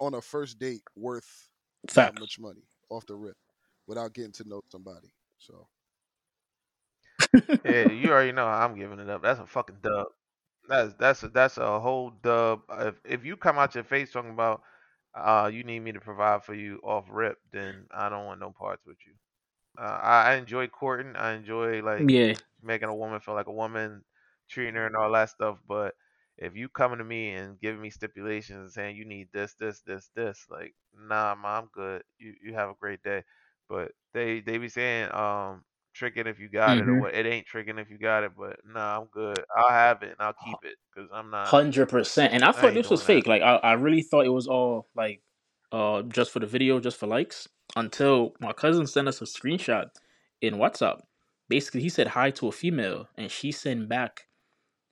on 0.00 0.14
a 0.14 0.20
first 0.20 0.58
date 0.58 0.82
worth 0.96 1.48
that 1.94 2.18
much 2.18 2.38
money 2.38 2.62
off 2.90 3.06
the 3.06 3.14
rip 3.14 3.36
without 3.86 4.12
getting 4.12 4.32
to 4.32 4.48
know 4.48 4.60
somebody. 4.70 5.12
So 5.38 5.66
Yeah, 7.64 7.86
you 7.88 8.10
already 8.12 8.32
know 8.32 8.46
how 8.46 8.64
I'm 8.66 8.76
giving 8.76 9.00
it 9.00 9.08
up. 9.10 9.22
That's 9.22 9.40
a 9.40 9.46
fucking 9.46 9.78
dub. 9.82 10.06
That's 10.68 10.94
that's 10.94 11.22
a, 11.24 11.28
that's 11.28 11.58
a 11.58 11.80
whole 11.80 12.10
dub. 12.10 12.62
If 12.70 13.00
if 13.04 13.24
you 13.24 13.36
come 13.36 13.58
out 13.58 13.74
your 13.74 13.84
face 13.84 14.12
talking 14.12 14.30
about 14.30 14.62
uh 15.14 15.50
you 15.52 15.64
need 15.64 15.80
me 15.80 15.92
to 15.92 16.00
provide 16.00 16.44
for 16.44 16.54
you 16.54 16.80
off 16.84 17.06
rip, 17.10 17.38
then 17.52 17.86
I 17.92 18.08
don't 18.08 18.26
want 18.26 18.40
no 18.40 18.52
parts 18.52 18.86
with 18.86 18.98
you. 19.06 19.14
Uh, 19.78 19.82
I, 20.02 20.32
I 20.32 20.34
enjoy 20.36 20.68
courting. 20.68 21.16
I 21.16 21.32
enjoy 21.34 21.82
like 21.82 22.08
Yeah. 22.08 22.38
making 22.62 22.88
a 22.88 22.94
woman 22.94 23.20
feel 23.20 23.34
like 23.34 23.46
a 23.46 23.52
woman, 23.52 24.04
treating 24.48 24.74
her 24.74 24.86
and 24.86 24.96
all 24.96 25.12
that 25.12 25.30
stuff. 25.30 25.58
But 25.66 25.94
if 26.38 26.56
you 26.56 26.68
coming 26.68 26.98
to 26.98 27.04
me 27.04 27.32
and 27.34 27.60
giving 27.60 27.80
me 27.80 27.90
stipulations 27.90 28.58
and 28.60 28.72
saying 28.72 28.96
you 28.96 29.04
need 29.04 29.28
this, 29.32 29.54
this, 29.54 29.82
this, 29.82 30.10
this, 30.14 30.46
like, 30.50 30.74
nah, 30.96 31.34
ma, 31.34 31.58
I'm 31.58 31.68
good. 31.72 32.02
You 32.18 32.34
you 32.42 32.54
have 32.54 32.70
a 32.70 32.74
great 32.80 33.02
day. 33.02 33.24
But 33.68 33.92
they 34.14 34.40
they 34.40 34.58
be 34.58 34.68
saying 34.68 35.10
um 35.14 35.64
tricking 35.98 36.26
if 36.26 36.38
you 36.38 36.48
got 36.48 36.78
it 36.78 36.88
or 36.88 36.94
Mhm. 36.94 37.00
what. 37.02 37.14
It 37.14 37.26
ain't 37.26 37.46
tricking 37.46 37.78
if 37.78 37.90
you 37.90 37.98
got 37.98 38.24
it. 38.24 38.32
But 38.36 38.60
nah, 38.64 38.98
I'm 39.00 39.06
good. 39.12 39.44
I'll 39.56 39.70
have 39.70 40.02
it 40.02 40.10
and 40.10 40.20
I'll 40.20 40.34
keep 40.44 40.56
it 40.64 40.76
because 40.94 41.10
I'm 41.12 41.30
not. 41.30 41.48
Hundred 41.48 41.88
percent. 41.88 42.32
And 42.32 42.44
I 42.44 42.48
I 42.48 42.52
thought 42.52 42.74
this 42.74 42.88
was 42.90 43.00
doing 43.00 43.18
that. 43.18 43.24
fake. 43.24 43.26
Like 43.26 43.42
I, 43.42 43.56
I 43.56 43.72
really 43.74 44.02
thought 44.02 44.24
it 44.26 44.30
was 44.30 44.46
all 44.46 44.88
like 44.94 45.20
uh 45.72 46.02
just 46.02 46.30
for 46.30 46.38
the 46.38 46.46
video, 46.46 46.80
just 46.80 46.96
for 46.96 47.06
likes. 47.06 47.48
Until 47.76 48.34
my 48.40 48.52
cousin 48.52 48.86
sent 48.86 49.08
us 49.08 49.20
a 49.20 49.24
screenshot 49.24 49.90
in 50.40 50.54
WhatsApp. 50.54 51.00
Basically 51.48 51.82
he 51.82 51.88
said 51.88 52.08
hi 52.08 52.30
to 52.32 52.48
a 52.48 52.52
female 52.52 53.08
and 53.16 53.30
she 53.30 53.52
sent 53.52 53.88
back 53.88 54.26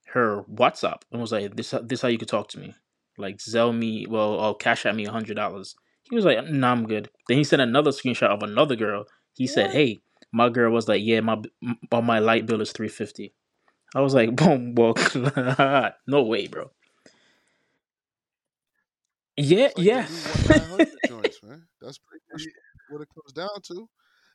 her 0.09 0.43
WhatsApp 0.45 1.03
and 1.13 1.21
was 1.21 1.33
like, 1.33 1.57
This 1.57 1.75
this 1.83 2.03
how 2.03 2.09
you 2.09 2.19
could 2.19 2.29
talk 2.29 2.49
to 2.49 2.59
me. 2.59 2.75
Like 3.19 3.39
Zelle 3.39 3.77
me 3.77 4.07
well 4.09 4.35
or 4.35 4.55
cash 4.57 4.87
at 4.87 4.95
me 4.97 5.07
a 5.07 5.11
hundred 5.11 5.35
dollars. 5.37 5.75
He 6.09 6.15
was 6.15 6.25
like, 6.25 6.45
nah, 6.49 6.71
I'm 6.71 6.87
good. 6.87 7.11
Then 7.29 7.39
he 7.39 7.45
sent 7.45 7.63
another 7.63 7.91
screenshot 7.91 8.29
of 8.29 8.43
another 8.43 8.77
girl. 8.77 9.07
He 9.35 9.47
said, 9.49 9.71
Hey, 9.73 10.01
my 10.37 10.51
girl 10.51 10.73
was 10.73 10.89
like, 10.89 11.03
Yeah, 11.05 11.21
my 11.21 11.43
m- 11.63 11.79
my 11.91 12.19
light 12.21 12.47
bill 12.47 12.61
is 12.61 12.73
three 12.73 12.89
fifty. 12.89 13.35
I 13.95 14.01
was 14.01 14.15
like, 14.15 14.35
boom, 14.41 14.75
well, 14.75 14.95
no 16.07 16.23
way, 16.23 16.47
bro. 16.49 16.71
Yeah, 19.37 19.71
like 19.77 19.85
yeah. 19.85 20.07
the 20.07 20.13
new 20.13 20.21
one 20.21 20.43
nine 20.45 20.69
hundred 20.69 21.01
joints. 21.07 21.41
That's 21.81 21.99
pretty 21.99 22.25
much 22.33 22.47
what 22.89 23.03
it 23.03 23.09
comes 23.15 23.33
down 23.33 23.61
to. 23.69 23.89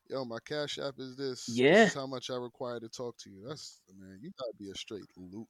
Yo, 0.09 0.25
my 0.25 0.37
cash 0.45 0.77
app 0.79 0.95
is 0.99 1.15
this. 1.15 1.63
This 1.69 1.69
Yeah. 1.69 1.83
is 1.85 1.93
how 1.93 2.07
much 2.07 2.29
I 2.29 2.35
require 2.35 2.79
to 2.79 2.89
talk 2.89 3.17
to 3.19 3.29
you. 3.29 3.43
That's 3.47 3.81
man, 3.97 4.19
you 4.21 4.31
gotta 4.39 4.53
be 4.59 4.69
a 4.69 4.75
straight 4.75 5.09
Luton. 5.17 5.47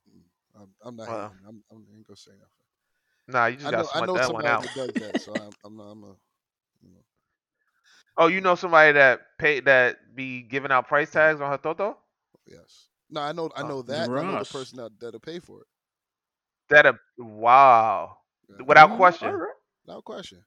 I'm, 0.55 0.69
I'm 0.83 0.95
not 0.95 1.07
Wow. 1.07 1.31
I'm, 1.47 1.63
I'm 1.71 1.85
I 1.91 1.95
ain't 1.97 2.07
gonna 2.07 2.17
say 2.17 2.31
nothing. 2.31 2.49
Nah, 3.27 3.45
you 3.47 3.57
just 3.57 3.67
I 3.67 3.71
gotta 3.71 3.83
know 3.83 3.89
I 3.93 4.01
smut 4.01 4.07
know 4.07 4.17
that 4.17 4.31
one 4.31 4.45
somebody 4.45 4.47
out. 4.47 4.63
that 4.63 4.73
does 4.73 4.95
that, 4.97 5.19
so 5.19 5.33
I'm, 5.33 5.55
I'm 5.63 5.77
not. 5.77 5.91
I'm 5.91 6.03
a, 6.03 6.15
you 6.81 6.89
know. 6.91 7.03
Oh, 8.17 8.27
you 8.27 8.41
know 8.41 8.55
somebody 8.55 8.93
that 8.93 9.37
pay 9.37 9.59
that 9.61 10.15
be 10.15 10.41
giving 10.41 10.71
out 10.71 10.87
price 10.87 11.11
tags 11.11 11.41
on 11.41 11.49
her 11.51 11.57
toto? 11.57 11.97
Yes. 12.45 12.89
No, 13.09 13.21
I 13.21 13.31
know. 13.31 13.49
I 13.55 13.61
Oh. 13.61 13.63
know 13.63 13.81
that. 13.83 14.11
and 14.11 14.19
I 14.19 14.23
know 14.23 14.37
the 14.37 14.45
person 14.45 14.77
that 14.77 14.99
that'll 14.99 15.19
pay 15.19 15.39
for 15.39 15.61
it. 15.61 15.67
That 16.69 16.85
a 16.87 16.97
wow. 17.17 18.17
Yeah. 18.49 18.63
Without 18.65 18.91
Mm, 18.91 18.95
question. 18.95 19.41
alright. 19.41 19.55
No 19.85 20.01
question. 20.01 20.43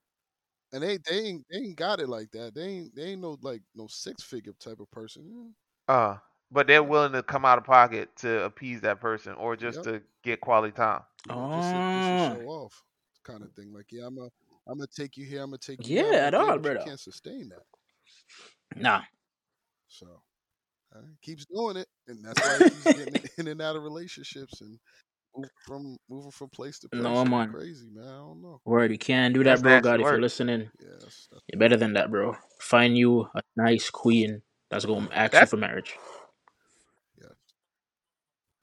And 0.72 0.82
they 0.82 0.98
they 0.98 1.18
ain't 1.20 1.46
they 1.50 1.58
ain't 1.58 1.76
got 1.76 2.00
it 2.00 2.08
like 2.08 2.30
that. 2.32 2.54
They 2.54 2.62
ain't 2.64 2.94
they 2.94 3.04
ain't 3.12 3.22
no 3.22 3.38
like 3.42 3.62
no 3.74 3.86
six 3.88 4.22
figure 4.22 4.52
type 4.54 4.80
of 4.80 4.90
person. 4.90 5.54
Uh, 5.88 6.16
but 6.50 6.66
they're 6.66 6.82
willing 6.82 7.12
to 7.12 7.22
come 7.22 7.44
out 7.44 7.58
of 7.58 7.64
pocket 7.64 8.14
to 8.16 8.44
appease 8.44 8.80
that 8.82 9.00
person 9.00 9.34
or 9.34 9.56
just 9.56 9.82
Yep. 9.82 9.84
to 9.84 10.02
get 10.22 10.40
quality 10.40 10.72
time. 10.72 11.02
You 11.24 11.34
know, 11.34 11.46
just 11.48 11.70
to, 11.72 11.82
Ah. 11.82 11.92
just 11.92 12.10
to 12.10 12.16
show 12.16 12.40
off, 12.42 12.84
kind 13.24 13.42
of 13.44 13.52
thing. 13.52 13.72
Like, 13.72 13.92
yeah, 13.92 14.06
I'm 14.06 14.18
a 14.18 14.28
I'm 14.66 14.78
gonna 14.78 14.88
take 14.96 15.16
you 15.16 15.26
here. 15.26 15.42
I'm 15.42 15.50
gonna 15.50 15.58
take 15.58 15.86
you. 15.86 15.96
Yeah, 15.96 16.02
there. 16.02 16.12
I'm 16.12 16.34
at 16.34 16.34
like, 16.34 16.50
all, 16.50 16.58
but 16.58 16.72
you 16.78 16.84
can't 16.86 17.00
sustain 17.00 17.50
that. 17.50 18.80
Nah. 18.80 19.02
So 19.88 20.06
uh, 20.94 21.00
keeps 21.22 21.44
doing 21.46 21.76
it, 21.76 21.86
and 22.08 22.24
that's 22.24 22.40
why 22.40 22.68
he's 22.68 22.84
getting 22.96 23.22
in 23.38 23.48
and 23.48 23.62
out 23.62 23.76
of 23.76 23.82
relationships 23.82 24.60
and 24.60 24.78
moving 25.36 25.50
from 25.66 25.96
moving 26.08 26.30
from 26.30 26.48
place 26.48 26.78
to 26.80 26.88
place. 26.88 27.02
No, 27.02 27.22
Shit 27.22 27.30
man. 27.30 27.50
crazy, 27.52 27.88
man. 27.92 28.04
I 28.08 28.16
don't 28.16 28.42
know. 28.42 28.60
Word, 28.64 28.90
you 28.90 28.98
can't 28.98 29.34
do 29.34 29.44
that, 29.44 29.60
That's 29.60 29.62
bro. 29.62 29.80
God, 29.80 30.00
if 30.00 30.06
you're 30.06 30.20
listening, 30.20 30.70
Yeah, 30.80 30.88
that's, 31.00 31.28
that's 31.30 31.42
you're 31.52 31.58
better 31.58 31.76
than 31.76 31.94
that, 31.94 32.10
bro. 32.10 32.36
Find 32.60 32.96
you 32.96 33.28
a 33.34 33.42
nice 33.56 33.90
queen 33.90 34.42
that's 34.70 34.84
gonna 34.84 35.08
ask 35.12 35.34
you 35.34 35.46
for 35.46 35.56
marriage. 35.56 35.94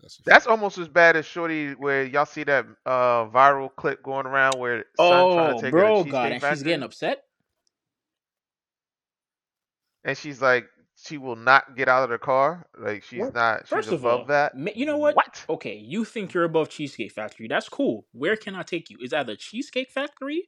Yeah, 0.02 0.10
that's 0.10 0.22
that's 0.26 0.48
almost 0.48 0.78
as 0.80 0.90
bad 0.90 1.16
as 1.18 1.26
Shorty 1.26 1.74
where 1.74 2.04
y'all 2.06 2.26
see 2.28 2.44
that 2.46 2.66
uh 2.86 3.26
viral 3.28 3.76
clip 3.76 4.04
going 4.04 4.28
around 4.28 4.60
where 4.60 4.86
son 4.98 5.30
trying 5.30 5.50
to 5.50 5.56
Oh, 5.56 5.62
take 5.62 5.78
her 5.78 5.92
bro, 5.92 6.06
God, 6.06 6.32
Cheesecake 6.32 6.34
and 6.34 6.44
she's 6.44 6.64
getting 6.64 6.84
upset. 6.84 7.24
and 10.06 10.18
she's 10.18 10.42
like 10.42 10.68
she 10.98 11.18
will 11.18 11.38
not 11.38 11.76
get 11.78 11.90
out 11.90 12.04
of 12.04 12.10
the 12.12 12.20
car. 12.20 12.68
Like 12.80 13.04
she's 13.04 13.32
What? 13.32 13.34
not 13.34 13.68
she's 13.68 13.88
First 13.88 13.92
of 13.92 14.06
above 14.06 14.06
all, 14.06 14.30
that. 14.30 14.54
you 14.76 14.86
know 14.86 14.98
what? 14.98 15.16
What? 15.16 15.48
Okay, 15.50 15.76
you 15.78 16.06
think 16.06 16.34
you're 16.34 16.46
above 16.46 16.70
Cheesecake 16.70 17.12
Factory. 17.14 17.48
That's 17.48 17.70
cool. 17.70 18.08
Where 18.14 18.38
can 18.38 18.56
I 18.56 18.64
take 18.64 18.90
you? 18.90 18.98
Is 19.02 19.14
either 19.14 19.36
Cheesecake 19.36 19.92
Factory 19.92 20.48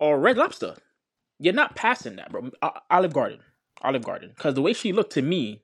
or 0.00 0.20
Red 0.20 0.38
Lobster. 0.38 0.76
You're 1.40 1.54
not 1.54 1.76
passing 1.76 2.16
that, 2.16 2.32
bro. 2.32 2.50
Olive 2.90 3.14
Garden. 3.14 3.40
Olive 3.82 4.04
Garden. 4.04 4.30
Because 4.36 4.54
the 4.54 4.62
way 4.62 4.74
she 4.74 4.92
looked 4.92 5.14
to 5.14 5.22
me, 5.22 5.63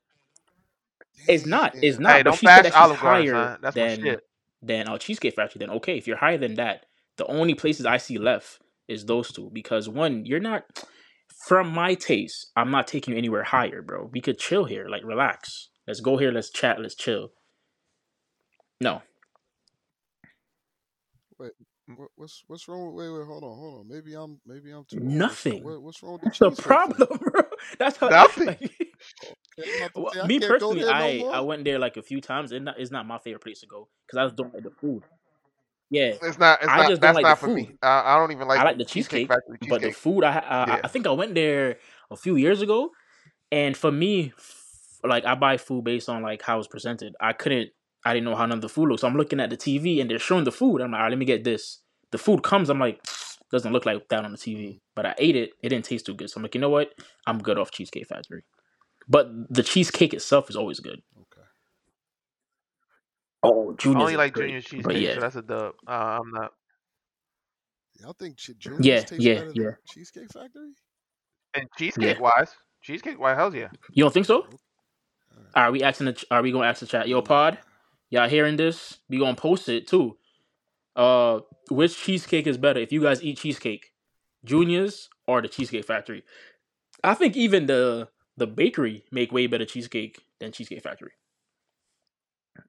it's 1.28 1.46
not. 1.46 1.76
It's 1.82 1.98
not. 1.98 2.18
Hey, 2.18 2.22
but 2.22 2.24
don't 2.24 2.34
she 2.34 2.48
said 2.48 2.62
bash 2.62 2.64
that 2.64 2.74
she's 2.74 2.76
Olive 2.76 3.00
Garden, 3.00 3.24
higher 3.24 3.26
son. 3.26 3.58
That's 3.62 3.76
than 3.76 3.96
shit. 4.02 4.22
than 4.62 4.88
uh, 4.88 4.98
Cheesecake 4.98 5.34
Factory. 5.36 5.60
Then 5.60 5.70
okay, 5.70 5.98
if 5.98 6.06
you're 6.06 6.18
higher 6.18 6.38
than 6.38 6.56
that, 6.56 6.86
the 7.18 7.26
only 7.26 7.54
places 7.54 7.86
I 7.86 7.98
see 7.98 8.18
left 8.18 8.60
is 8.88 9.06
those 9.06 9.32
two. 9.32 9.50
Because 9.52 9.88
one, 9.88 10.26
you're 10.26 10.40
not. 10.40 10.64
From 11.46 11.70
my 11.70 11.94
taste, 11.94 12.48
I'm 12.56 12.70
not 12.70 12.86
taking 12.86 13.14
you 13.14 13.18
anywhere 13.18 13.44
higher, 13.44 13.82
bro. 13.82 14.10
We 14.12 14.20
could 14.20 14.38
chill 14.38 14.66
here, 14.66 14.88
like 14.88 15.04
relax. 15.04 15.68
Let's 15.86 16.00
go 16.00 16.18
here. 16.18 16.32
Let's 16.32 16.50
chat. 16.50 16.80
Let's 16.80 16.94
chill. 16.96 17.32
No, 18.80 19.02
Wait, 21.38 21.52
what's 22.16 22.44
what's 22.48 22.68
wrong? 22.68 22.86
With, 22.86 22.96
wait, 23.06 23.10
wait, 23.18 23.26
hold 23.26 23.44
on, 23.44 23.58
hold 23.58 23.80
on. 23.80 23.88
Maybe 23.88 24.14
I'm 24.14 24.40
maybe 24.46 24.72
I'm 24.72 24.84
too 24.86 25.00
nothing. 25.00 25.64
What, 25.64 25.82
what's 25.82 26.02
wrong 26.02 26.14
with 26.14 26.22
the 26.22 26.28
That's 26.28 26.38
the 26.38 26.50
problem, 26.62 27.08
bro. 27.20 27.42
That's 27.78 27.98
how. 27.98 28.08
Nothing. 28.08 28.46
Like, 28.46 28.60
Okay, 28.62 29.30
I'm 29.30 29.30
about 29.30 29.32
to 29.44 29.49
well, 29.94 30.12
say 30.12 30.20
I 30.20 30.26
me 30.26 30.38
personally, 30.38 30.82
there 30.82 30.94
no 30.94 31.32
I. 31.32 31.38
I 31.38 31.40
went 31.40 31.64
there 31.64 31.78
like 31.78 31.96
a 31.96 32.02
few 32.02 32.20
times. 32.20 32.52
It's 32.52 32.64
not, 32.64 32.78
it's 32.78 32.90
not 32.90 33.06
my 33.06 33.18
favorite 33.18 33.42
place 33.42 33.60
to 33.60 33.66
go 33.66 33.88
because 34.06 34.18
I 34.18 34.24
just 34.26 34.36
don't 34.36 34.52
like 34.54 34.62
the 34.62 34.70
food. 34.70 35.02
Yeah, 35.90 36.12
It's 36.22 36.38
not. 36.38 36.58
It's 36.62 36.68
I 36.70 36.78
not. 36.78 36.88
just 36.88 37.00
don't 37.02 37.14
That's 37.14 37.16
like 37.16 37.26
the 37.26 37.30
not 37.30 37.38
for 37.38 37.48
me. 37.48 37.66
food. 37.66 37.78
I, 37.82 38.14
I 38.14 38.18
don't 38.18 38.30
even 38.30 38.46
like 38.46 38.60
I 38.60 38.64
like 38.64 38.78
the 38.78 38.84
the 38.84 38.90
Cheesecake 38.90 39.28
cheesecake, 39.28 39.28
Factory 39.28 39.58
but 39.68 39.82
the 39.82 39.90
food, 39.90 40.22
I, 40.22 40.38
I 40.38 40.66
Yeah. 40.68 40.80
I 40.84 40.88
think 40.88 41.06
I 41.06 41.10
went 41.10 41.34
there 41.34 41.78
a 42.10 42.16
few 42.16 42.36
years 42.36 42.62
ago, 42.62 42.90
and 43.50 43.76
for 43.76 43.90
me, 43.90 44.32
like 45.04 45.24
I 45.24 45.34
buy 45.34 45.56
food 45.56 45.84
based 45.84 46.08
on 46.08 46.22
like 46.22 46.42
how 46.42 46.58
it's 46.58 46.68
presented. 46.68 47.14
I 47.20 47.32
couldn't, 47.32 47.70
I 48.04 48.14
didn't 48.14 48.24
know 48.26 48.36
how 48.36 48.46
none 48.46 48.58
of 48.58 48.62
the 48.62 48.68
food 48.68 48.88
looks. 48.88 49.00
So 49.00 49.08
I'm 49.08 49.16
looking 49.16 49.40
at 49.40 49.50
the 49.50 49.56
TV 49.56 50.00
and 50.00 50.08
they're 50.10 50.18
showing 50.18 50.44
the 50.44 50.52
food. 50.52 50.80
I'm 50.80 50.92
like, 50.92 50.98
all 50.98 51.04
right, 51.04 51.10
let 51.10 51.18
me 51.18 51.24
get 51.26 51.42
this. 51.44 51.80
The 52.12 52.18
food 52.18 52.42
comes. 52.42 52.70
I'm 52.70 52.78
like, 52.78 53.00
doesn't 53.50 53.72
look 53.72 53.86
like 53.86 54.08
that 54.10 54.24
on 54.24 54.30
the 54.32 54.38
TV. 54.38 54.80
But 54.94 55.06
I 55.06 55.14
ate 55.18 55.36
it. 55.36 55.50
It 55.62 55.70
didn't 55.70 55.84
taste 55.86 56.06
too 56.06 56.14
good. 56.14 56.30
So 56.30 56.38
I'm 56.38 56.42
like, 56.42 56.54
you 56.54 56.60
know 56.60 56.70
what? 56.70 56.92
I'm 57.26 57.38
good 57.38 57.58
off 57.58 57.70
Cheesecake 57.72 58.06
Factory. 58.06 58.44
But 59.10 59.28
the 59.52 59.64
cheesecake 59.64 60.14
itself 60.14 60.48
is 60.50 60.56
always 60.56 60.80
good. 60.80 61.02
Okay. 61.18 61.46
Oh, 63.42 63.72
I 63.72 63.76
Junior's 63.76 64.02
only 64.02 64.16
like 64.16 64.32
great, 64.32 64.46
Junior 64.46 64.60
cheesecake, 64.62 65.02
yeah, 65.02 65.14
so 65.14 65.20
that's 65.20 65.36
a 65.36 65.42
dub. 65.42 65.74
Uh, 65.86 66.20
I'm 66.20 66.30
not. 66.30 66.52
Y'all 68.00 68.14
think 68.14 68.36
Junior's 68.36 68.86
yeah, 68.86 69.00
tastes 69.00 69.18
yeah, 69.18 69.34
better 69.34 69.52
yeah, 69.54 69.64
than 69.64 69.76
Cheesecake 69.88 70.32
Factory? 70.32 70.72
And 71.54 71.68
yeah. 71.98 72.16
cheesecake 72.16 72.20
wise, 72.20 72.54
cheesecake 72.82 73.18
wise, 73.18 73.36
hell's 73.36 73.54
yeah. 73.54 73.68
You 73.92 74.04
don't 74.04 74.14
think 74.14 74.26
so? 74.26 74.44
Okay. 74.44 74.56
All 75.36 75.42
right. 75.42 75.56
Are 75.56 75.72
we 75.72 75.82
asking 75.82 76.06
the? 76.06 76.24
Are 76.30 76.42
we 76.42 76.52
gonna 76.52 76.66
ask 76.68 76.80
the 76.80 76.86
chat? 76.86 77.08
Yo, 77.08 77.18
Nah. 77.18 77.22
Pod, 77.22 77.58
y'all 78.10 78.28
hearing 78.28 78.56
this? 78.56 79.00
We 79.08 79.18
gonna 79.18 79.34
post 79.34 79.68
it 79.68 79.88
too. 79.88 80.16
Uh, 80.96 81.40
which 81.70 81.96
cheesecake 81.98 82.46
is 82.46 82.58
better? 82.58 82.80
If 82.80 82.92
you 82.92 83.02
guys 83.02 83.22
eat 83.22 83.38
cheesecake, 83.38 83.92
Junior's 84.44 85.08
or 85.26 85.42
the 85.42 85.48
Cheesecake 85.48 85.84
Factory? 85.84 86.24
I 87.02 87.14
think 87.14 87.36
even 87.36 87.66
the 87.66 88.08
the 88.40 88.48
bakery 88.48 89.04
make 89.12 89.32
way 89.32 89.46
better 89.48 89.66
cheesecake 89.66 90.24
than 90.40 90.52
Cheesecake 90.52 90.82
Factory. 90.82 91.12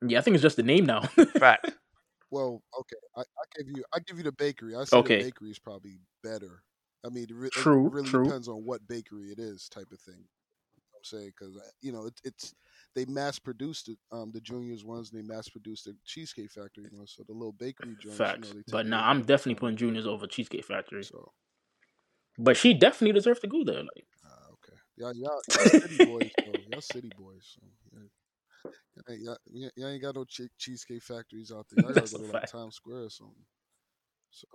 Yeah, 0.08 0.20
I 0.20 0.22
think 0.22 0.36
it's 0.36 0.42
just 0.44 0.58
the 0.58 0.64
name 0.64 0.86
now. 0.86 1.02
Fact. 1.40 1.78
Well, 2.32 2.64
okay. 2.80 2.96
I, 3.18 3.22
I 3.22 3.44
give 3.58 3.68
you 3.70 3.84
I 3.94 4.00
give 4.00 4.18
you 4.18 4.24
the 4.24 4.32
bakery. 4.32 4.76
I 4.76 4.86
say 4.86 5.02
Okay. 5.02 5.12
the 5.12 5.12
bakery 5.12 5.52
is 5.52 5.60
probably 5.60 6.00
better. 6.24 6.64
I 7.06 7.10
mean, 7.10 7.26
it, 7.26 7.34
re- 7.34 7.52
it 7.56 7.68
True, 7.68 7.92
really 7.92 8.12
true. 8.12 8.34
depends 8.34 8.48
on 8.48 8.66
what 8.66 8.88
bakery 8.88 9.32
it 9.32 9.40
is, 9.40 9.68
type 9.70 9.92
of 9.92 10.00
thing. 10.02 10.26
I'm 10.96 11.04
saying 11.04 11.34
because 11.38 11.58
you 11.82 11.92
know 11.94 12.08
it, 12.08 12.22
it's 12.26 12.56
they 12.96 13.06
mass 13.06 13.40
produced 13.40 13.90
it, 13.90 14.00
um, 14.12 14.32
the 14.34 14.42
juniors 14.42 14.86
ones. 14.86 15.12
and 15.12 15.20
They 15.24 15.28
mass 15.28 15.50
produced 15.50 15.86
the 15.86 15.98
Cheesecake 16.06 16.52
Factory 16.52 16.90
ones. 16.92 17.14
So 17.18 17.24
the 17.28 17.34
little 17.34 17.54
bakery 17.54 17.98
joints, 17.98 18.36
you 18.36 18.44
know, 18.44 18.50
Facts. 18.50 18.56
But 18.68 18.86
a 18.86 18.88
nah, 18.88 19.10
I'm 19.10 19.22
definitely 19.24 19.56
putting. 19.56 19.78
Junior's 19.78 20.08
over 20.08 20.28
Cheesecake 20.28 20.66
Factory. 20.66 21.04
So 21.04 21.34
But 22.38 22.58
she 22.58 22.74
definitely 22.74 23.14
deserves 23.14 23.40
to 23.42 23.48
go 23.48 23.64
there. 23.64 23.84
Like, 23.84 23.92
uh, 23.92 23.92
okay, 23.92 24.11
y'all, 25.02 25.16
y'all, 25.16 25.42
y'all 25.50 25.68
city 25.70 25.98
boys, 25.98 26.32
though. 26.46 26.62
Y'all 26.68 26.82
city 26.82 27.12
boys. 27.16 27.56
So, 27.56 27.62
yeah. 27.94 28.08
Y'all, 28.96 29.14
ain't- 29.16 29.24
y'all, 29.24 29.38
y'all- 29.52 29.72
y'all 29.76 29.90
ain't 29.90 30.02
got 30.02 30.16
no 30.16 30.26
che- 30.26 30.50
cheesecake 30.58 31.04
factories 31.04 31.52
out 31.52 31.68
there. 31.70 31.80
Y'all 31.84 31.94
gotta 31.94 32.10
go 32.10 32.18
to 32.20 32.26
like 32.26 32.44
fact. 32.44 32.46
Times 32.46 32.76
Square 32.76 33.04
or 33.06 33.10
something. 33.10 33.46
So, 34.32 34.48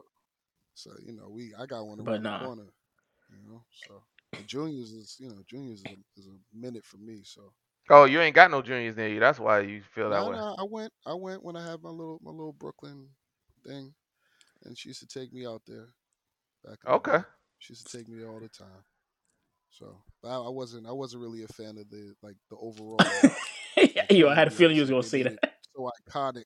so 0.74 0.90
you 1.04 1.12
know, 1.12 1.28
we 1.30 1.54
I 1.58 1.66
got 1.66 1.86
one 1.86 2.00
But 2.04 2.20
around 2.20 2.22
nah. 2.22 2.38
the 2.40 2.44
corner. 2.44 2.72
You 3.30 3.38
know, 3.48 3.64
so 3.72 4.02
and 4.36 4.46
juniors 4.46 4.92
is 4.92 5.16
you 5.20 5.28
know 5.28 5.42
juniors 5.48 5.82
is 5.82 5.92
a, 5.92 5.96
is 6.20 6.26
a 6.28 6.36
minute 6.56 6.84
for 6.84 6.98
me. 6.98 7.22
So 7.24 7.52
Oh, 7.90 8.04
you 8.04 8.20
ain't 8.20 8.34
got 8.34 8.50
no 8.50 8.62
juniors 8.62 8.96
near 8.96 9.08
you. 9.08 9.20
That's 9.20 9.38
why 9.38 9.60
you 9.60 9.82
feel 9.94 10.10
that 10.10 10.24
no, 10.24 10.26
way. 10.26 10.36
no, 10.36 10.54
I 10.58 10.64
went 10.64 10.92
I 11.06 11.14
went 11.14 11.42
when 11.44 11.56
I 11.56 11.64
had 11.68 11.82
my 11.82 11.90
little 11.90 12.18
my 12.22 12.30
little 12.30 12.52
Brooklyn 12.52 13.08
thing, 13.66 13.94
and 14.64 14.78
she 14.78 14.90
used 14.90 15.00
to 15.00 15.06
take 15.20 15.32
me 15.32 15.46
out 15.46 15.62
there. 15.66 15.88
Back 16.64 16.78
the 16.86 16.94
Okay. 16.94 17.24
She 17.58 17.72
used 17.72 17.86
to 17.88 17.98
take 17.98 18.08
me 18.08 18.24
all 18.24 18.40
the 18.40 18.48
time. 18.48 18.84
So, 19.78 20.02
I, 20.24 20.48
wasn't 20.48 20.86
I 20.86 20.92
wasn't 20.92 21.22
really 21.22 21.44
a 21.44 21.48
fan 21.48 21.76
of 21.78 21.88
the 21.90 22.14
like 22.22 22.36
the 22.50 22.56
overall. 22.56 22.98
like, 23.76 24.10
Yo, 24.10 24.28
I 24.28 24.34
had 24.34 24.48
a 24.48 24.50
feeling 24.50 24.76
you 24.76 24.82
was 24.82 24.90
gonna 24.90 25.02
say 25.02 25.22
that. 25.22 25.38
So 25.76 25.90
iconic. 26.08 26.44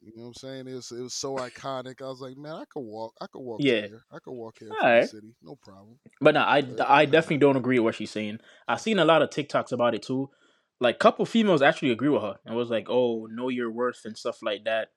You 0.00 0.12
know 0.16 0.22
what 0.22 0.28
I'm 0.28 0.34
saying? 0.34 0.68
It 0.68 0.74
was 0.74 0.92
it 0.92 1.02
was 1.02 1.14
so 1.14 1.36
iconic. 1.36 2.00
I 2.00 2.06
was 2.06 2.20
like, 2.20 2.36
man, 2.36 2.54
I 2.54 2.64
could 2.72 2.80
walk. 2.80 3.12
I 3.20 3.26
could 3.26 3.40
walk 3.40 3.60
Yeah. 3.62 3.80
here. 3.86 4.04
I 4.10 4.18
could 4.22 4.32
walk 4.32 4.56
here 4.60 4.70
All 4.70 4.78
from 4.78 5.00
the 5.00 5.06
city, 5.06 5.34
no 5.42 5.56
problem. 5.56 5.98
But 6.20 6.34
no, 6.34 6.40
I, 6.40 6.62
But 6.62 6.88
I 6.88 7.04
definitely 7.04 7.38
don't 7.38 7.56
agree 7.56 7.78
with 7.78 7.84
what 7.84 7.94
she's 7.96 8.10
saying. 8.10 8.38
I've 8.68 8.80
seen 8.80 8.98
a 8.98 9.04
lot 9.04 9.22
of 9.22 9.30
TikToks 9.30 9.72
about 9.72 9.94
it 9.94 10.02
too. 10.02 10.30
Like, 10.78 10.98
couple 10.98 11.24
females 11.26 11.62
actually 11.62 11.90
agree 11.90 12.10
with 12.10 12.22
her 12.22 12.36
and 12.44 12.54
was 12.54 12.70
like, 12.70 12.86
"Oh, 12.88 13.26
know 13.30 13.48
your 13.48 13.70
worth" 13.70 14.02
and 14.04 14.16
stuff 14.16 14.38
like 14.42 14.64
that. 14.64 14.88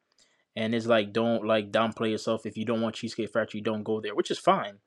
And 0.56 0.76
it's 0.76 0.86
like, 0.86 1.14
don't 1.14 1.46
like 1.46 1.72
downplay 1.72 2.12
yourself. 2.12 2.46
If 2.46 2.58
you 2.58 2.66
don't 2.66 2.82
want 2.82 2.96
Cheesecake 2.96 3.32
Factory, 3.32 3.62
don't 3.62 3.84
go 3.84 4.02
there, 4.02 4.14
which 4.16 4.30
is 4.30 4.40
fine. 4.40 4.80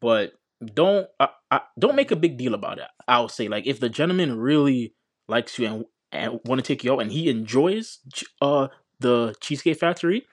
But 0.00 0.32
don't 0.74 1.08
I, 1.18 1.28
I, 1.50 1.60
don't 1.78 1.96
make 1.96 2.10
a 2.10 2.16
big 2.16 2.36
deal 2.36 2.54
about 2.54 2.78
it. 2.78 2.86
I'll 3.06 3.28
say, 3.28 3.48
like, 3.48 3.66
if 3.66 3.80
the 3.80 3.88
gentleman 3.88 4.38
really 4.38 4.94
likes 5.28 5.58
you 5.58 5.66
and 5.66 5.84
and 6.10 6.40
want 6.44 6.58
to 6.58 6.66
take 6.66 6.84
you 6.84 6.92
out, 6.92 7.00
and 7.00 7.12
he 7.12 7.28
enjoys 7.28 8.00
uh 8.40 8.68
the 9.00 9.34
Cheesecake 9.40 9.78
Factory, 9.78 10.26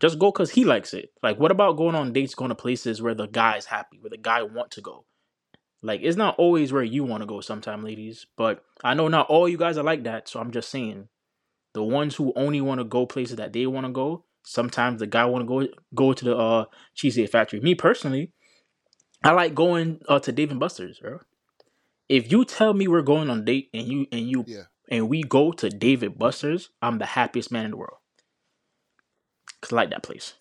just 0.00 0.18
go 0.18 0.30
because 0.30 0.50
he 0.50 0.64
likes 0.64 0.94
it. 0.94 1.10
Like, 1.22 1.38
what 1.38 1.50
about 1.50 1.76
going 1.76 1.94
on 1.94 2.12
dates, 2.12 2.34
going 2.34 2.50
to 2.50 2.54
places 2.54 3.02
where 3.02 3.14
the 3.14 3.26
guy's 3.26 3.66
happy, 3.66 3.98
where 4.00 4.10
the 4.10 4.16
guy 4.16 4.42
want 4.42 4.70
to 4.72 4.80
go? 4.80 5.04
Like, 5.82 6.00
it's 6.02 6.16
not 6.16 6.36
always 6.38 6.72
where 6.72 6.82
you 6.82 7.04
want 7.04 7.22
to 7.22 7.26
go, 7.26 7.40
sometime, 7.40 7.84
ladies. 7.84 8.26
But 8.36 8.62
I 8.82 8.94
know 8.94 9.08
not 9.08 9.28
all 9.28 9.48
you 9.48 9.56
guys 9.56 9.78
are 9.78 9.84
like 9.84 10.04
that, 10.04 10.28
so 10.28 10.40
I'm 10.40 10.50
just 10.50 10.68
saying, 10.68 11.08
the 11.74 11.82
ones 11.82 12.16
who 12.16 12.32
only 12.36 12.60
want 12.60 12.80
to 12.80 12.84
go 12.84 13.06
places 13.06 13.36
that 13.36 13.52
they 13.52 13.66
want 13.66 13.86
to 13.86 13.92
go, 13.92 14.24
sometimes 14.44 15.00
the 15.00 15.06
guy 15.06 15.24
want 15.24 15.42
to 15.42 15.46
go 15.46 15.68
go 15.94 16.12
to 16.12 16.24
the 16.24 16.36
uh 16.36 16.64
Cheesecake 16.94 17.30
Factory. 17.30 17.60
Me 17.60 17.74
personally, 17.74 18.32
I 19.26 19.32
like 19.32 19.56
going 19.56 20.00
uh, 20.08 20.20
to 20.20 20.30
Dave 20.30 20.52
and 20.52 20.60
Buster's, 20.60 21.00
bro. 21.00 21.18
If 22.08 22.30
you 22.30 22.44
tell 22.44 22.74
me 22.74 22.86
we're 22.86 23.02
going 23.02 23.28
on 23.28 23.40
a 23.40 23.42
date 23.42 23.70
and 23.74 23.88
you 23.88 24.06
and 24.12 24.30
you 24.30 24.44
yeah. 24.46 24.62
and 24.88 25.08
we 25.08 25.24
go 25.24 25.50
to 25.50 25.68
Dave 25.68 26.04
and 26.04 26.16
Buster's, 26.16 26.70
I'm 26.80 26.98
the 26.98 27.06
happiest 27.06 27.50
man 27.50 27.64
in 27.64 27.72
the 27.72 27.76
world. 27.76 27.98
Cause 29.60 29.72
I 29.72 29.76
like 29.76 29.90
that 29.90 30.04
place. 30.04 30.34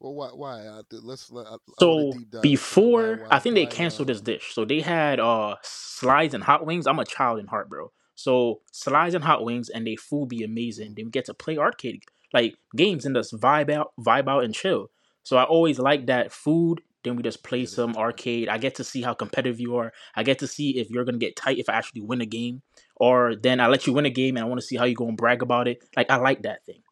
Well, 0.00 0.14
why? 0.14 0.28
Why? 0.28 0.66
I, 0.66 0.80
let's. 0.90 1.30
Let, 1.30 1.46
I, 1.46 1.56
I 1.56 1.56
So 1.78 2.12
dive. 2.12 2.22
into. 2.22 2.38
Why? 2.38 2.40
before, 2.40 3.16
Why? 3.16 3.26
I 3.30 3.38
think 3.38 3.54
they 3.54 3.66
canceled 3.66 4.08
uh, 4.08 4.14
this 4.14 4.22
dish. 4.22 4.54
So 4.54 4.64
they 4.64 4.80
had 4.80 5.20
uh 5.20 5.56
slides 5.62 6.32
and 6.32 6.42
hot 6.42 6.64
wings. 6.64 6.86
I'm 6.86 6.98
a 7.00 7.04
child 7.04 7.38
in 7.38 7.48
heart, 7.48 7.68
bro. 7.68 7.92
So 8.14 8.62
slides 8.72 9.14
and 9.14 9.24
hot 9.24 9.44
wings, 9.44 9.68
and 9.68 9.86
they 9.86 9.96
food 9.96 10.30
be 10.30 10.42
amazing. 10.42 10.94
Then 10.96 11.04
we 11.04 11.10
get 11.10 11.26
to 11.26 11.34
play 11.34 11.58
arcade 11.58 12.04
like 12.32 12.56
games 12.74 13.04
and 13.04 13.14
just 13.14 13.34
vibe 13.38 13.70
out, 13.70 13.92
vibe 14.00 14.28
out 14.28 14.44
and 14.44 14.54
chill. 14.54 14.90
So 15.22 15.36
I 15.36 15.44
always 15.44 15.78
like 15.78 16.06
that 16.06 16.32
food. 16.32 16.82
Then 17.04 17.16
we 17.16 17.22
just 17.22 17.42
play 17.42 17.66
some 17.66 17.96
arcade. 17.96 18.48
I 18.48 18.58
get 18.58 18.76
to 18.76 18.84
see 18.84 19.02
how 19.02 19.14
competitive 19.14 19.58
you 19.58 19.76
are. 19.76 19.92
I 20.14 20.22
get 20.22 20.38
to 20.40 20.46
see 20.46 20.78
if 20.78 20.88
you're 20.90 21.04
gonna 21.04 21.18
get 21.18 21.36
tight 21.36 21.58
if 21.58 21.68
I 21.68 21.74
actually 21.74 22.02
win 22.02 22.20
a 22.20 22.26
game, 22.26 22.62
or 22.96 23.34
then 23.34 23.60
I 23.60 23.66
let 23.66 23.86
you 23.86 23.92
win 23.92 24.06
a 24.06 24.10
game 24.10 24.36
and 24.36 24.44
I 24.44 24.48
want 24.48 24.60
to 24.60 24.66
see 24.66 24.76
how 24.76 24.84
you 24.84 24.94
go 24.94 25.08
and 25.08 25.16
brag 25.16 25.42
about 25.42 25.66
it. 25.68 25.78
Like 25.96 26.10
I 26.10 26.16
like 26.16 26.42
that 26.42 26.64
thing. 26.64 26.82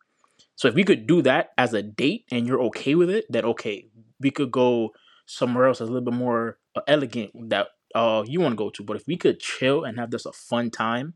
So 0.56 0.68
if 0.68 0.74
we 0.74 0.84
could 0.84 1.06
do 1.06 1.22
that 1.22 1.50
as 1.56 1.74
a 1.74 1.82
date 1.82 2.24
and 2.30 2.46
you're 2.46 2.62
okay 2.64 2.94
with 2.94 3.10
it, 3.10 3.24
then 3.30 3.44
okay, 3.46 3.86
we 4.20 4.30
could 4.30 4.50
go 4.50 4.90
somewhere 5.26 5.66
else 5.66 5.78
that's 5.78 5.88
a 5.88 5.92
little 5.92 6.10
bit 6.10 6.18
more 6.18 6.58
uh, 6.74 6.80
elegant 6.88 7.30
that 7.50 7.68
uh 7.94 8.24
you 8.26 8.40
want 8.40 8.52
to 8.52 8.56
go 8.56 8.70
to. 8.70 8.82
But 8.82 8.96
if 8.96 9.06
we 9.06 9.16
could 9.16 9.40
chill 9.40 9.84
and 9.84 9.98
have 9.98 10.10
just 10.10 10.26
a 10.26 10.32
fun 10.32 10.70
time, 10.70 11.14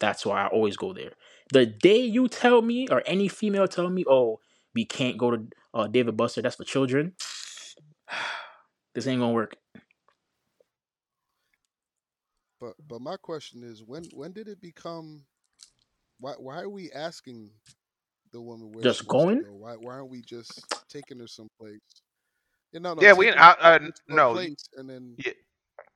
that's 0.00 0.26
why 0.26 0.44
I 0.44 0.48
always 0.48 0.76
go 0.76 0.92
there. 0.92 1.12
The 1.52 1.66
day 1.66 1.98
you 1.98 2.28
tell 2.28 2.62
me 2.62 2.88
or 2.90 3.02
any 3.06 3.28
female 3.28 3.68
tell 3.68 3.90
me, 3.90 4.04
oh, 4.08 4.40
we 4.74 4.84
can't 4.84 5.18
go 5.18 5.30
to 5.30 5.46
uh, 5.72 5.86
Dave 5.86 6.08
and 6.08 6.16
Buster, 6.16 6.42
that's 6.42 6.56
for 6.56 6.64
children. 6.64 7.12
this 8.94 9.06
ain't 9.06 9.20
gonna 9.20 9.32
work. 9.32 9.56
But 12.60 12.74
but 12.88 13.00
my 13.00 13.16
question 13.16 13.62
is, 13.62 13.82
when 13.82 14.04
when 14.14 14.32
did 14.32 14.48
it 14.48 14.60
become? 14.60 15.24
Why 16.20 16.32
why 16.38 16.60
are 16.60 16.68
we 16.68 16.90
asking 16.92 17.50
the 18.32 18.40
woman 18.40 18.72
where 18.72 18.84
Just 18.84 19.06
going? 19.06 19.38
to 19.40 19.44
go? 19.44 19.52
Why 19.54 19.74
why 19.74 19.94
aren't 19.94 20.10
we 20.10 20.22
just 20.22 20.66
taking 20.88 21.18
her 21.20 21.26
someplace? 21.26 21.80
You 22.72 22.80
know, 22.80 22.94
no, 22.94 23.02
Yeah, 23.02 23.12
we 23.12 23.26
taking 23.26 23.38
I, 23.38 23.50
uh, 23.52 23.78
taking 23.78 23.86
her 23.86 23.92
to 24.08 24.14
a 24.14 24.16
no. 24.16 24.32
place 24.32 24.68
and 24.76 24.88
then 24.88 25.18
Yeah, 25.18 25.32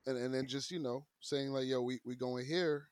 and, 0.07 0.16
and 0.18 0.35
then 0.35 0.47
just 0.47 0.70
you 0.70 0.79
know 0.81 1.07
saying 1.20 1.51
like, 1.51 1.66
yo, 1.66 1.83
we 1.83 2.01
we 2.05 2.16
going 2.16 2.47
here, 2.47 2.89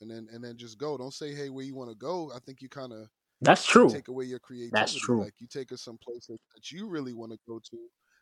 and 0.00 0.10
then 0.10 0.28
and 0.32 0.42
then 0.42 0.56
just 0.56 0.78
go. 0.78 0.96
Don't 0.98 1.14
say, 1.14 1.34
hey, 1.34 1.50
where 1.50 1.64
you 1.64 1.74
want 1.74 1.90
to 1.90 1.96
go. 1.96 2.32
I 2.34 2.38
think 2.40 2.62
you 2.62 2.68
kind 2.68 2.92
of 2.92 3.08
That's 3.44 3.66
true. 3.66 3.88
take 3.88 4.08
away 4.08 4.26
your 4.26 4.40
creativity. 4.40 4.72
That's 4.72 4.94
true. 4.94 5.18
Like 5.18 5.34
you 5.38 5.46
take 5.48 5.70
her 5.70 5.76
someplace 5.78 6.26
that, 6.28 6.38
that 6.54 6.70
you 6.72 6.88
really 6.88 7.14
want 7.14 7.32
to 7.32 7.38
go 7.48 7.60
to, 7.70 7.78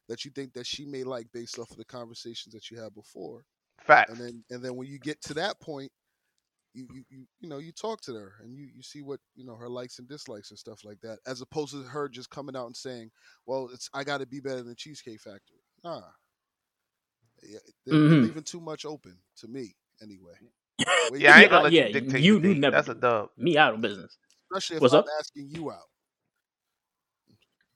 that 0.09 0.25
you 0.25 0.33
think 0.33 0.55
that 0.55 0.67
she 0.67 0.87
may 0.87 1.05
like 1.05 1.27
based 1.33 1.59
off 1.59 1.71
of 1.71 1.79
the 1.79 1.87
conversations 1.87 2.55
that 2.55 2.71
you 2.71 2.81
had 2.81 2.95
before, 2.95 3.45
facts. 3.87 4.09
and 4.09 4.21
then 4.21 4.45
and 4.51 4.65
then 4.65 4.77
when 4.77 4.89
you 4.89 4.99
get 4.99 5.23
to 5.23 5.35
that 5.35 5.61
point, 5.61 5.91
you 6.75 6.87
you 6.91 7.05
you, 7.11 7.27
you 7.41 7.49
know 7.49 7.59
you 7.59 7.73
talk 7.73 8.01
to 8.03 8.15
her 8.15 8.35
and 8.43 8.55
you 8.57 8.69
you 8.75 8.83
see 8.83 9.03
what 9.03 9.21
you 9.37 9.45
know 9.47 9.57
her 9.57 9.69
likes 9.69 9.99
and 10.01 10.09
dislikes 10.09 10.51
and 10.51 10.59
stuff 10.61 10.85
like 10.85 11.01
that, 11.03 11.19
as 11.27 11.41
opposed 11.43 11.73
to 11.75 11.83
her 11.85 12.09
just 12.09 12.31
coming 12.31 12.57
out 12.57 12.67
and 12.67 12.77
saying, 12.77 13.11
well, 13.47 13.71
it's 13.73 13.91
I 13.95 14.05
got 14.05 14.19
to 14.21 14.27
be 14.27 14.41
better 14.41 14.63
than 14.63 14.77
Cheesecake 14.77 15.21
Factory. 15.21 15.59
Nah, 15.85 16.03
yeah, 17.43 17.59
they're, 17.87 18.01
they're 18.07 18.17
Mhm. 18.19 18.23
leaving 18.23 18.45
too 18.45 18.61
much 18.61 18.85
open 18.87 19.19
to 19.39 19.49
me 19.49 19.75
anyway. 20.03 20.35
Where 21.07 21.21
Yeah, 21.21 21.37
I 21.37 21.43
ain't 21.43 21.51
gonna 21.51 21.65
let 21.65 21.79
yeah, 21.79 21.87
you 21.87 21.89
dictate 21.89 22.25
you 22.25 22.41
you 22.41 22.55
never 22.55 22.77
That's 22.77 22.89
a 22.89 22.95
dub. 22.95 23.31
Me 23.39 23.59
out 23.59 23.75
of 23.75 23.81
business. 23.83 24.17
Especially 24.53 24.77
if 24.77 24.83
What's 24.83 24.95
I'm 24.95 25.01
up? 25.01 25.07
asking 25.19 25.49
you 25.51 25.71
out. 25.71 25.79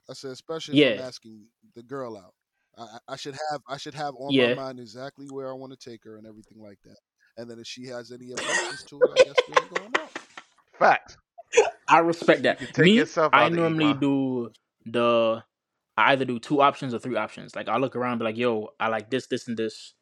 I 0.08 0.12
said, 0.12 0.30
especially 0.32 0.80
if 0.80 1.00
I'm 1.00 1.06
asking 1.06 1.46
the 1.74 1.82
girl 1.82 2.16
out. 2.16 2.34
I, 2.78 2.82
I 2.82 3.14
I 3.14 3.16
should 3.16 3.36
have 3.50 3.60
I 3.68 3.76
should 3.76 3.94
have 3.94 4.14
on 4.16 4.32
yeah. 4.32 4.54
my 4.54 4.64
mind 4.64 4.80
exactly 4.80 5.26
where 5.30 5.50
I 5.50 5.54
want 5.54 5.78
to 5.78 5.90
take 5.90 6.04
her 6.04 6.16
and 6.18 6.26
everything 6.26 6.62
like 6.62 6.78
that. 6.84 6.96
And 7.38 7.50
then 7.50 7.58
if 7.58 7.66
she 7.66 7.86
has 7.86 8.12
any 8.12 8.32
objections 8.32 8.84
to 8.84 9.00
it, 9.02 9.10
I 9.20 9.24
guess 9.24 9.34
we're 9.48 9.78
going 9.78 9.92
out. 9.98 10.10
Facts. 10.78 11.16
I 11.88 11.98
respect 11.98 12.42
that. 12.42 12.58
can 12.58 12.66
take 12.68 12.84
Me, 12.84 12.92
yourself 12.92 13.32
I 13.32 13.44
out 13.44 13.52
eat, 13.52 13.56
normally 13.56 13.94
do 13.94 14.50
the 14.84 15.42
I 15.96 16.12
either 16.12 16.24
do 16.24 16.38
two 16.38 16.60
options 16.60 16.92
or 16.94 16.98
three 16.98 17.16
options. 17.16 17.56
Like 17.56 17.68
I 17.68 17.78
look 17.78 17.96
around, 17.96 18.12
and 18.12 18.18
be 18.20 18.24
like, 18.24 18.36
"Yo, 18.36 18.70
I 18.78 18.88
like 18.88 19.10
this, 19.10 19.26
this, 19.26 19.48
and 19.48 19.56
this. 19.56 19.94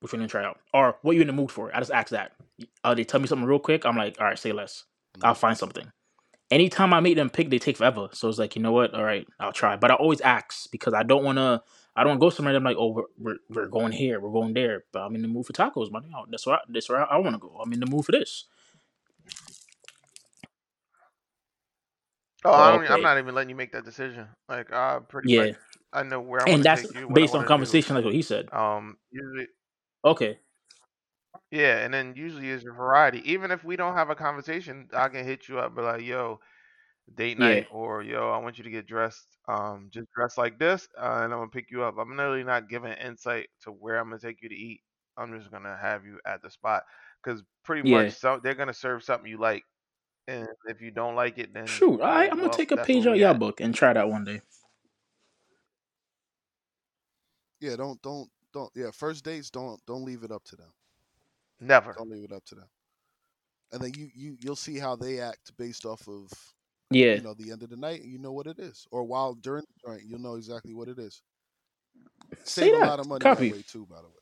Which 0.00 0.12
one 0.12 0.22
you 0.22 0.28
try 0.28 0.44
out? 0.44 0.58
Or 0.74 0.96
what 1.02 1.14
you 1.14 1.20
in 1.20 1.28
the 1.28 1.32
mood 1.32 1.50
for?" 1.50 1.74
I 1.74 1.78
just 1.78 1.92
ask 1.92 2.08
that. 2.10 2.32
Uh, 2.82 2.94
they 2.94 3.04
tell 3.04 3.20
me 3.20 3.26
something 3.26 3.46
real 3.46 3.58
quick. 3.60 3.84
I'm 3.84 3.96
like, 3.96 4.20
"All 4.20 4.26
right, 4.26 4.38
say 4.38 4.52
less. 4.52 4.84
I'll 5.22 5.34
find 5.34 5.56
something." 5.58 5.86
anytime 6.52 6.94
I 6.94 7.00
make 7.00 7.16
them 7.16 7.30
pick, 7.30 7.50
they 7.50 7.60
take 7.60 7.78
forever. 7.78 8.08
So 8.14 8.30
it's 8.30 8.38
like, 8.38 8.56
you 8.56 8.62
know 8.62 8.72
what? 8.72 8.94
All 8.94 9.04
right, 9.04 9.28
I'll 9.40 9.52
try. 9.54 9.76
But 9.76 9.92
I 9.92 9.96
always 9.96 10.22
ask 10.22 10.70
because 10.72 10.94
I 10.94 11.04
don't 11.04 11.24
want 11.24 11.38
to. 11.38 11.62
I 11.96 12.04
don't 12.04 12.10
want 12.12 12.20
to 12.20 12.26
go 12.26 12.30
somewhere. 12.30 12.56
I'm 12.56 12.64
like, 12.64 12.76
oh, 12.78 12.90
we're, 12.92 13.04
we're, 13.18 13.36
we're 13.50 13.68
going 13.68 13.92
here, 13.92 14.20
we're 14.20 14.32
going 14.32 14.54
there. 14.54 14.84
But 14.92 15.00
I'm 15.00 15.16
in 15.16 15.24
the 15.24 15.28
mood 15.28 15.48
for 15.48 15.54
tacos, 15.54 15.92
man. 15.92 16.04
That's 16.30 16.46
where 16.46 16.56
I, 16.56 16.60
that's 16.70 16.88
where 16.88 17.00
I, 17.00 17.16
I 17.16 17.18
want 17.18 17.34
to 17.34 17.40
go. 17.40 17.58
I'm 17.60 17.74
in 17.74 17.80
the 17.80 17.88
mood 17.88 18.06
for 18.06 18.12
this. 18.12 18.46
Oh, 22.44 22.52
I 22.54 22.70
don't, 22.70 22.88
I'm 22.88 23.02
not 23.02 23.18
even 23.18 23.34
letting 23.34 23.50
you 23.50 23.56
make 23.56 23.72
that 23.72 23.84
decision. 23.84 24.28
Like, 24.48 24.72
I 24.72 25.00
pretty 25.08 25.28
Yeah, 25.28 25.30
much 25.30 25.52
I 25.92 26.04
know 26.04 26.20
where 26.20 26.44
I 26.44 26.48
and 26.48 26.64
that's 26.64 26.84
take 26.84 26.94
you, 26.94 27.08
based 27.12 27.34
on 27.34 27.44
to 27.44 27.50
do. 27.50 27.50
conversation, 27.50 27.96
like 27.96 28.04
what 28.04 28.14
he 28.14 28.22
said. 28.22 28.50
Um, 28.52 28.98
usually, 29.10 29.48
Okay. 30.04 30.38
Yeah, 31.50 31.78
and 31.84 31.92
then 31.92 32.14
usually 32.16 32.48
is 32.48 32.62
a 32.64 32.72
variety. 32.72 33.18
Even 33.30 33.50
if 33.50 33.64
we 33.64 33.76
don't 33.76 33.94
have 33.94 34.10
a 34.10 34.14
conversation, 34.14 34.88
I 34.92 35.08
can 35.08 35.24
hit 35.24 35.48
you 35.48 35.58
up, 35.58 35.74
be 35.74 35.82
like, 35.82 36.02
yo, 36.02 36.40
date 37.14 37.36
Yeah. 37.36 37.38
night, 37.38 37.66
or 37.70 38.02
yo, 38.02 38.30
I 38.30 38.38
want 38.38 38.58
you 38.58 38.64
to 38.64 38.70
get 38.70 38.86
dressed, 38.86 39.38
um, 39.48 39.88
just 39.92 40.08
dress 40.16 40.38
like 40.38 40.58
this, 40.58 40.88
uh, 40.98 41.22
and 41.24 41.32
I'm 41.34 41.40
gonna 41.40 41.48
pick 41.50 41.70
you 41.70 41.82
up. 41.84 41.96
I'm 41.98 42.16
literally 42.16 42.44
not 42.44 42.68
giving 42.70 42.92
insight 42.94 43.50
to 43.62 43.72
where 43.72 43.98
I'm 43.98 44.08
gonna 44.10 44.20
take 44.20 44.42
you 44.42 44.48
to 44.50 44.54
eat. 44.56 44.82
I'm 45.16 45.38
just 45.38 45.50
gonna 45.52 45.76
have 45.76 46.04
you 46.06 46.20
at 46.26 46.42
the 46.42 46.50
spot, 46.50 46.84
because 47.22 47.42
pretty 47.64 47.82
Yeah. 47.82 47.84
much 47.84 48.12
so 48.12 48.40
they're 48.42 48.54
gonna 48.54 48.74
serve 48.74 49.04
something 49.04 49.30
you 49.30 49.38
like, 49.38 49.64
and 50.28 50.48
if 50.66 50.80
you 50.82 50.90
don't 50.92 51.16
like 51.16 51.38
it, 51.38 51.54
then 51.54 51.84
Shoot, 51.84 52.00
all 52.00 52.08
right. 52.08 52.30
oh 52.30 52.30
I'm 52.30 52.36
gonna 52.38 52.48
well, 52.48 52.50
take 52.50 52.70
a 52.70 52.76
that's 52.76 52.94
where 52.94 53.04
page 53.04 53.04
out 53.06 53.18
we 53.18 53.18
your 53.18 53.34
at. 53.34 53.34
book 53.34 53.60
and 53.60 53.74
try 53.74 53.92
that 53.92 54.08
one 54.08 54.22
day. 54.24 54.42
Yeah, 57.60 57.76
don't 57.76 58.00
don't 58.02 58.30
don't. 58.52 58.70
Yeah, 58.74 58.90
first 58.90 59.24
dates 59.24 59.50
don't 59.50 59.80
don't 59.86 60.04
leave 60.04 60.22
it 60.24 60.30
up 60.32 60.44
to 60.44 60.56
them. 60.56 60.72
Never. 61.62 61.96
Don't 61.96 62.10
leave 62.10 62.24
it 62.24 62.32
up 62.32 62.44
to 62.46 62.54
them. 62.54 62.68
And 63.72 63.82
then 63.82 63.92
you 63.94 64.10
you 64.14 64.36
you'll 64.40 64.56
see 64.56 64.78
how 64.78 64.96
they 64.96 65.20
act 65.20 65.56
based 65.56 65.84
off 65.86 66.08
of 66.08 66.30
Yeah. 66.90 67.16
you 67.16 67.22
know 67.22 67.34
the 67.34 67.50
end 67.52 67.62
of 67.62 67.70
the 67.70 67.76
night, 67.76 68.02
and 68.02 68.10
you 68.12 68.18
know 68.18 68.32
what 68.32 68.46
it 68.46 68.58
is. 68.58 68.86
Or 68.92 69.04
while 69.04 69.34
during 69.34 69.64
the 69.68 69.88
joint, 69.90 70.04
you'll 70.06 70.20
know 70.20 70.36
exactly 70.36 70.74
what 70.74 70.88
it 70.88 70.98
is. 70.98 71.22
Say 72.44 72.70
Save 72.70 72.74
a 72.74 72.78
that. 72.78 72.82
lot 72.82 73.00
of 73.00 73.06
money 73.06 73.28
Copy. 73.28 73.48
that 73.48 73.48
way 73.48 73.62
too, 73.62 73.86
by 73.86 74.02
the 74.02 74.08
way. 74.08 74.14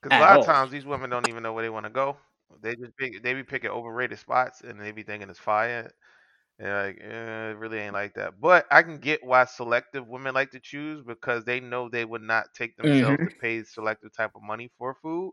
Because 0.00 0.14
a 0.16 0.18
At 0.18 0.20
lot 0.20 0.36
all. 0.36 0.40
of 0.40 0.44
times 0.44 0.70
these 0.70 0.84
women 0.84 1.10
don't 1.10 1.28
even 1.28 1.42
know 1.42 1.52
where 1.52 1.62
they 1.64 1.70
want 1.70 1.84
to 1.86 1.90
go. 1.90 2.16
They 2.60 2.74
just 2.76 2.96
pick, 2.96 3.22
they 3.22 3.34
be 3.34 3.44
picking 3.44 3.70
overrated 3.70 4.18
spots 4.18 4.60
and 4.62 4.80
they 4.80 4.92
be 4.92 5.02
thinking 5.02 5.30
it's 5.30 5.38
fire. 5.38 5.90
And 6.62 6.70
like, 6.70 6.98
eh, 7.02 7.50
it 7.50 7.58
really 7.58 7.78
ain't 7.80 7.94
like 7.94 8.14
that. 8.14 8.40
But 8.40 8.66
I 8.72 8.82
can 8.82 8.98
get 9.00 9.24
why 9.24 9.44
selective 9.46 10.08
women 10.08 10.34
like 10.34 10.52
to 10.52 10.60
choose 10.60 11.02
because 11.04 11.44
they 11.44 11.60
know 11.60 11.88
they 11.88 12.04
would 12.06 12.22
not 12.22 12.54
take 12.54 12.76
themselves 12.76 13.22
hmm 13.22 13.26
to 13.26 13.32
pay 13.32 13.64
selective 13.64 14.12
type 14.14 14.32
of 14.36 14.42
money 14.42 14.70
for 14.78 14.94
food. 14.94 15.32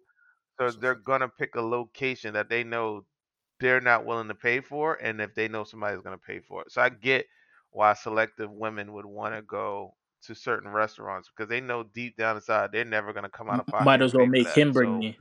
So 0.59 0.71
they're 0.71 0.95
gonna 0.95 1.29
pick 1.29 1.55
a 1.55 1.61
location 1.61 2.33
that 2.33 2.49
they 2.49 2.63
know 2.63 3.05
they're 3.59 3.81
not 3.81 4.05
willing 4.05 4.27
to 4.29 4.35
pay 4.35 4.61
for, 4.61 4.95
and 4.95 5.21
if 5.21 5.35
they 5.35 5.47
know 5.49 5.63
somebody's 5.63 6.01
gonna 6.01 6.17
pay 6.17 6.39
for 6.41 6.63
it. 6.63 6.71
So 6.71 6.81
I 6.81 6.89
get 6.89 7.27
why 7.71 7.93
selective 7.93 8.51
women 8.51 8.93
would 8.93 9.05
want 9.05 9.35
to 9.35 9.41
go 9.43 9.95
to 10.23 10.35
certain 10.35 10.69
restaurants 10.71 11.29
because 11.29 11.49
they 11.49 11.61
know 11.61 11.83
deep 11.83 12.17
down 12.17 12.35
inside 12.37 12.71
they're 12.71 12.85
never 12.85 13.13
gonna 13.13 13.29
come 13.29 13.49
out 13.49 13.59
of 13.59 13.67
pocket 13.67 14.01
Might 14.01 14.01
as 14.01 14.13
well 14.13 14.27
make 14.27 14.55
him 14.55 14.73
bring 14.73 14.99
So 14.99 14.99
me. 14.99 15.17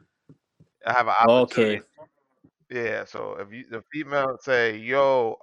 I 0.86 0.92
have 0.94 1.08
an 1.08 1.14
Okay. 1.24 1.82
Yeah, 2.70 3.04
so 3.06 3.36
if 3.40 3.50
you 3.50 3.64
the 3.70 3.82
female 3.90 4.36
say, 4.42 4.76
"Yo, 4.76 5.38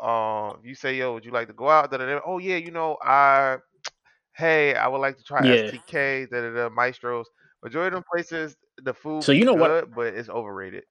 if 0.59 0.65
you 0.65 0.75
say, 0.75 0.95
yo, 0.95 1.13
would 1.13 1.25
you 1.25 1.31
like 1.31 1.47
to 1.47 1.53
go 1.53 1.69
out?" 1.69 1.89
Da, 1.89 1.97
da, 1.97 2.05
da, 2.05 2.19
oh 2.25 2.37
yeah, 2.37 2.57
you 2.57 2.69
know, 2.71 2.97
I, 3.03 3.57
hey, 4.35 4.75
I 4.75 4.87
would 4.87 4.99
like 4.99 5.17
to 5.17 5.23
try 5.23 5.43
Yeah. 5.45 5.71
STK, 5.71 6.29
da 6.29 6.41
da 6.41 6.51
da, 6.53 6.69
Mastro's. 6.69 7.27
Majority 7.63 7.87
of 7.87 7.93
them 7.93 8.03
places, 8.13 8.55
the 8.83 8.93
food 8.93 9.25
So 9.25 9.31
be 9.31 9.39
you 9.39 9.45
know 9.45 9.55
what? 9.55 9.71
good, 9.71 9.95
but 9.95 10.13
it's 10.13 10.29
overrated. 10.29 10.83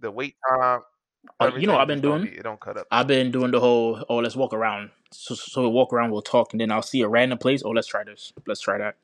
The 0.00 0.10
wait 0.10 0.34
time, 0.50 0.82
Uh, 1.40 1.52
you 1.56 1.66
know 1.66 1.74
what 1.74 1.80
everything 1.80 1.82
I've 1.82 1.88
been 1.88 1.98
just 1.98 2.02
don't 2.02 2.20
doing? 2.20 2.32
be, 2.32 2.38
it 2.38 2.42
don't 2.42 2.60
cut 2.60 2.76
up. 2.76 2.88
I've 2.90 3.06
been 3.06 3.30
doing 3.30 3.50
the 3.52 3.60
whole 3.60 4.04
oh 4.08 4.16
let's 4.16 4.34
walk 4.36 4.52
around. 4.52 4.90
So 5.12 5.34
so 5.36 5.62
we 5.62 5.68
walk 5.68 5.92
around, 5.92 6.10
we'll 6.10 6.22
talk, 6.22 6.52
and 6.52 6.60
then 6.60 6.72
I'll 6.72 6.82
see 6.82 7.02
a 7.02 7.08
random 7.08 7.38
place. 7.38 7.62
Oh 7.64 7.70
let's 7.70 7.86
try 7.86 8.02
this. 8.04 8.32
Let's 8.46 8.60
try 8.60 8.78
that. 8.78 8.96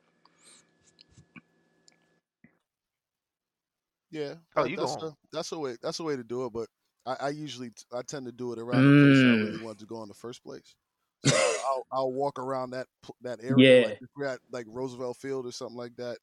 Yeah, 4.15 4.35
Oh, 4.57 4.65
you 4.65 4.77
that's 4.77 4.97
going? 4.97 5.11
a 5.11 5.17
that's 5.33 5.53
a 5.53 5.59
way 5.59 5.77
that's 5.83 5.99
a 5.99 6.05
way 6.05 6.15
to 6.17 6.23
do 6.23 6.47
it. 6.47 6.53
But 6.53 6.69
I, 7.05 7.27
I 7.27 7.29
usually 7.31 7.73
I 7.93 8.03
tend 8.03 8.27
to 8.27 8.33
do 8.33 8.53
it 8.53 8.61
around 8.61 8.85
the 8.87 8.93
place 8.93 9.25
I 9.27 9.33
really 9.33 9.59
Mm. 9.59 9.63
wanted 9.65 9.81
to 9.81 9.87
go 9.87 10.03
in 10.05 10.09
the 10.09 10.15
first 10.15 10.45
place. 10.45 10.77
So 11.25 11.35
I'll 11.69 11.87
I'll 11.93 12.13
walk 12.13 12.39
around 12.39 12.71
that 12.71 12.87
that 13.23 13.41
area 13.43 13.59
Yeah. 13.59 13.83
like 13.83 13.99
we're 14.17 14.27
at 14.27 14.39
like 14.53 14.67
Roosevelt 14.69 15.17
Field 15.17 15.47
or 15.47 15.53
something 15.53 15.77
like 15.77 15.97
that. 15.97 16.19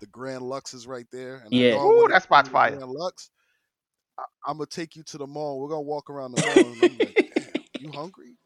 The 0.00 0.06
Grand 0.08 0.42
Lux 0.42 0.74
is 0.74 0.88
right 0.88 1.06
there, 1.12 1.36
and 1.44 1.52
Yeah. 1.52 1.76
Ooh, 1.76 1.78
want 1.96 2.10
to 2.10 2.14
that 2.14 2.24
spot's 2.24 2.48
to 2.48 2.52
the 2.52 2.58
fire. 2.58 2.70
Grand 2.78 2.90
Lux. 2.90 3.30
I, 4.18 4.24
I'm 4.46 4.56
gonna 4.56 4.66
take 4.66 4.96
you 4.96 5.04
to 5.04 5.18
the 5.18 5.26
mall. 5.26 5.60
We're 5.60 5.68
gonna 5.68 5.82
walk 5.82 6.10
around 6.10 6.32
the 6.32 6.38
mall, 6.38 6.72
and 6.72 6.82
I'm 6.82 6.98
like, 6.98 7.14
damn, 7.30 7.62
you 7.78 7.92
hungry? 7.92 8.36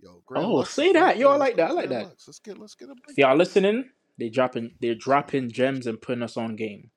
Yo, 0.00 0.22
Grand 0.26 0.46
Oh, 0.46 0.54
Lux 0.54 0.70
say 0.70 0.92
that. 0.92 1.18
Yo, 1.18 1.28
I 1.28 1.36
like 1.36 1.56
that. 1.56 1.70
I 1.70 1.72
like 1.74 1.88
Grand 1.88 2.04
that. 2.04 2.10
Lux. 2.10 2.26
Let's 2.28 2.38
get 2.38 2.58
let's 2.58 2.74
get 2.74 2.88
a 2.88 2.94
If 3.08 3.18
y'all 3.18 3.36
listening, 3.36 3.90
they 4.18 4.28
dropping 4.30 4.72
they're 4.80 4.94
dropping 4.94 5.50
gems 5.50 5.86
and 5.86 6.00
putting 6.00 6.22
us 6.22 6.36
on 6.36 6.56
game. 6.56 6.90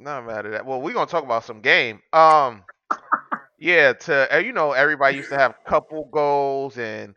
Not 0.00 0.26
mad 0.26 0.46
at 0.46 0.52
that. 0.52 0.66
Well, 0.66 0.80
we're 0.80 0.94
gonna 0.94 1.06
talk 1.10 1.24
about 1.24 1.44
some 1.44 1.60
game. 1.60 2.00
Um, 2.12 2.64
yeah, 3.58 3.92
to 3.92 4.34
uh, 4.34 4.38
you 4.38 4.52
know, 4.52 4.72
everybody 4.72 5.16
used 5.16 5.28
to 5.30 5.38
have 5.38 5.54
couple 5.66 6.08
goals 6.12 6.78
and 6.78 7.14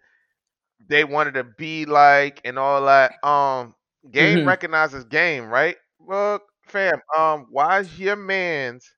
they 0.89 1.05
wanted 1.05 1.35
to 1.35 1.43
be 1.45 1.85
like 1.85 2.41
and 2.45 2.59
all 2.59 2.85
that. 2.85 3.23
Um, 3.25 3.75
game 4.11 4.41
hmm 4.41 4.45
recognizes 4.45 5.05
game, 5.05 5.47
right? 5.47 5.77
Look, 5.99 6.43
fam, 6.67 6.99
um, 7.17 7.47
why 7.49 7.79
is 7.79 7.99
your 7.99 8.17
man's 8.17 8.91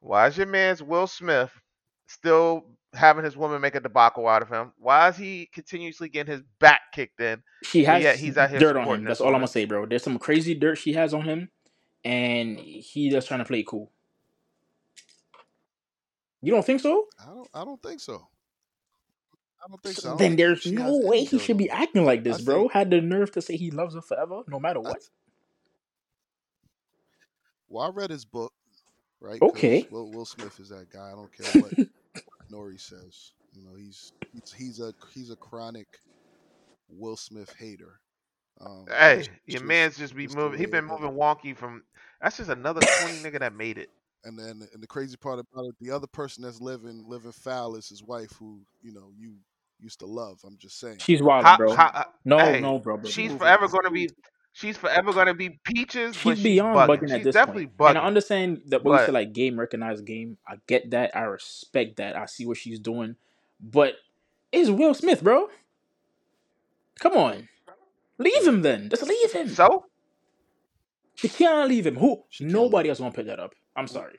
why 0.00 0.26
is 0.28 0.38
your 0.38 0.46
man's 0.46 0.82
Will 0.82 1.06
Smith 1.06 1.50
still 2.06 2.64
having 2.94 3.24
his 3.24 3.36
woman 3.36 3.60
make 3.60 3.74
a 3.74 3.80
debacle 3.80 4.26
out 4.26 4.42
of 4.42 4.48
him? 4.48 4.72
Why 4.78 5.08
is 5.08 5.16
he 5.16 5.48
continuously 5.52 6.08
getting 6.08 6.32
his 6.32 6.42
back 6.60 6.80
kicked 6.94 7.20
in? 7.20 7.42
She 7.64 7.84
has. 7.84 8.02
yet 8.02 8.12
has 8.12 8.20
he's 8.20 8.36
out 8.38 8.50
here 8.50 8.60
dirt 8.60 8.76
on 8.76 8.88
him. 8.88 9.04
That's 9.04 9.20
all 9.20 9.28
I'm 9.28 9.34
gonna 9.34 9.48
say, 9.48 9.66
bro. 9.66 9.86
There's 9.86 10.02
some 10.02 10.18
crazy 10.18 10.54
dirt 10.54 10.76
she 10.78 10.94
has 10.94 11.12
on 11.12 11.22
him, 11.22 11.50
and 12.04 12.58
he 12.58 13.10
just 13.10 13.28
trying 13.28 13.40
to 13.40 13.44
play 13.44 13.62
cool. 13.62 13.90
You 16.42 16.52
don't 16.52 16.64
think 16.64 16.80
so? 16.80 17.06
I 17.20 17.26
don't 17.26 17.48
I 17.54 17.64
don't 17.64 17.82
think 17.82 18.00
so. 18.00 18.28
I 19.64 19.68
don't 19.68 19.82
think 19.82 19.96
So 19.96 20.02
so. 20.02 20.08
Don't 20.10 20.18
then 20.18 20.30
think 20.30 20.38
there's 20.38 20.66
no 20.66 20.98
way 20.98 21.24
he 21.24 21.38
should 21.38 21.56
be 21.58 21.68
acting 21.70 22.04
like 22.04 22.20
I 22.20 22.22
this, 22.22 22.36
think 22.36 22.46
bro. 22.46 22.68
Had 22.68 22.90
the 22.90 23.00
nerve 23.00 23.32
to 23.32 23.42
say 23.42 23.56
he 23.56 23.70
loves 23.70 23.94
her 23.94 24.02
forever, 24.02 24.42
no 24.48 24.60
matter 24.60 24.80
what. 24.80 25.00
th- 25.00 25.10
well, 27.68 27.86
I 27.86 27.90
read 27.90 28.10
his 28.10 28.24
book, 28.24 28.52
right? 29.20 29.42
Okay. 29.42 29.86
Will, 29.90 30.10
Will 30.12 30.24
Smith 30.24 30.58
is 30.60 30.68
that 30.68 30.90
guy. 30.90 31.08
I 31.08 31.12
don't 31.12 31.32
care 31.32 31.62
what 31.62 31.72
Nori 32.52 32.80
says. 32.80 33.32
You 33.52 33.64
know, 33.64 33.74
he's 33.76 34.12
he's 34.32 34.52
he's 34.52 34.80
a 34.80 34.94
he's 35.12 35.30
a 35.30 35.36
chronic 35.36 35.88
Will 36.88 37.16
Smith 37.16 37.52
hater. 37.58 38.00
Um, 38.60 38.84
Hey, 38.88 39.16
just 39.18 39.30
your 39.46 39.62
man's 39.62 39.96
just 39.96 40.14
be 40.16 40.24
just 40.24 40.36
moving. 40.36 40.58
He 40.58 40.66
way 40.66 40.72
been 40.72 40.84
moving 40.84 41.10
wonky 41.10 41.56
from. 41.56 41.82
That's 42.20 42.36
just 42.36 42.50
another 42.50 42.80
corny 42.80 43.14
nigga 43.14 43.40
that 43.40 43.54
made 43.54 43.78
it. 43.78 43.90
And 44.24 44.36
then 44.36 44.68
and 44.74 44.82
the 44.82 44.86
crazy 44.86 45.16
part 45.16 45.38
about 45.38 45.66
it, 45.66 45.76
the 45.80 45.92
other 45.92 46.08
person 46.08 46.42
that's 46.42 46.60
living 46.60 47.04
living 47.08 47.30
foul 47.30 47.76
is 47.76 47.88
his 47.88 48.02
wife, 48.02 48.32
who 48.38 48.58
you 48.82 48.92
know 48.92 49.12
you 49.16 49.34
used 49.80 50.00
to 50.00 50.06
love. 50.06 50.40
I'm 50.44 50.58
just 50.58 50.80
saying. 50.80 50.98
She's 50.98 51.22
wild, 51.22 51.44
How, 51.44 51.56
bro. 51.56 51.72
how, 51.72 51.86
uh, 51.94 52.04
No, 52.24 52.38
hey, 52.38 52.60
no, 52.60 52.78
bro, 52.80 52.96
bro, 52.96 53.08
she's 53.08 53.30
moving. 53.30 53.38
forever 53.38 53.68
gonna 53.68 53.92
be. 53.92 54.10
She's 54.52 54.76
forever 54.76 55.12
gonna 55.12 55.34
be 55.34 55.60
peaches, 55.62 56.16
but 56.16 56.36
She's 56.36 56.38
she's 56.38 56.42
beyond 56.42 56.76
bugging. 56.76 56.88
bugging 56.88 57.02
at 57.12 57.18
She's 57.18 57.24
this 57.26 57.34
definitely 57.36 57.66
point. 57.68 57.90
And 57.90 57.98
I 57.98 58.04
understand 58.06 58.62
that 58.66 58.82
what 58.84 58.92
you 58.92 58.98
said, 58.98 59.06
But 59.06 59.14
like 59.14 59.32
game 59.32 59.58
recognize 59.58 60.00
game. 60.00 60.36
I 60.46 60.56
get 60.66 60.90
that. 60.90 61.16
I 61.16 61.20
respect 61.22 61.96
that. 61.98 62.16
I 62.16 62.26
see 62.26 62.44
what 62.44 62.56
she's 62.56 62.80
doing. 62.80 63.14
But 63.60 63.94
it's 64.50 64.68
Will 64.68 64.94
Smith, 64.94 65.22
bro. 65.22 65.48
Come 66.98 67.12
on. 67.16 67.48
Leave 68.18 68.46
him 68.46 68.62
then. 68.62 68.88
Just 68.90 69.02
leave 69.04 69.32
him. 69.32 69.48
so 69.48 69.84
She 71.14 71.28
can't 71.28 71.68
leave 71.68 71.86
him. 71.86 71.96
Who? 71.96 72.24
she 72.30 72.44
Nobody 72.44 72.88
leave. 72.88 72.90
else 72.90 72.98
gonna 73.00 73.12
pick 73.12 73.26
that 73.26 73.40
up. 73.40 73.54
I'm 73.76 73.86
sorry. 73.88 74.18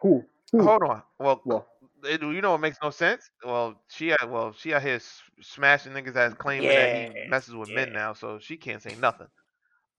Who? 0.00 0.24
Who? 0.52 0.62
hold 0.62 0.82
on. 0.82 1.02
Well, 1.18 1.40
Well, 1.44 1.66
it, 2.04 2.20
you 2.22 2.40
know 2.40 2.50
what 2.52 2.60
makes 2.60 2.78
no 2.82 2.90
sense? 2.90 3.30
Well, 3.44 3.80
she 3.88 4.12
out, 4.12 4.28
well 4.30 4.52
she 4.52 4.74
out 4.74 4.82
here 4.82 5.00
smashing 5.40 5.92
niggas 5.92 6.14
that's 6.14 6.34
claiming 6.34 6.68
that 6.68 6.94
he 6.94 7.28
messes 7.28 7.54
with 7.54 7.70
men 7.70 7.92
now, 7.92 8.12
so 8.12 8.38
she 8.38 8.56
can't 8.56 8.82
say 8.82 8.94
nothing. 8.96 9.28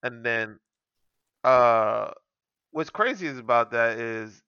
And 0.02 0.24
then, 0.24 0.58
uh, 1.44 2.10
what's 2.70 2.90
crazy 2.90 3.26
is 3.26 3.38
about 3.38 3.70
that 3.72 3.98
is 3.98 4.42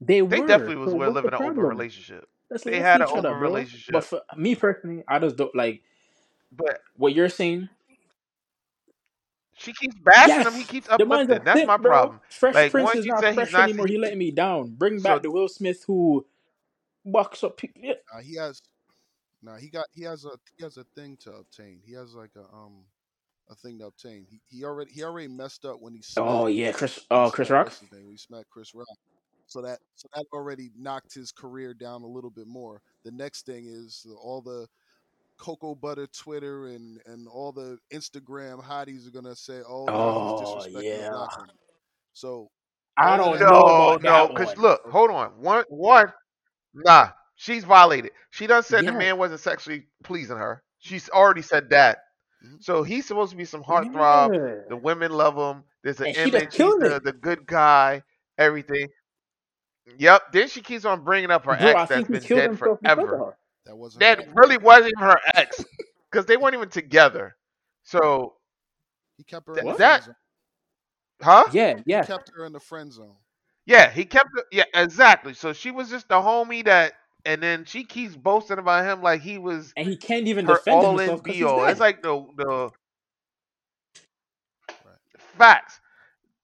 They 0.00 0.20
they 0.20 0.40
were. 0.40 0.46
definitely 0.46 0.76
was 0.76 0.90
So 0.90 0.96
were 0.96 1.08
living 1.10 1.34
an 1.34 1.42
open 1.42 1.58
relationship. 1.58 2.26
Let's 2.50 2.62
They 2.62 2.72
let's 2.72 2.82
had 2.82 3.00
an 3.00 3.08
each 3.08 3.14
other, 3.16 3.28
open 3.30 3.40
bro. 3.40 3.64
But 3.90 4.04
for 4.04 4.20
me 4.36 4.54
personally, 4.54 5.02
I 5.08 5.18
just 5.18 5.36
don't 5.36 5.54
like 5.54 5.82
but 6.56 6.80
what 6.96 7.14
you're 7.14 7.28
saying. 7.28 7.68
she 9.58 9.72
keeps 9.72 9.96
bashing 10.04 10.42
him. 10.42 10.54
He 10.54 10.64
keeps 10.64 10.88
the 10.96 11.06
man's 11.06 11.30
a 11.30 11.36
uplifting. 11.36 11.44
That's 11.44 11.66
my 11.66 11.76
bro. 11.76 11.90
problem. 11.90 12.20
Fresh 12.28 12.54
Like 12.54 12.70
Prince 12.70 12.94
is 12.94 13.06
you 13.06 13.12
not 13.12 13.20
say 13.20 13.34
he's 13.34 13.34
fresh 13.34 13.52
not, 13.52 13.62
anymore. 13.64 13.86
He 13.86 13.98
letting 13.98 14.18
me 14.18 14.30
down. 14.30 14.74
Bring 14.74 14.98
so 14.98 15.02
back 15.02 15.22
the 15.22 15.30
Will 15.30 15.48
Smith 15.48 15.84
who 15.86 16.26
bucks 17.04 17.42
up 17.44 17.56
people. 17.56 17.80
Yeah. 17.82 17.94
Nah, 18.12 18.20
he 18.20 18.36
has. 18.36 18.62
Nah, 19.42 19.56
he 19.56 19.68
got 19.70 19.86
he 19.92 20.02
has 20.02 20.24
a 20.24 20.30
he 20.56 20.64
has 20.64 20.76
a 20.76 20.84
thing 20.94 21.16
to 21.22 21.32
obtain. 21.32 21.80
He 21.84 21.92
has 21.94 22.14
like 22.14 22.32
a 22.36 22.54
um 22.54 22.84
a 23.50 23.54
thing 23.54 23.78
to 23.78 23.86
obtain. 23.86 24.26
He, 24.28 24.40
he 24.46 24.64
already 24.64 24.92
he 24.92 25.02
already 25.04 25.28
messed 25.28 25.64
up 25.64 25.76
when 25.80 25.94
he 25.94 26.02
smacked. 26.02 26.28
Oh 26.28 26.46
yeah, 26.46 26.72
Chris. 26.72 27.00
Oh, 27.10 27.30
Chris 27.30 27.50
Rock. 27.50 27.66
What's 27.66 27.80
his 27.80 27.92
name? 27.92 28.04
When 28.04 28.12
he 28.12 28.18
smacked 28.18 28.50
Chris 28.50 28.74
Rock. 28.74 28.86
So 29.46 29.62
that 29.62 29.78
so 29.94 30.08
that 30.14 30.26
already 30.32 30.70
knocked 30.76 31.14
his 31.14 31.32
career 31.32 31.74
down 31.74 32.02
a 32.02 32.06
little 32.06 32.30
bit 32.30 32.46
more. 32.46 32.82
The 33.04 33.12
next 33.12 33.46
thing 33.46 33.66
is 33.68 34.06
all 34.20 34.42
the 34.42 34.66
cocoa 35.38 35.74
butter 35.74 36.06
Twitter 36.08 36.66
and 36.68 37.00
and 37.06 37.28
all 37.28 37.52
the 37.52 37.78
Instagram 37.92 38.62
hotties 38.62 39.06
are 39.06 39.10
gonna 39.10 39.36
say, 39.36 39.62
"Oh, 39.66 39.86
Oh, 39.88 40.64
he's 40.64 40.76
disrespecting 40.76 40.84
yeah. 40.84 41.10
the. 41.10 41.46
So 42.12 42.50
I 42.96 43.16
don't 43.16 43.34
of 43.34 43.40
know 43.40 43.46
No, 43.46 43.92
about 43.94 44.02
no, 44.02 44.28
because 44.28 44.56
look, 44.56 44.82
hold 44.90 45.10
on. 45.10 45.30
One, 45.40 45.64
one, 45.68 46.12
nah, 46.74 47.10
she's 47.36 47.64
violated. 47.64 48.12
She 48.30 48.46
done 48.46 48.62
said 48.62 48.86
the 48.86 48.92
man 48.92 49.18
wasn't 49.18 49.40
sexually 49.40 49.86
pleasing 50.04 50.36
her. 50.36 50.62
She's 50.78 51.08
already 51.10 51.42
said 51.42 51.70
that. 51.70 51.98
Mhm. 52.44 52.62
So 52.62 52.82
he's 52.82 53.06
supposed 53.06 53.30
to 53.32 53.36
be 53.36 53.44
some 53.44 53.62
heartthrob. 53.64 54.34
Yeah. 54.34 54.62
The 54.68 54.76
women 54.76 55.12
love 55.12 55.36
him. 55.36 55.64
There's 55.82 56.00
an 56.00 56.08
And 56.08 56.16
image. 56.16 56.54
He's 56.56 56.74
the, 56.76 57.00
the 57.02 57.12
good 57.12 57.46
guy. 57.46 58.02
Everything. 58.38 58.88
Yep. 59.98 60.32
Then 60.32 60.48
she 60.48 60.62
keeps 60.62 60.84
on 60.84 61.04
bringing 61.04 61.30
up 61.30 61.44
her 61.44 61.56
Bro, 61.56 61.66
ex 61.68 61.88
that's 61.88 62.08
been 62.08 62.26
dead 62.32 62.50
himself 62.50 62.80
forever. 62.80 63.36
Her. 63.66 63.72
that 63.72 63.76
wasn't 63.76 64.00
That 64.00 64.24
her. 64.24 64.32
really 64.34 64.56
wasn't 64.58 64.92
even 64.96 65.04
her 65.04 65.20
ex 65.34 65.64
because 66.10 66.26
they 66.26 66.36
weren't 66.36 66.54
even 66.54 66.68
together. 66.68 67.36
So, 67.82 68.34
He 69.16 69.24
kept 69.24 69.46
her 69.48 69.54
Th- 69.54 69.64
in 69.66 69.72
the 69.72 69.78
that- 69.78 70.02
friend 70.04 70.04
zone. 70.04 70.14
huh? 71.22 71.44
Yeah, 71.52 71.80
yeah. 71.86 72.02
He 72.02 72.06
kept 72.06 72.30
her 72.36 72.44
in 72.44 72.52
the 72.52 72.60
friend 72.60 72.92
zone. 72.92 73.16
Yeah, 73.64 73.90
he 73.90 74.04
kept 74.04 74.28
it. 74.36 74.44
Yeah, 74.52 74.64
exactly. 74.74 75.34
So 75.34 75.52
she 75.52 75.70
was 75.72 75.90
just 75.90 76.08
the 76.08 76.14
homie 76.16 76.64
that, 76.66 76.92
and 77.24 77.42
then 77.42 77.64
she 77.64 77.82
keeps 77.84 78.14
boasting 78.14 78.58
about 78.58 78.84
him 78.84 79.02
like 79.02 79.20
he 79.22 79.38
was 79.38 79.72
And 79.76 79.88
he 79.88 79.96
can't 79.96 80.28
even 80.28 80.46
her 80.46 80.54
defend 80.54 80.76
all 80.76 80.96
himself 80.98 81.22
because 81.24 81.38
be 81.38 81.44
all. 81.44 81.64
It's 81.66 81.80
like 81.80 82.00
the 82.02 82.24
the 82.36 82.70
facts. 85.36 85.80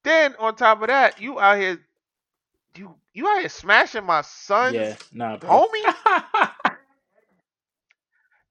Then 0.03 0.35
on 0.41 0.57
top 0.57 0.83
of 0.83 0.89
that, 0.89 1.21
you 1.21 1.39
out 1.39 1.59
here, 1.59 1.79
you 2.75 2.95
you 3.15 3.29
out 3.29 3.39
here 3.41 3.49
smashing 3.49 4.05
my 4.05 4.23
son's 4.23 4.75
yeah, 4.75 4.97
nah, 5.13 5.37
bro. 5.37 5.49
homie, 5.69 6.51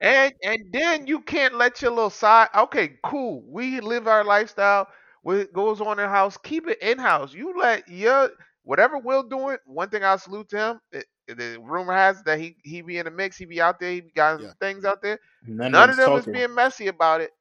and 0.02 0.34
and 0.43 0.60
then 0.72 1.08
you 1.08 1.22
can't 1.22 1.56
let 1.56 1.82
your 1.82 1.91
little 1.91 2.12
side. 2.12 2.49
Okay, 2.56 2.97
cool. 3.04 3.43
We 3.47 3.82
live 3.82 4.08
our 4.08 4.26
lifestyle. 4.26 4.88
What 5.24 5.54
goes 5.54 5.82
on 5.82 5.99
in 5.99 6.10
house, 6.10 6.38
keep 6.38 6.68
it 6.68 6.82
in 6.82 6.99
house. 6.99 7.34
You 7.34 7.56
let 7.60 7.88
your 7.89 8.32
whatever 8.64 8.99
Will 8.99 9.24
doing. 9.24 9.58
One 9.66 9.89
thing 9.89 10.04
I 10.04 10.18
salute 10.18 10.49
to 10.52 10.58
him. 10.58 10.80
It, 10.91 11.06
the 11.28 11.60
rumor 11.62 11.93
has 11.93 12.24
that 12.24 12.39
he 12.39 12.58
he 12.64 12.82
be 12.82 12.99
in 12.99 13.06
the 13.06 13.12
mix. 13.12 13.38
He 13.38 13.45
be 13.45 13.62
out 13.62 13.80
there. 13.80 13.91
He 13.93 14.02
got 14.16 14.41
Yeah. 14.41 14.54
things 14.62 14.86
out 14.86 15.02
there. 15.04 15.20
None, 15.47 15.74
None 15.74 15.89
of 15.89 15.97
them 15.97 16.16
is 16.16 16.28
being 16.28 16.54
messy 16.54 16.88
about 16.88 17.22
it. 17.22 17.32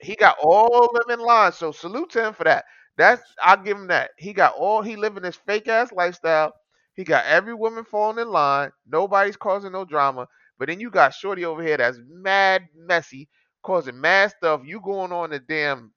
He 0.00 0.16
got 0.16 0.36
all 0.42 0.84
of 0.86 0.92
them 0.94 1.18
in 1.18 1.24
line. 1.24 1.52
So 1.52 1.72
salute 1.72 2.10
to 2.10 2.26
him 2.26 2.34
for 2.34 2.44
that. 2.44 2.64
That's 2.96 3.22
I'll 3.42 3.56
give 3.62 3.76
him 3.78 3.88
that. 3.88 4.10
He 4.18 4.32
got 4.32 4.54
all 4.54 4.82
he 4.82 4.96
living 4.96 5.22
this 5.22 5.36
fake 5.36 5.68
ass 5.68 5.92
lifestyle. 5.92 6.52
He 6.94 7.04
got 7.04 7.24
every 7.26 7.54
woman 7.54 7.84
falling 7.84 8.18
in 8.18 8.30
line. 8.30 8.70
Nobody's 8.86 9.36
causing 9.36 9.72
no 9.72 9.84
drama. 9.84 10.28
But 10.58 10.68
then 10.68 10.80
you 10.80 10.90
got 10.90 11.14
Shorty 11.14 11.44
over 11.44 11.62
here 11.62 11.76
that's 11.78 11.98
mad 12.08 12.68
messy, 12.76 13.28
causing 13.62 14.00
mad 14.00 14.32
stuff. 14.32 14.62
You 14.64 14.80
going 14.80 15.12
on 15.12 15.30
the 15.30 15.38
damn 15.40 15.92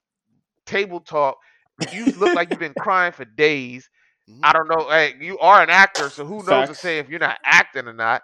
table 0.65 1.01
talk. 1.01 1.37
You 1.89 2.11
look 2.15 2.33
like 2.33 2.51
you've 2.51 2.59
been 2.59 2.75
crying 2.79 3.13
for 3.13 3.25
days. 3.25 3.89
Mhm. 4.29 4.39
I 4.43 4.53
don't 4.53 4.69
know. 4.69 4.89
Hey, 4.89 5.15
you 5.19 5.39
are 5.39 5.61
an 5.63 5.69
actor, 5.69 6.09
so 6.09 6.25
who 6.25 6.43
knows 6.43 6.67
to 6.67 6.75
say 6.75 6.99
if 6.99 7.09
you're 7.09 7.19
not 7.19 7.39
acting 7.45 7.87
or 7.87 7.93
not. 7.93 8.23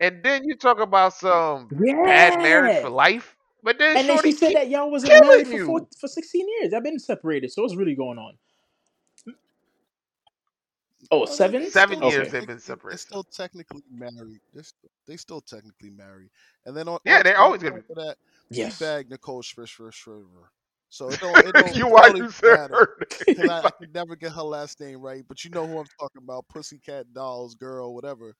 And 0.00 0.22
then 0.22 0.44
you 0.44 0.56
talk 0.56 0.80
about 0.80 1.14
some 1.14 1.72
bad 2.04 2.40
marriage 2.40 2.74
for 2.74 2.90
life. 2.90 3.36
But 3.62 3.78
then 3.78 3.98
And 3.98 4.08
then 4.08 4.16
Shorty 4.16 4.30
she 4.30 4.32
said 4.32 4.54
that 4.54 4.68
y'all 4.68 4.90
wasn't 4.90 5.12
killing 5.12 5.28
married 5.28 5.48
for 5.48 5.58
four, 5.58 5.88
for 6.00 6.08
16 6.08 6.46
years. 6.60 6.74
I've 6.74 6.84
been 6.84 6.98
separated, 6.98 7.52
so 7.52 7.62
what's 7.62 7.76
really 7.76 7.94
going 7.94 8.18
on? 8.18 8.34
Oh, 11.10 11.18
Well, 11.18 11.26
seven? 11.26 11.70
still 11.70 11.90
years 11.90 12.14
Okay. 12.28 12.30
they've 12.30 12.32
been 12.32 12.40
technically- 12.58 12.60
separated. 12.60 12.92
They're 12.92 12.98
still 12.98 13.24
technically 13.24 13.82
married. 13.90 14.40
They're 14.52 14.62
still, 14.64 14.90
they 15.06 15.16
still 15.16 15.40
technically 15.40 15.90
married. 15.90 16.30
And 16.64 16.76
then 16.76 16.88
on 16.88 16.98
Yeah, 17.04 17.18
on 17.18 17.22
they're 17.24 17.34
top 17.34 17.44
always 17.44 17.62
gonna 17.62 17.76
of 17.76 17.86
that, 17.96 18.16
Yes. 18.50 18.78
bag 18.78 19.10
Nicole 19.10 19.42
Schrisher 19.42 19.92
Shriver. 19.92 20.50
So 20.88 21.08
it 21.10 21.20
don't, 21.20 21.36
it 21.38 21.52
don't, 21.54 21.76
you 21.76 21.86
it 21.86 21.92
why 21.92 22.02
don't 22.08 22.16
you 22.16 22.22
even 22.24 22.32
said 22.32 22.56
matter. 22.70 22.74
her 22.74 23.50
I, 23.50 23.66
I 23.66 23.70
could 23.70 23.92
never 23.94 24.16
get 24.16 24.32
her 24.32 24.42
last 24.42 24.80
name 24.80 25.00
right, 25.00 25.24
but 25.28 25.44
you 25.44 25.50
know 25.50 25.66
who 25.66 25.78
I'm 25.78 25.86
talking 25.98 26.22
about, 26.22 26.46
Pussycat 26.48 27.12
Dolls 27.12 27.54
girl, 27.54 27.94
whatever. 27.94 28.34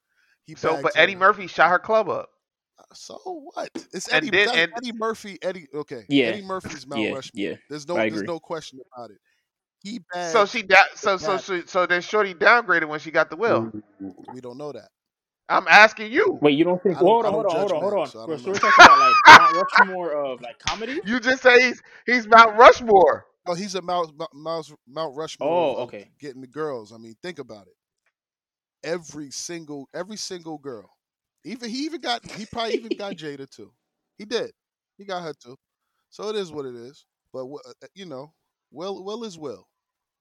He 0.47 0.55
So, 0.55 0.81
but 0.81 0.93
Eddie 0.97 1.15
her. 1.15 1.19
Murphy 1.19 1.47
shot 1.49 1.71
her 1.71 1.79
club 1.79 2.09
up. 2.09 2.31
Uh, 2.79 2.83
so 2.95 3.19
what? 3.55 3.71
It's 3.93 4.07
And 4.09 4.27
Eddie. 4.27 4.31
then- 4.31 4.49
and- 4.55 4.73
Eddie 4.77 4.93
Murphy. 4.93 5.39
Eddie. 5.43 5.67
Okay. 5.75 6.05
Yeah. 6.09 6.27
Eddie 6.27 6.43
Murphy's 6.43 6.87
Mount 6.87 7.03
Yeah, 7.03 7.15
Rushmore. 7.15 7.31
yeah. 7.51 7.57
There's 7.69 7.89
no. 7.89 7.95
There's 7.97 8.23
no 8.23 8.39
question 8.39 8.79
about 8.95 9.11
it. 9.11 9.17
He 9.87 10.01
bagged. 10.13 10.33
So 10.33 10.47
she 10.47 10.63
da- 10.63 10.77
so 10.97 11.19
so 11.19 11.37
so 11.39 11.63
so 11.67 11.87
then 11.87 12.03
Shorty 12.03 12.35
downgraded 12.35 12.89
when 12.89 13.01
she 13.01 13.11
got 13.13 13.31
the 13.31 13.37
will. 13.37 13.73
we 14.33 14.41
don't 14.41 14.59
know 14.59 14.73
that. 14.73 14.89
I'm 15.49 15.69
asking 15.69 16.13
you. 16.13 16.43
Wait, 16.43 16.59
you 16.59 16.65
don't 16.65 16.83
think? 16.83 16.97
I 16.97 17.03
don't- 17.03 17.07
hold 17.07 17.25
I 17.25 17.29
on, 17.29 17.33
hold 17.33 17.47
don't 17.47 17.47
on, 17.47 17.57
hold 17.59 17.73
judge 17.73 17.73
on, 17.73 17.81
hold 17.81 17.95
men, 17.95 17.95
on. 17.95 18.13
so 18.13 18.21
I 18.21 18.27
Bro, 18.27 18.37
don't 18.37 18.43
so 18.45 18.51
we're 18.51 18.55
know. 18.55 18.59
talking 18.59 18.85
about 18.85 18.99
like 18.99 19.17
Mount 19.29 19.53
Rushmore 19.55 20.13
of 20.13 20.41
like 20.43 20.59
comedy. 20.59 21.01
You 21.07 21.21
just 21.21 21.43
say 21.43 21.61
he's 21.61 21.83
he's 22.07 22.27
Mount 22.29 22.59
Rushmore. 22.59 23.27
Oh, 23.47 23.55
he's 23.55 23.75
a 23.77 23.83
Mount 23.83 24.13
Mount, 24.35 24.73
Mount 24.89 25.17
Rushmore. 25.17 25.51
Oh, 25.51 25.75
of 25.77 25.83
okay. 25.85 26.11
Getting 26.21 26.41
the 26.43 26.47
girls. 26.49 26.93
I 26.93 26.99
mean, 26.99 27.17
think 27.23 27.39
about 27.39 27.67
it. 27.69 27.75
Every 28.85 29.31
single, 29.31 29.89
every 29.95 30.17
single 30.17 30.59
girl. 30.59 30.91
Even 31.45 31.71
he 31.71 31.85
even 31.85 32.01
got. 32.01 32.25
He 32.33 32.47
probably 32.47 32.75
even 32.75 32.95
got 32.97 33.15
Jada 33.17 33.49
too. 33.49 33.73
He 34.19 34.25
did. 34.25 34.53
He 34.99 35.05
got 35.05 35.23
her 35.23 35.35
too. 35.35 35.57
So 36.11 36.29
it 36.31 36.37
is 36.37 36.53
what 36.53 36.67
it 36.67 36.75
is. 36.75 37.07
But 37.33 37.47
wh- 37.47 37.69
uh, 37.69 37.87
you 37.95 38.07
know, 38.07 38.33
Will 38.73 39.05
Will 39.05 39.25
is 39.25 39.39
Will, 39.39 39.67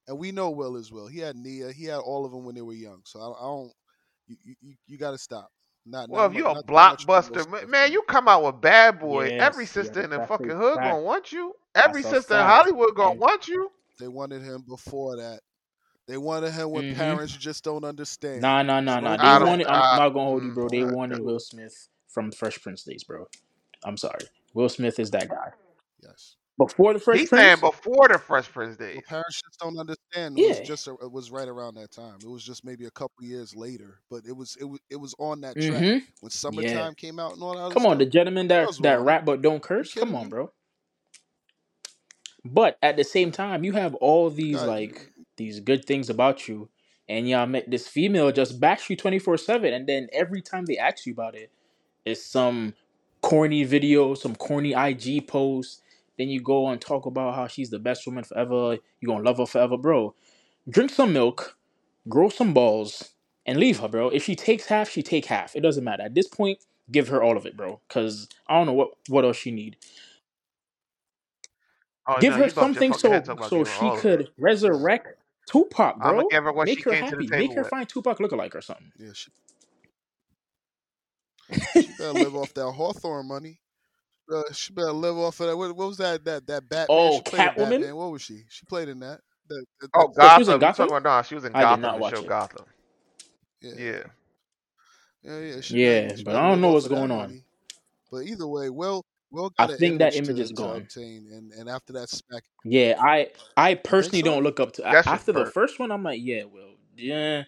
and 0.08 0.18
we 0.18 0.32
know 0.32 0.50
Will 0.52 0.76
as 0.78 0.92
Will. 0.92 1.08
He 1.08 1.20
had 1.20 1.36
Nia. 1.36 1.72
He 1.72 1.86
had 1.86 2.00
all 2.00 2.26
of 2.26 2.32
them 2.32 2.44
when 2.46 2.56
they 2.56 2.62
were 2.62 2.74
young. 2.74 3.02
So 3.06 3.20
I, 3.20 3.40
I 3.40 3.44
don't. 3.48 3.72
You 4.28 4.56
you, 4.62 4.74
you 4.88 4.98
got 4.98 5.12
to 5.12 5.18
stop. 5.18 5.50
Not 5.86 6.10
Well, 6.10 6.26
not 6.26 6.32
if 6.32 6.38
you 6.38 6.46
mu- 6.46 6.50
a 6.52 6.56
not 6.56 6.64
too 6.66 7.06
blockbuster, 7.08 7.50
ma- 7.50 7.68
man, 7.68 7.92
you 7.92 8.02
come 8.04 8.28
out 8.28 8.44
with 8.44 8.60
Bad 8.62 9.00
Boy. 9.00 9.26
Yes, 9.26 9.42
every 9.42 9.66
yes, 9.66 9.74
sister 9.74 10.02
in 10.02 10.10
the 10.10 10.20
fucking 10.28 10.50
hood 10.50 10.76
fact. 10.76 10.84
gonna 10.92 11.02
want 11.04 11.32
you. 11.32 11.54
Every 11.76 12.02
That's 12.02 12.14
a 12.14 12.20
sister 12.20 12.34
in 12.36 12.40
fact. 12.40 12.50
Hollywood 12.58 12.96
gonna 12.96 13.20
want 13.20 13.48
you. 13.48 13.70
They 14.00 14.08
wanted 14.08 14.42
him 14.42 14.64
before 14.68 15.18
that. 15.18 15.42
They 16.08 16.18
wanted 16.18 16.52
him 16.54 16.72
when 16.72 16.84
Mhm. 16.94 16.98
parents 16.98 17.36
just 17.38 17.64
don't 17.64 17.84
understand. 17.84 18.42
Nah, 18.42 18.64
nah, 18.64 18.80
nah, 18.80 19.00
So 19.00 19.06
nah. 19.06 19.14
it 19.14 19.20
I 19.20 19.34
They 19.34 19.40
don't- 19.40 19.48
wanted. 19.50 19.68
I'm 19.68 19.98
not 19.98 20.10
gonna 20.10 20.26
hold 20.26 20.44
you, 20.44 20.52
bro. 20.54 20.70
They 20.70 20.84
mm, 20.84 20.94
wanted 20.94 21.22
Will 21.22 21.40
Smith 21.40 21.88
from 22.08 22.32
Fresh 22.32 22.62
Prince 22.62 22.84
days, 22.84 23.04
bro. 23.04 23.28
I'm 23.84 23.98
sorry. 23.98 24.26
Will 24.54 24.70
Smith 24.70 25.00
is 25.00 25.12
that 25.12 25.30
guy. 25.30 25.52
Yes. 26.60 26.76
Before 26.76 26.94
the 26.94 27.00
Fresh 27.00 27.26
He's 27.26 27.30
Prince. 27.30 27.54
saying 27.54 27.60
before 27.62 28.08
the 28.10 28.20
Fresh 28.20 28.52
Prince 28.52 28.78
days. 28.78 28.96
Well, 28.96 29.04
parents 29.08 29.42
just 29.44 29.60
don't 29.60 29.78
understand. 29.80 30.38
It 30.38 30.42
was 30.44 30.60
Yeah. 30.60 30.62
just 30.62 30.88
a, 30.88 30.94
it 31.02 31.12
was 31.12 31.32
right 31.32 31.48
around 31.48 31.76
that 31.76 31.92
time. 31.92 32.20
It 32.24 32.30
was 32.30 32.44
just 32.44 32.66
maybe 32.66 32.86
a 32.86 32.92
couple 32.92 33.24
years 33.26 33.56
later, 33.56 34.02
but 34.10 34.26
it 34.28 34.36
was 34.36 34.58
it 34.60 34.66
was 34.66 34.80
it 34.90 34.98
was 34.98 35.16
on 35.20 35.42
that 35.42 35.60
track 35.60 35.88
hmm 35.88 36.00
when 36.22 36.32
summertime 36.32 36.96
came 36.96 37.20
out 37.20 37.34
and 37.34 37.44
all 37.44 37.56
that. 37.56 37.62
Other 37.62 37.78
Come 37.78 37.86
on, 37.88 38.00
the 38.00 38.06
stuff. 38.06 38.08
gentleman 38.08 38.48
that 38.50 38.70
Girls 38.70 38.82
that 38.82 39.00
on 39.00 39.02
rap 39.02 39.26
but 39.26 39.42
don't 39.42 39.62
curse. 39.64 39.94
kidding 39.94 39.96
Come 39.96 40.16
on, 40.16 40.30
me? 40.30 40.30
bro. 40.30 40.52
But 42.46 42.78
at 42.82 42.98
the 42.98 43.04
same 43.04 43.32
time, 43.32 43.64
you 43.64 43.74
have 43.74 43.96
all 43.96 44.30
these 44.30 44.64
God, 44.64 44.66
like 44.66 45.12
these 45.38 45.60
good 45.60 45.86
things 45.86 46.10
about 46.10 46.48
you, 46.48 46.70
and 47.10 47.30
y'all 47.30 47.48
met 47.48 47.72
this 47.72 47.88
female 47.88 48.32
just 48.32 48.60
backs 48.60 48.90
you 48.90 48.96
twenty 48.98 49.20
four 49.20 49.38
seven, 49.38 49.74
and 49.74 49.88
then 49.88 50.08
every 50.14 50.42
time 50.42 50.66
they 50.66 50.78
ask 50.78 51.06
you 51.06 51.14
about 51.14 51.36
it, 51.36 51.52
it's 52.06 52.24
some 52.26 52.76
corny 53.22 53.64
video, 53.64 54.16
some 54.16 54.36
corny 54.36 54.74
IG 54.74 55.28
post. 55.28 55.84
Then 56.18 56.30
you 56.30 56.42
go 56.42 56.70
and 56.70 56.80
talk 56.82 57.06
about 57.06 57.36
how 57.36 57.48
she's 57.48 57.70
the 57.70 57.80
best 57.80 58.06
woman 58.06 58.24
forever. 58.24 58.78
You're 59.00 59.14
gonna 59.14 59.24
love 59.24 59.38
her 59.38 59.46
forever, 59.46 59.78
bro. 59.78 60.16
Drink 60.70 60.92
some 60.92 61.14
milk, 61.14 61.58
grow 62.10 62.30
some 62.30 62.54
balls, 62.54 63.12
and 63.46 63.60
leave 63.60 63.80
her, 63.80 63.88
bro. 63.88 64.10
If 64.10 64.24
she 64.24 64.36
takes 64.36 64.66
half, 64.68 64.90
she 64.90 65.04
take 65.04 65.26
half. 65.26 65.56
It 65.56 65.62
doesn't 65.62 65.84
matter. 65.84 66.04
At 66.04 66.16
this 66.16 66.28
point, 66.28 66.60
give 66.92 67.10
her 67.10 67.24
all 67.24 67.38
of 67.38 67.46
it, 67.46 67.58
bro. 67.58 67.82
Cause 67.90 68.28
I 68.48 68.58
don't 68.58 68.68
know 68.68 68.74
what 68.74 68.92
what 69.10 69.26
else 69.26 69.38
she 69.38 69.52
need. 69.52 69.78
Oh, 72.08 72.18
give 72.20 72.32
no, 72.32 72.38
her 72.38 72.46
you 72.46 72.52
bumped 72.52 72.76
your 72.76 72.84
something 72.84 72.94
so 72.94 73.10
head 73.10 73.26
talking 73.26 73.32
about 73.40 73.50
so 73.50 73.64
she 73.64 73.92
could 73.92 74.30
resurrect 74.38 75.16
Tupac, 75.48 76.02
bro. 76.02 76.20
I'ma 76.20 76.24
give 76.30 76.44
her 76.44 76.54
what 76.54 76.68
Make 76.68 76.78
she 76.78 76.84
her 76.84 76.92
came 76.92 77.06
to 77.06 77.16
the 77.16 77.24
happy. 77.24 77.28
table 77.28 77.38
Make 77.38 77.54
her 77.56 77.64
with. 77.64 77.70
find 77.70 77.88
Tupac 77.90 78.20
lookalike 78.20 78.56
or 78.56 78.62
something. 78.62 78.92
Yeah, 78.98 79.12
she, 79.14 79.32
she 81.76 81.88
better 81.98 82.14
live 82.14 82.36
off 82.36 82.54
that 82.56 82.72
Hawthorne 82.72 83.28
money. 83.28 83.60
Uh, 84.34 84.42
she 84.54 84.74
better 84.74 84.92
live 84.92 85.18
off 85.18 85.40
of 85.40 85.48
that. 85.48 85.58
What, 85.58 85.76
what 85.76 85.88
was 85.88 85.98
that? 85.98 86.24
That 86.26 86.48
that 86.48 86.68
Batman? 86.70 86.88
Oh, 86.90 87.18
she 87.18 87.22
played 87.24 87.42
in 87.42 87.48
Catwoman? 87.54 87.70
Batman. 87.70 87.96
What 87.96 88.12
was 88.12 88.22
she? 88.22 88.44
She 88.50 88.66
played 88.66 88.90
in 88.90 89.00
that. 89.02 89.20
That- 89.50 89.66
that- 89.82 89.90
Oh, 89.94 90.12
that- 90.16 90.32
Oh, 90.32 90.36
she 90.36 90.40
was 90.40 90.48
in 90.50 90.54
Gotham. 90.54 90.54
You 90.54 90.60
Gotham? 90.60 90.88
talking 90.88 90.98
about 90.98 91.04
nah? 91.04 91.22
She 91.22 91.36
was 91.36 91.46
in 91.46 91.56
I 91.56 91.60
did 91.60 91.66
Gotham. 91.66 91.82
not 91.82 91.94
The 91.96 92.02
watch 92.02 92.16
show 92.16 92.22
it. 92.22 92.28
Gotham. 92.28 92.66
yeah, 93.62 93.72
Yeah. 93.78 94.04
yeah, 95.24 95.40
yeah. 95.40 95.62
She 95.62 95.76
Yeah, 95.84 96.08
better- 96.10 96.24
but 96.24 96.36
I 96.36 96.50
don't 96.50 96.62
know 96.62 96.72
what's 96.72 96.88
going 96.88 97.12
on. 97.12 97.18
money. 97.18 97.44
But 98.12 98.18
either 98.24 98.48
way, 98.48 98.70
well, 98.70 99.04
Will 99.32 99.52
I 99.58 99.66
an 99.66 99.78
think 99.78 100.00
that 100.00 100.16
image 100.16 100.30
image 100.30 100.38
to, 100.38 100.42
is 100.44 100.50
to 100.50 100.56
gone. 100.56 100.78
obtain, 100.78 101.28
and 101.32 101.52
and 101.54 101.68
after 101.70 101.92
that 101.94 102.10
smack, 102.10 102.44
Yeah, 102.64 102.96
I 103.00 103.32
I 103.58 103.74
personally 103.76 104.20
so? 104.22 104.26
don't 104.26 104.44
look 104.44 104.60
up 104.60 104.72
to 104.74 104.82
That's 104.84 104.96
just 104.98 105.08
after 105.08 105.34
the 105.34 105.44
per- 105.46 105.52
first 105.52 105.78
one. 105.80 105.92
I'm 105.92 106.04
like, 106.04 106.22
yeah, 106.24 106.44
well, 106.46 106.76
yeah, 106.96 107.44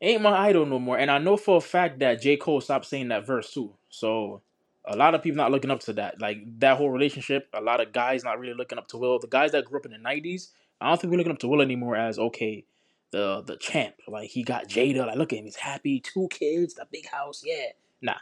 ain't 0.00 0.22
my 0.22 0.36
idol 0.48 0.64
no 0.66 0.78
more. 0.78 0.98
And 0.98 1.10
I 1.10 1.18
know 1.18 1.36
for 1.36 1.56
a 1.56 1.60
fact 1.60 1.98
that 2.00 2.20
J 2.22 2.36
Cole 2.36 2.60
stopped 2.60 2.86
saying 2.86 3.08
that 3.08 3.26
verse 3.26 3.52
too. 3.52 3.74
So 3.88 4.42
A 4.86 4.96
lot 4.96 5.14
of 5.14 5.22
people 5.22 5.36
not 5.36 5.50
looking 5.52 5.70
up 5.70 5.80
to 5.80 5.92
that. 5.94 6.20
Like 6.20 6.38
that 6.60 6.76
whole 6.76 6.90
relationship, 6.90 7.48
a 7.54 7.60
lot 7.60 7.80
of 7.80 7.92
guys 7.92 8.24
not 8.24 8.38
really 8.40 8.54
looking 8.54 8.78
up 8.78 8.88
to 8.88 8.98
Will. 8.98 9.18
The 9.18 9.28
guys 9.28 9.52
that 9.52 9.64
grew 9.66 9.78
up 9.78 9.86
in 9.86 9.92
the 9.92 9.98
'90s, 9.98 10.48
I 10.80 10.88
don't 10.88 11.00
think 11.00 11.10
we're 11.12 11.18
looking 11.18 11.32
up 11.32 11.38
to 11.40 11.48
Will 11.48 11.62
anymore 11.62 11.96
as 11.96 12.18
okay, 12.18 12.64
the 13.12 13.42
the 13.46 13.56
champ. 13.56 13.94
Like 14.08 14.30
he 14.30 14.42
got 14.42 14.68
Jada. 14.68 15.06
Like 15.06 15.16
look 15.16 15.32
at 15.32 15.38
him, 15.38 15.44
he's 15.44 15.56
happy, 15.56 16.00
two 16.00 16.28
kids, 16.30 16.74
the 16.74 16.86
big 16.90 17.06
house. 17.08 17.42
Yeah, 17.46 17.66
nah, 18.02 18.16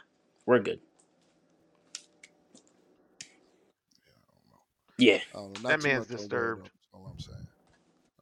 we're 0.45 0.59
good. 0.59 0.79
Yeah, 4.97 5.19
I 5.33 5.37
don't 5.37 5.53
know. 5.63 5.69
Not 5.69 5.69
That 5.69 5.81
too 5.81 5.87
man's 5.87 6.09
much 6.09 6.11
on 6.11 6.17
Will, 6.17 6.17
disturbed. 6.17 6.65
That's 6.65 6.87
all 6.93 7.07
I'm 7.11 7.19
saying. 7.19 7.47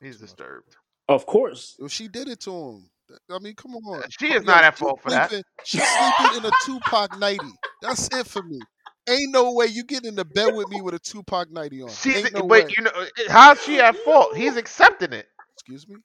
He's 0.02 0.18
too 0.18 0.24
much. 0.28 0.30
disturbed. 0.30 0.78
of 1.10 1.26
course. 1.26 1.76
Well, 1.80 1.90
she 1.90 2.08
did 2.08 2.28
it 2.30 2.40
to 2.42 2.52
him. 2.54 2.90
I 3.30 3.40
mean, 3.40 3.56
come 3.56 3.76
on. 3.76 4.04
She 4.10 4.34
Yo, 4.34 4.36
is 4.36 4.44
not 4.46 4.64
at 4.64 4.78
fault 4.78 5.02
for 5.02 5.10
that. 5.12 5.32
She's 5.64 5.84
sleeping 5.84 6.38
in 6.38 6.46
a 6.46 6.52
Tupac 6.66 7.18
nighty. 7.20 7.50
That's 7.82 8.08
it 8.14 8.28
for 8.28 8.44
me. 8.44 8.60
Ain't 9.08 9.32
no 9.32 9.54
way 9.54 9.66
you 9.68 9.84
get 9.84 10.06
into 10.06 10.24
bed 10.26 10.54
with 10.56 10.70
me 10.70 10.82
with 10.82 10.94
a 10.94 11.00
Tupac 11.00 11.50
nighty 11.52 11.82
on. 11.82 11.90
She's, 11.90 12.18
Ain't 12.18 12.34
no 12.34 12.42
but 12.42 12.50
way. 12.66 12.66
you 12.78 12.84
know, 12.84 12.92
how's 13.30 13.62
she 13.64 13.80
at 13.80 13.96
fault? 13.98 14.36
He's 14.38 14.56
accepting 14.56 15.14
it. 15.14 15.28
Excuse 15.56 15.88
me. 15.88 15.96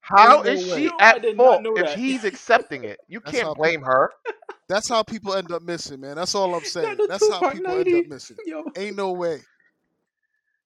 How 0.00 0.36
Ain't 0.36 0.44
no 0.44 0.50
is 0.52 0.70
way. 0.70 0.86
she 0.86 0.90
at 1.00 1.24
fault 1.36 1.62
if 1.64 1.74
that. 1.86 1.98
he's 1.98 2.24
accepting 2.24 2.84
it? 2.84 2.98
You 3.08 3.20
That's 3.24 3.36
can't 3.36 3.46
how 3.48 3.54
blame 3.54 3.82
her. 3.82 4.10
That's 4.68 4.88
how 4.88 5.02
people 5.02 5.34
end 5.34 5.50
up 5.50 5.62
missing, 5.62 6.00
man. 6.00 6.16
That's 6.16 6.34
all 6.34 6.54
I'm 6.54 6.64
saying. 6.64 6.96
the 6.96 7.06
That's 7.08 7.28
how 7.30 7.50
people 7.50 7.74
90. 7.76 7.90
end 7.92 8.04
up 8.04 8.10
missing. 8.10 8.36
Yo, 8.46 8.64
Ain't 8.76 8.96
no 8.96 9.12
way. 9.12 9.40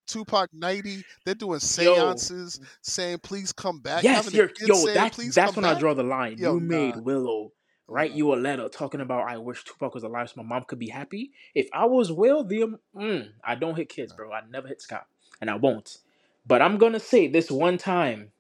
Tupac 0.07 0.51
90, 0.53 1.03
they're 1.25 1.35
doing 1.35 1.61
seances 1.61 2.61
saying, 2.83 3.19
please 3.23 3.53
come 3.53 3.79
back. 3.81 4.03
yes, 4.05 4.31
you're 4.35 4.51
yo. 4.61 4.75
saying, 4.75 4.95
That's 4.95 5.17
please 5.17 5.35
that's 5.35 5.55
come 5.55 5.65
when 5.65 5.75
I 5.77 5.79
draw 5.79 5.95
the 5.95 6.03
line. 6.03 6.37
Yo, 6.37 6.55
you 6.55 6.61
made. 6.61 6.97
Willow 6.97 7.53
write 7.89 8.13
you 8.13 8.35
a 8.35 8.37
letter 8.37 8.69
talking 8.69 9.01
about 9.01 9.29
I 9.29 9.39
wish 9.39 9.65
Tupac 9.65 9.95
was 9.95 10.05
alive 10.05 10.31
so 10.31 10.43
my 10.43 10.49
mom 10.49 10.65
could 10.65 10.79
be 10.79 10.89
happy. 10.89 11.33
If 11.55 11.69
I 11.73 11.87
was 11.87 12.13
Will, 12.13 12.45
the 12.45 12.79
mm, 12.97 13.31
I 13.45 13.55
don't 13.57 13.77
hit 13.77 13.89
kids, 13.89 14.13
bro. 14.13 14.33
I 14.33 14.43
never 14.51 14.69
hit 14.69 14.83
Scott, 14.83 15.07
and 15.41 15.51
I 15.51 15.57
won't. 15.57 15.99
But 16.47 16.63
I'm 16.63 16.79
gonna 16.79 17.01
say 17.01 17.29
this 17.29 17.51
one 17.51 17.79
time, 17.79 18.33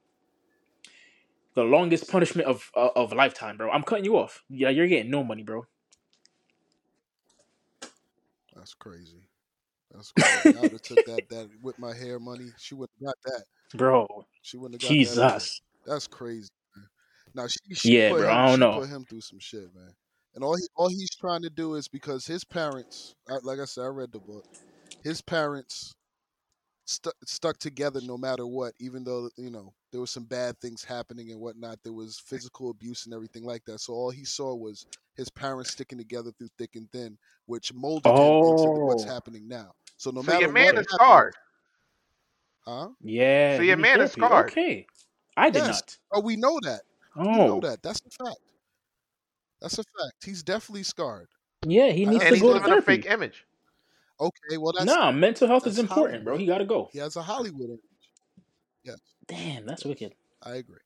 the 1.55 1.64
longest 1.64 2.11
punishment 2.11 2.49
of 2.49 2.70
uh, 2.76 2.90
of 2.97 3.12
a 3.12 3.16
lifetime, 3.16 3.57
bro. 3.59 3.70
I'm 3.70 3.84
cutting 3.84 4.05
you 4.07 4.18
off. 4.18 4.45
Yeah, 4.51 4.70
you're 4.70 4.88
getting 4.88 5.11
no 5.11 5.24
money, 5.24 5.42
bro. 5.45 5.66
That's 8.57 8.74
crazy. 8.74 9.28
That's 9.95 10.12
crazy. 10.12 10.55
I 10.57 10.62
would 10.62 10.72
have 10.72 10.82
took 10.82 11.05
that 11.07 11.28
that 11.30 11.51
with 11.62 11.78
my 11.78 11.95
hair 11.95 12.18
money. 12.20 12.53
She 12.59 12.74
wouldn't 12.74 12.99
have 13.01 13.09
got 13.09 13.32
that. 13.32 13.45
Bro, 13.74 14.09
She 14.42 14.57
wouldn't 14.59 14.82
have 14.82 14.90
got 14.90 15.03
that. 15.03 15.18
either. 15.18 15.38
Jesus. 15.38 15.62
That's 15.86 16.07
crazy. 16.07 16.49
Man. 17.35 17.45
Now 17.45 17.49
she, 17.49 17.74
she 17.74 17.99
Yeah, 17.99 18.11
put 18.11 18.18
bro, 18.20 18.28
him, 18.28 18.35
I 18.37 18.47
don't 18.47 18.55
she 18.55 18.61
know. 18.61 18.80
put 18.80 18.89
him 18.89 19.05
through 19.09 19.20
some 19.20 19.39
shit, 19.41 19.74
man. 19.74 19.95
And 20.35 20.43
all 20.45 20.57
he 20.57 20.62
all 20.76 20.89
he's 20.89 21.14
trying 21.14 21.43
to 21.43 21.51
do 21.51 21.74
is 21.74 21.87
because 21.89 22.26
his 22.26 22.45
parents, 22.45 23.14
like 23.43 23.61
I 23.61 23.64
said, 23.66 23.85
I 23.85 23.89
read 23.89 24.12
the 24.12 24.18
book. 24.18 24.45
His 25.03 25.20
parents 25.22 25.95
stu- 26.87 27.12
stuck 27.24 27.59
together 27.59 28.01
no 28.03 28.16
matter 28.18 28.47
what, 28.47 28.72
even 28.80 29.05
though 29.05 29.30
you 29.37 29.51
know 29.51 29.72
there 29.93 30.01
was 30.01 30.11
some 30.11 30.24
bad 30.24 30.59
things 30.61 30.82
happening 30.82 31.30
and 31.30 31.41
whatnot. 31.41 31.78
There 31.85 31.93
was 31.93 32.18
physical 32.18 32.70
abuse 32.70 33.05
and 33.07 33.14
everything 33.14 33.45
like 33.45 33.64
that. 33.66 33.78
So 33.80 33.93
all 33.93 34.11
he 34.11 34.24
saw 34.24 34.55
was 34.57 34.87
his 35.16 35.30
parents 35.30 35.70
sticking 35.70 35.99
together 35.99 36.32
through 36.37 36.49
thick 36.59 36.74
and 36.74 36.91
thin, 36.91 37.16
which 37.47 37.72
molded 37.72 38.11
him 38.11 38.16
into 38.16 38.70
what's 38.87 39.05
Oh. 39.05 39.09
happening 39.12 39.47
now. 39.47 39.72
So 39.99 40.11
no 40.11 40.22
matter 40.22 40.32
so 40.32 40.32
matter 40.32 40.43
your 40.47 40.53
man 40.53 40.64
what 40.66 40.74
is 40.74 40.78
happens- 40.78 40.95
scarred. 40.95 41.35
huh? 42.66 42.89
Yeah. 43.03 43.57
So 43.57 43.62
he 43.62 43.68
your 43.68 43.76
man 43.76 44.01
is 44.01 44.12
therapy. 44.14 44.20
scarred. 44.28 44.51
Okay. 44.51 44.87
I 45.37 45.51
did 45.51 45.61
Yes. 45.64 45.68
not. 45.68 45.99
Oh, 46.12 46.20
we 46.20 46.35
know 46.37 46.59
that. 46.62 46.82
We 47.16 47.40
know 47.40 47.58
Oh. 47.58 47.60
that. 47.60 47.82
That's 47.82 48.00
a 48.06 48.24
fact. 48.24 48.38
That's 49.60 49.78
a 49.78 49.82
fact. 49.82 50.24
He's 50.24 50.42
definitely 50.44 50.84
scarred. 50.84 51.28
Yeah, 51.66 51.90
he 51.90 52.06
needs 52.06 52.24
And 52.24 52.28
to 52.28 52.36
he's 52.36 52.42
go 52.42 52.52
to 52.52 52.60
living 52.60 52.72
a 52.72 52.78
fake 52.78 53.06
image. 53.06 53.46
Okay, 54.20 54.56
well 54.58 54.72
that's 54.72 54.86
Nah, 54.86 55.12
mental 55.12 55.48
health 55.48 55.66
is 55.66 55.76
that's 55.76 55.78
important, 55.78 56.24
bro. 56.24 56.36
He 56.36 56.46
gotta 56.46 56.64
go. 56.64 56.90
he 56.92 56.98
has 56.98 57.16
a 57.16 57.22
Hollywood 57.22 57.70
image. 57.70 57.80
Yes, 58.84 59.00
Damn, 59.26 59.66
that's 59.66 59.84
wicked. 59.84 60.14
I 60.42 60.56
agree. 60.56 60.80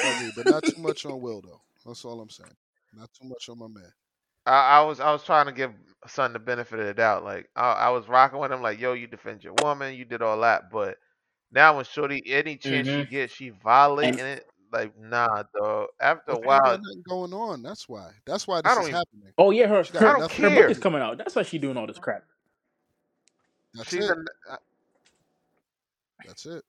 I 0.00 0.08
agree, 0.08 0.30
but 0.30 0.46
not 0.46 0.64
too 0.66 0.80
much 0.80 1.04
on 1.04 1.20
Will 1.20 1.40
though. 1.42 1.62
That's 1.84 2.04
all 2.04 2.20
I'm 2.20 2.30
saying. 2.30 2.56
Not 2.92 3.10
too 3.12 3.28
much 3.28 3.48
on 3.48 3.58
my 3.58 3.68
man. 3.68 3.92
I, 4.46 4.78
I 4.78 4.82
was 4.82 5.00
I 5.00 5.10
was 5.12 5.24
trying 5.24 5.46
to 5.46 5.52
give 5.52 5.72
son 6.06 6.32
the 6.32 6.38
benefit 6.38 6.78
of 6.78 6.86
the 6.86 6.94
doubt. 6.94 7.24
Like 7.24 7.48
I, 7.56 7.72
I 7.72 7.88
was 7.90 8.08
rocking 8.08 8.38
with 8.38 8.52
him, 8.52 8.62
like 8.62 8.78
yo, 8.78 8.92
you 8.92 9.06
defend 9.06 9.42
your 9.44 9.54
woman, 9.54 9.94
you 9.94 10.04
did 10.04 10.22
all 10.22 10.40
that, 10.40 10.70
but 10.70 10.98
now 11.52 11.76
when 11.76 11.84
Shorty 11.84 12.22
any 12.26 12.56
chance 12.56 12.88
she 12.88 13.04
Mhm. 13.04 13.06
gets, 13.06 13.32
she 13.34 13.50
violating 13.50 14.24
it. 14.26 14.44
Like 14.74 14.98
nah, 15.00 15.44
dog. 15.56 15.86
After 16.00 16.32
a 16.32 16.34
But 16.34 16.34
she 16.34 16.36
ain't 16.38 16.46
while, 16.46 16.60
got 16.60 16.80
nothing 16.82 17.02
going 17.08 17.32
on. 17.32 17.62
That's 17.62 17.88
why. 17.88 18.10
That's 18.26 18.46
why 18.48 18.58
I 18.58 18.60
this 18.62 18.72
is 18.72 18.78
even- 18.88 18.94
happening. 18.94 19.32
Oh 19.38 19.50
yeah, 19.52 19.66
her 19.68 19.84
She 19.84 19.92
got 19.92 20.02
her, 20.02 20.24
I 20.24 20.28
her 20.28 20.50
book 20.62 20.70
is 20.70 20.78
coming 20.78 21.00
out. 21.00 21.16
That's 21.16 21.36
why 21.36 21.42
she's 21.44 21.60
doing 21.60 21.76
all 21.76 21.86
this 21.86 21.98
crap. 21.98 22.24
That's 23.74 23.88
she's 23.88 24.04
it. 24.04 24.10
a, 24.10 24.52
uh 24.52 24.56
That's 26.26 26.44
it. 26.46 26.64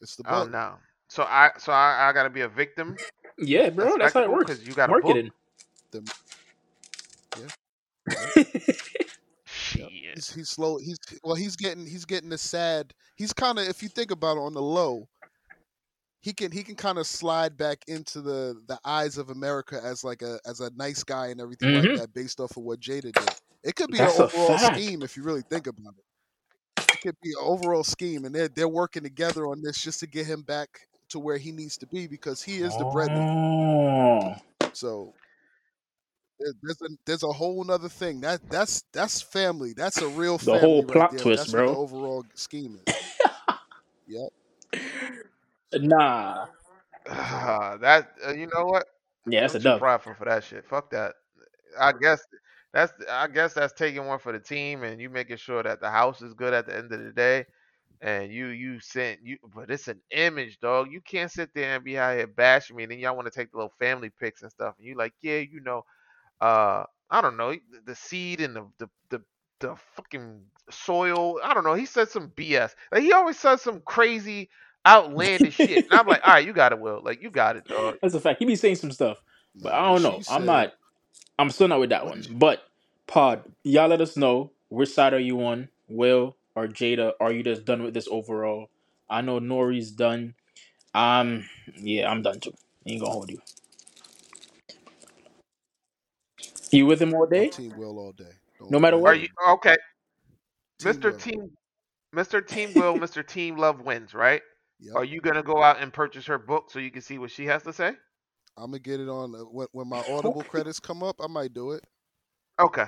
It's 0.00 0.16
the 0.16 0.24
oh 0.28 0.44
book. 0.44 0.52
no. 0.52 0.74
So 1.08 1.24
I 1.24 1.50
so 1.58 1.72
I, 1.72 2.08
I 2.08 2.12
gotta 2.14 2.30
be 2.30 2.40
a 2.40 2.48
victim. 2.48 2.96
Yeah, 3.38 3.68
bro, 3.70 3.96
that's 3.98 4.14
how 4.14 4.22
it 4.22 4.30
works. 4.30 4.48
works. 4.48 4.60
'Cause 4.60 4.68
you 4.68 4.74
got 4.74 4.88
a 4.88 4.92
book? 4.94 5.04
Marketing. 5.04 5.30
Shit. 9.44 9.88
He's, 10.14 10.32
he's 10.32 10.48
slow. 10.48 10.78
He's 10.78 10.98
well. 11.22 11.34
He's 11.34 11.56
getting. 11.56 11.86
He's 11.86 12.04
getting 12.04 12.28
the 12.30 12.38
sad. 12.38 12.92
He's 13.16 13.32
kind 13.32 13.58
of. 13.58 13.66
If 13.68 13.82
you 13.82 13.88
think 13.88 14.10
about 14.10 14.36
it, 14.36 14.40
on 14.40 14.54
the 14.54 14.62
low, 14.62 15.08
he 16.26 16.32
can. 16.34 16.50
He 16.50 16.64
can 16.64 16.74
kind 16.74 16.98
of 16.98 17.06
slide 17.06 17.56
back 17.56 17.84
into 17.86 18.20
the 18.20 18.60
the 18.66 18.78
eyes 18.84 19.16
of 19.16 19.30
America 19.30 19.80
as 19.80 20.02
like 20.02 20.22
a 20.22 20.40
as 20.44 20.58
a 20.58 20.70
nice 20.74 21.04
guy 21.04 21.28
and 21.28 21.40
everything 21.40 21.68
Mhm. 21.70 21.88
like 21.90 22.00
that, 22.00 22.12
based 22.14 22.40
off 22.40 22.56
of 22.56 22.64
what 22.64 22.80
Jada 22.80 23.12
did. 23.12 23.30
It 23.62 23.76
could 23.76 23.92
be 23.92 23.98
That's 23.98 24.18
an 24.18 24.22
a 24.22 24.26
overall 24.26 24.58
scheme 24.58 25.02
if 25.02 25.16
you 25.16 25.22
really 25.22 25.42
think 25.42 25.68
about 25.68 25.94
it. 25.96 26.84
It 26.92 27.00
could 27.00 27.14
be 27.22 27.30
an 27.30 27.36
overall 27.40 27.84
scheme, 27.84 28.24
and 28.24 28.34
they're 28.34 28.48
they're 28.48 28.68
working 28.68 29.04
together 29.04 29.46
on 29.46 29.62
this 29.62 29.80
just 29.80 30.00
to 30.00 30.08
get 30.08 30.26
him 30.26 30.42
back 30.42 30.88
to 31.10 31.20
where 31.20 31.38
he 31.38 31.52
needs 31.52 31.76
to 31.78 31.86
be 31.86 32.08
because 32.08 32.42
he 32.42 32.56
is 32.56 32.76
the 32.76 32.84
breadwinner. 32.86 33.22
Oh. 33.30 34.68
So 34.72 35.14
there's 36.40 36.82
a 36.82 36.88
there's 37.06 37.22
a 37.22 37.32
whole 37.32 37.62
nother 37.62 37.88
thing 37.88 38.20
that 38.22 38.40
that's 38.50 38.82
that's 38.92 39.22
family. 39.22 39.74
That's 39.74 39.98
a 39.98 40.08
real 40.08 40.38
The 40.38 40.44
family 40.46 40.60
whole 40.60 40.82
plot 40.84 41.12
there. 41.12 41.20
twist, 41.20 41.42
that's 41.42 41.52
bro. 41.52 41.66
what 41.66 41.72
the 41.72 41.78
overall 41.78 42.24
scheme 42.34 42.80
is. 42.84 42.94
Yep. 44.08 44.28
Nah. 45.74 46.46
Ah, 47.08 47.76
that 47.80 48.08
uh, 48.26 48.32
you 48.32 48.46
know 48.54 48.66
what? 48.66 48.86
Yeah, 49.26 49.42
that's 49.42 49.54
I'm 49.54 49.56
a 49.56 49.60
too 49.60 49.72
dub. 49.72 49.82
prideful 49.82 50.14
for 50.14 50.24
that 50.26 50.44
shit. 50.44 50.66
Fuck 50.68 50.90
that. 50.90 51.14
I 51.78 51.92
guess 51.92 52.20
that's 52.72 52.92
I 53.10 53.28
guess 53.28 53.54
that's 53.54 53.72
taking 53.74 54.06
one 54.06 54.18
for 54.20 54.32
the 54.32 54.40
team 54.40 54.84
and 54.84 55.00
you 55.00 55.10
making 55.10 55.38
sure 55.38 55.62
that 55.62 55.80
the 55.80 55.90
house 55.90 56.22
is 56.22 56.34
good 56.34 56.54
at 56.54 56.66
the 56.66 56.76
end 56.76 56.92
of 56.92 57.04
the 57.04 57.12
day. 57.12 57.46
And 58.02 58.32
you 58.32 58.48
you 58.48 58.80
sent 58.80 59.20
you 59.24 59.38
but 59.54 59.70
it's 59.70 59.88
an 59.88 60.00
image, 60.12 60.60
dog. 60.60 60.92
You 60.92 61.00
can't 61.02 61.30
sit 61.32 61.50
there 61.54 61.76
and 61.76 61.84
be 61.84 61.98
out 61.98 62.16
here 62.16 62.26
bashing 62.28 62.76
me 62.76 62.84
and 62.84 62.92
then 62.92 62.98
y'all 63.00 63.16
want 63.16 63.26
to 63.32 63.38
take 63.38 63.52
the 63.52 63.58
little 63.58 63.74
family 63.80 64.10
pics 64.20 64.42
and 64.42 64.50
stuff. 64.52 64.74
And 64.78 64.86
you 64.86 64.96
like, 64.96 65.14
yeah, 65.22 65.38
you 65.38 65.60
know, 65.62 65.84
uh 66.40 66.84
I 67.10 67.22
don't 67.22 67.36
know, 67.38 67.52
the, 67.52 67.60
the 67.86 67.94
seed 67.96 68.40
and 68.42 68.56
the, 68.56 68.66
the 68.78 68.88
the 69.10 69.22
the 69.60 69.76
fucking 69.96 70.42
soil. 70.70 71.40
I 71.44 71.54
don't 71.54 71.64
know. 71.64 71.74
He 71.74 71.86
said 71.86 72.10
some 72.10 72.30
BS. 72.36 72.74
Like 72.92 73.02
he 73.02 73.12
always 73.12 73.38
says 73.38 73.62
some 73.62 73.82
crazy 73.86 74.50
outlandish 74.86 75.56
shit. 75.64 75.86
And 75.90 75.94
I'm 75.94 76.06
like, 76.06 76.22
all 76.26 76.34
right, 76.34 76.46
you 76.46 76.52
got 76.54 76.72
it, 76.72 76.80
Will. 76.80 77.00
Like 77.04 77.22
you 77.22 77.30
got 77.30 77.56
it, 77.56 77.66
dog. 77.66 77.98
That's 78.02 78.14
a 78.14 78.20
fact. 78.20 78.38
He 78.40 78.46
be 78.46 78.56
saying 78.56 78.76
some 78.76 78.92
stuff, 78.92 79.22
but 79.56 79.74
I 79.74 79.84
don't 79.86 80.02
she 80.02 80.04
know. 80.04 80.16
I'm 80.30 80.42
said- 80.42 80.46
not. 80.46 80.72
I'm 81.38 81.50
still 81.50 81.68
not 81.68 81.80
with 81.80 81.90
that 81.90 82.06
one. 82.06 82.24
But 82.30 82.62
Pod, 83.06 83.44
y'all 83.64 83.88
let 83.88 84.00
us 84.00 84.16
know 84.16 84.52
which 84.70 84.90
side 84.90 85.14
are 85.14 85.18
you 85.20 85.42
on, 85.44 85.68
Will 85.88 86.36
or 86.54 86.66
Jada? 86.68 87.12
Are 87.20 87.32
you 87.32 87.42
just 87.42 87.64
done 87.64 87.82
with 87.82 87.94
this 87.94 88.08
overall? 88.10 88.70
I 89.10 89.20
know 89.20 89.38
Nori's 89.40 89.90
done. 89.90 90.34
Um, 90.94 91.44
yeah, 91.76 92.10
I'm 92.10 92.22
done 92.22 92.40
too. 92.40 92.54
Ain't 92.86 93.00
gonna 93.00 93.12
hold 93.12 93.30
you. 93.30 93.40
You 96.72 96.86
with 96.86 97.00
him 97.02 97.14
all 97.14 97.26
I'm 97.26 97.28
day? 97.28 97.48
Team 97.48 97.76
Will 97.76 97.98
all 97.98 98.12
day. 98.12 98.32
Don't 98.58 98.70
No 98.70 98.78
matter 98.80 98.96
worry. 98.96 98.98
what? 98.98 99.10
Are 99.12 99.14
you 99.14 99.28
okay? 99.54 99.76
Team 100.78 101.02
Mr. 101.02 101.02
Will. 101.02 101.18
Team 101.18 101.50
Mr. 102.14 102.46
Team 102.46 102.74
Will, 102.74 102.96
Mr. 102.96 103.26
Team 103.26 103.56
Love 103.56 103.80
wins, 103.82 104.14
right? 104.14 104.42
Yep. 104.80 104.94
Are 104.96 105.04
you 105.04 105.20
gonna 105.20 105.42
go 105.42 105.62
out 105.62 105.80
and 105.80 105.92
purchase 105.92 106.26
her 106.26 106.38
book 106.38 106.70
so 106.70 106.78
you 106.78 106.90
can 106.90 107.02
see 107.02 107.18
what 107.18 107.30
she 107.30 107.46
has 107.46 107.62
to 107.62 107.72
say? 107.72 107.94
I'm 108.56 108.70
gonna 108.70 108.78
get 108.78 109.00
it 109.00 109.08
on 109.08 109.34
uh, 109.34 109.38
when, 109.40 109.66
when 109.72 109.88
my 109.88 109.98
Audible 110.08 110.40
Okay. 110.40 110.48
credits 110.48 110.80
come 110.80 111.02
up. 111.02 111.16
I 111.22 111.26
might 111.26 111.52
do 111.54 111.72
it. 111.72 111.84
Okay. 112.60 112.86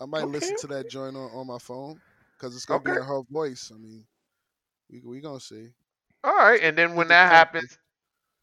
I 0.00 0.06
might 0.06 0.26
listen 0.28 0.56
to 0.58 0.66
that 0.68 0.88
joint 0.90 1.16
on, 1.16 1.30
on 1.32 1.46
my 1.46 1.58
phone 1.58 2.00
because 2.36 2.54
it's 2.56 2.66
gonna 2.66 2.82
be 2.82 2.90
in 2.90 2.96
her 3.02 3.22
voice. 3.30 3.70
I 3.74 3.78
mean, 3.78 4.04
we 4.90 5.00
we 5.04 5.20
gonna 5.20 5.40
see. 5.40 5.68
All 6.24 6.34
right. 6.34 6.60
And 6.62 6.76
then 6.76 6.94
when 6.94 7.08
that 7.08 7.30
happens, 7.30 7.78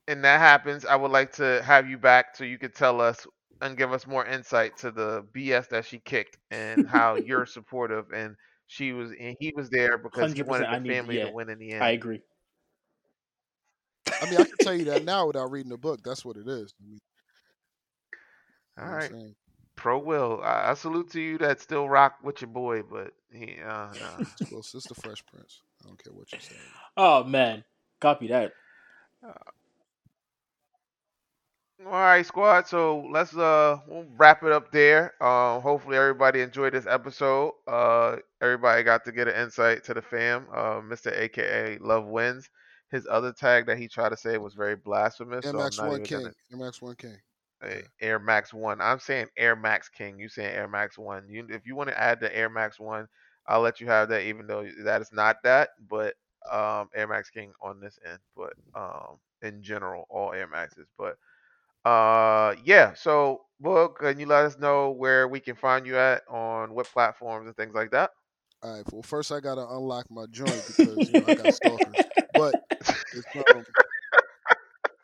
and 0.08 0.24
that 0.24 0.40
happens, 0.40 0.86
I 0.86 0.96
would 0.96 1.12
like 1.12 1.32
to 1.34 1.62
have 1.64 1.88
you 1.90 1.98
back 1.98 2.36
so 2.36 2.44
you 2.44 2.58
could 2.58 2.76
tell 2.76 3.02
us 3.02 3.26
and 3.62 3.78
give 3.78 3.92
us 3.94 4.08
more 4.08 4.26
insight 4.26 4.78
to 4.78 4.90
the 4.92 5.26
BS 5.36 5.68
that 5.70 5.86
she 5.86 6.00
kicked 6.00 6.38
and 6.50 6.88
how 6.88 7.16
you're 7.16 7.46
supportive 7.46 8.06
and 8.14 8.36
she 8.68 8.94
was 8.94 9.12
and 9.20 9.36
he 9.40 9.52
was 9.56 9.70
there 9.70 9.98
because 9.98 10.32
he 10.34 10.42
100%, 10.44 10.48
wanted 10.48 10.68
I 10.68 10.76
the 10.78 10.80
need- 10.82 10.90
family 10.92 11.16
yeah, 11.18 11.26
to 11.26 11.32
win 11.34 11.50
in 11.50 11.60
the 11.60 11.72
end. 11.72 11.84
I 11.84 11.90
agree. 11.92 12.22
I 14.22 14.26
mean, 14.26 14.40
I 14.40 14.46
can 14.46 14.58
tell 14.60 14.74
you 14.74 14.86
that 14.86 15.04
now 15.04 15.28
without 15.28 15.52
reading 15.52 15.70
the 15.72 15.78
book. 15.78 16.02
That's 16.04 16.26
what 16.26 16.38
it 16.38 16.48
is. 16.48 16.74
I 16.80 16.86
mean, 16.86 17.00
you 18.82 18.86
know 18.86 18.94
right. 18.96 19.12
Pro 19.76 19.98
Will, 20.00 20.42
I, 20.44 20.72
I 20.72 20.74
salute 20.74 21.12
to 21.12 21.22
you 21.22 21.38
that 21.40 21.62
still 21.62 21.88
rock 21.90 22.18
with 22.24 22.42
your 22.42 22.50
boy, 22.50 22.82
but 22.84 23.14
he, 23.32 23.58
uh, 23.64 23.94
nah. 23.94 24.22
Well, 24.52 24.60
it's 24.62 24.72
the 24.88 24.96
Fresh 24.96 25.26
Prince. 25.26 25.62
I 25.84 25.88
don't 25.88 26.02
care 26.04 26.14
what 26.14 26.34
you 26.34 26.40
say. 26.40 26.56
Oh 26.98 27.24
man, 27.24 27.64
copy 28.00 28.28
that. 28.28 28.54
All 31.86 31.92
right, 31.92 32.26
squad. 32.26 32.68
So 32.68 33.06
let's 33.12 33.36
uh 33.36 33.78
we'll 33.88 34.06
wrap 34.18 34.44
it 34.44 34.52
up 34.52 34.72
there. 34.72 35.14
Uh, 35.22 35.60
hopefully 35.60 35.98
everybody 35.98 36.42
enjoyed 36.42 36.74
this 36.74 36.86
episode. 36.88 37.54
Uh, 37.68 38.18
everybody 38.42 38.84
got 38.84 39.06
to 39.06 39.12
get 39.12 39.28
an 39.28 39.36
insight 39.42 39.84
to 39.86 39.94
the 39.94 40.02
fam. 40.02 40.48
Uh, 40.54 40.82
Mr. 40.82 41.12
AKA 41.18 41.78
Love 41.80 42.06
Wins. 42.06 42.50
His 42.92 43.08
other 43.10 43.32
tag 43.32 43.66
that 43.68 43.78
he 43.78 43.88
tried 43.88 44.10
to 44.10 44.18
say 44.18 44.38
was 44.38 44.54
very 44.54 44.76
blasphemous. 44.76 45.46
so 45.46 45.52
I'm 45.52 45.70
MX 45.70 45.78
not 45.78 45.90
One 45.90 46.04
King. 46.04 46.32
gonna 46.52 46.64
MX 46.70 46.82
One 46.82 46.96
King. 46.96 47.18
Air 48.02 48.20
Max 48.20 48.54
One. 48.54 48.80
I'm 48.82 49.00
saying 49.00 49.28
Air 49.38 49.56
Max 49.56 49.90
King. 49.90 50.18
You 50.18 50.30
saying 50.30 50.56
Air 50.56 50.68
Max 50.68 50.98
One. 50.98 51.28
You 51.30 51.46
if 51.50 51.66
you 51.66 51.76
want 51.76 51.90
to 51.90 52.00
add 52.00 52.20
the 52.20 52.36
Air 52.36 52.50
Max 52.50 52.80
One, 52.80 53.08
I'll 53.48 53.62
let 53.62 53.80
you 53.82 53.88
have 53.88 54.10
that, 54.10 54.24
even 54.24 54.48
though 54.48 54.68
that 54.84 55.02
is 55.02 55.12
not 55.12 55.38
that. 55.44 55.70
But 55.90 56.16
um, 56.50 56.90
Air 56.96 57.08
Max 57.08 57.30
King 57.30 57.52
on 57.62 57.80
this 57.80 58.00
end. 58.10 58.20
But 58.36 58.54
um, 58.76 59.18
in 59.42 59.62
general, 59.62 60.06
all 60.10 60.32
Air 60.34 60.48
Maxes. 60.48 60.88
But 60.98 61.18
uh, 61.86 62.56
yeah. 62.64 62.94
So, 62.94 63.42
book, 63.60 64.00
can 64.00 64.20
you 64.20 64.26
let 64.26 64.46
us 64.46 64.58
know 64.58 64.92
where 64.92 65.28
we 65.28 65.40
can 65.40 65.56
find 65.56 65.86
you 65.86 65.98
at 65.98 66.22
on 66.30 66.74
what 66.74 66.88
platforms 66.88 67.48
and 67.48 67.56
things 67.58 67.76
like 67.76 67.92
that? 67.92 68.12
All 68.64 68.74
right. 68.76 68.84
Well, 68.92 69.02
first 69.04 69.32
I 69.32 69.40
gotta 69.40 69.68
unlock 69.68 70.10
my 70.10 70.26
joint 70.32 70.64
because 70.68 71.10
you 71.10 71.20
know, 71.22 71.28
I 71.28 71.36
got 71.36 71.54
stalkers. 71.54 71.96
But 72.40 72.56
it's 73.14 73.36
um, 73.54 73.66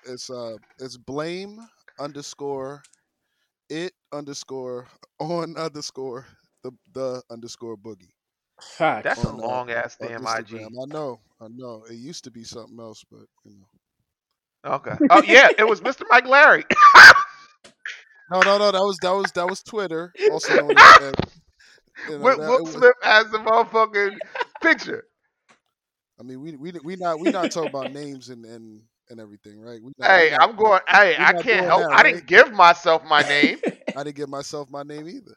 it's 0.05 0.29
uh 0.29 0.55
it's 0.79 0.97
blame 0.97 1.59
underscore 1.99 2.81
it 3.69 3.93
underscore 4.13 4.87
on 5.19 5.57
underscore 5.57 6.25
the 6.63 6.71
the 6.93 7.21
underscore 7.29 7.75
boogie 7.77 8.11
Facts. 8.61 9.03
That's 9.03 9.23
a 9.25 9.27
on, 9.29 9.35
uh, 9.35 9.47
long 9.47 9.69
ass 9.69 9.97
on 10.01 10.07
damn 10.07 10.21
Instagram. 10.23 10.67
IG. 10.67 10.71
I 10.81 10.85
know, 10.93 11.19
I 11.41 11.47
know. 11.49 11.83
It 11.89 11.95
used 11.95 12.23
to 12.23 12.31
be 12.31 12.45
something 12.45 12.79
else, 12.79 13.03
but 13.11 13.25
you 13.43 13.57
know. 13.57 14.73
Okay. 14.75 14.95
Oh 15.09 15.21
yeah, 15.23 15.49
it 15.57 15.67
was 15.67 15.81
Mr. 15.81 16.03
Mike 16.09 16.27
Larry. 16.27 16.63
No, 18.31 18.39
no, 18.41 18.57
no. 18.57 18.71
That 18.71 18.79
was 18.81 18.97
that 19.03 19.11
was 19.11 19.31
that 19.33 19.47
was 19.47 19.61
Twitter, 19.61 20.11
also 20.31 20.55
known 20.55 20.71
as. 20.75 20.97
uh, 21.01 21.11
you 22.09 22.17
know, 22.17 22.23
with 22.23 22.37
that- 22.39 22.47
Will 22.49 22.57
it 22.57 22.63
was- 22.63 22.93
as 23.03 23.29
the 23.29 23.37
motherfucking 23.37 24.17
picture. 24.63 25.05
I 26.19 26.23
mean, 26.23 26.41
we 26.41 26.55
we 26.55 26.71
we 26.83 26.95
not 26.95 27.19
we 27.19 27.29
not 27.29 27.51
talking 27.51 27.69
about 27.69 27.89
names 27.93 28.29
and 28.29 28.45
and 28.45 28.81
and 29.09 29.19
everything, 29.19 29.59
right? 29.59 29.81
We 29.81 29.91
not, 29.97 30.09
Hey, 30.09 30.25
we 30.25 30.29
not- 30.31 30.41
I'm 30.41 30.55
going. 30.55 30.81
Hey, 30.87 31.15
I 31.19 31.33
can't 31.33 31.65
help. 31.65 31.81
that, 31.81 31.91
I 31.91 32.03
didn't 32.03 32.15
right? 32.19 32.25
give 32.25 32.51
myself 32.53 33.03
my 33.05 33.21
name. 33.23 33.59
I 33.95 34.03
didn't 34.03 34.15
give 34.17 34.29
myself 34.29 34.69
my 34.69 34.83
name 34.83 35.07
either. 35.07 35.35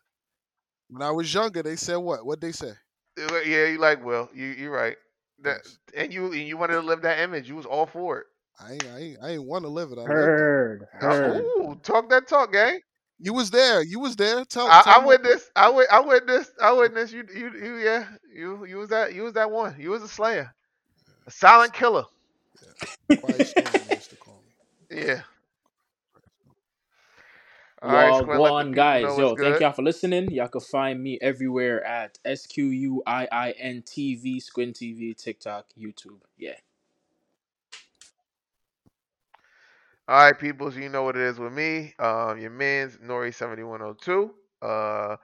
When 0.88 1.02
I 1.02 1.10
was 1.10 1.32
younger, 1.32 1.62
they 1.62 1.76
said 1.76 1.96
what? 1.96 2.24
What 2.24 2.40
they 2.40 2.52
say? 2.52 2.72
yeah, 3.18 3.66
you 3.66 3.78
like 3.78 4.04
Will. 4.04 4.28
You 4.34 4.46
you 4.46 4.70
right. 4.70 4.96
That, 5.42 5.58
and 5.96 6.12
you 6.12 6.26
and 6.32 6.42
you 6.42 6.56
wanted 6.56 6.74
to 6.74 6.80
live 6.80 7.02
that 7.02 7.20
image. 7.20 7.48
You 7.48 7.56
was 7.56 7.66
all 7.66 7.86
for 7.86 8.18
it. 8.20 8.26
I 8.60 8.72
ain't 8.72 8.86
I 8.86 8.98
ain't, 8.98 9.18
I 9.22 9.28
ain't 9.30 9.44
want 9.44 9.64
to 9.64 9.68
live 9.68 9.92
it. 9.92 9.98
I 9.98 10.06
lived 10.06 10.38
it. 10.38 10.42
Heard. 10.42 10.86
Heard. 10.92 11.42
Ooh, 11.42 11.80
talk 11.82 12.08
that 12.10 12.26
talk, 12.28 12.52
gang. 12.52 12.80
You 13.18 13.32
was 13.34 13.50
there. 13.50 13.82
You 13.82 14.00
was 14.00 14.16
there. 14.16 14.44
Tell. 14.44 14.68
I, 14.68 14.82
tell 14.82 15.00
I 15.00 15.00
me- 15.00 15.06
witnessed. 15.08 15.50
I 15.56 15.70
wit. 15.70 15.88
I 15.90 16.00
witnessed. 16.00 16.52
I 16.60 16.72
witnessed. 16.72 17.12
You. 17.12 17.24
You. 17.34 17.50
You. 17.52 17.76
Yeah. 17.76 18.06
You. 18.34 18.64
You 18.66 18.76
was 18.78 18.88
that. 18.90 19.14
You 19.14 19.22
was 19.24 19.34
that 19.34 19.50
one. 19.50 19.76
You 19.78 19.90
was 19.90 20.02
a 20.02 20.08
slayer. 20.08 20.52
A 21.28 21.30
silent 21.30 21.74
killer. 21.74 22.06
Quiet 23.20 23.44
storm, 23.44 23.84
they 23.86 23.94
used 23.96 24.08
to 24.10 24.16
call 24.16 24.42
me. 24.90 24.96
Yeah. 25.04 25.20
All 27.82 27.90
right, 27.90 28.08
Well, 28.10 28.22
Squin, 28.22 28.38
go 28.38 28.44
on, 28.46 28.72
guys. 28.72 29.04
Yo, 29.18 29.36
thank 29.36 29.56
good. 29.56 29.60
y'all 29.60 29.72
for 29.72 29.82
listening. 29.82 30.30
Y'all 30.30 30.48
can 30.48 30.62
find 30.62 31.02
me 31.02 31.18
everywhere 31.20 31.84
at 31.84 32.18
S 32.24 32.46
Q 32.46 32.68
U 32.68 33.02
I 33.06 33.28
I 33.30 33.50
N 33.52 33.82
T 33.86 34.14
V, 34.14 34.40
Squint 34.40 34.74
TV, 34.76 35.14
TikTok, 35.14 35.66
YouTube. 35.78 36.20
Yeah. 36.38 36.54
All 40.08 40.24
right, 40.24 40.38
people. 40.38 40.72
So 40.72 40.78
you 40.78 40.88
know 40.88 41.02
what 41.02 41.16
it 41.16 41.22
is 41.22 41.38
with 41.38 41.52
me. 41.52 41.94
Um, 41.98 42.38
your 42.38 42.50
man's 42.50 42.96
Nori 42.96 43.34
seventy 43.34 43.64
one 43.64 43.80
hundred 43.80 44.00
two. 44.00 44.32
Uh, 44.62 45.16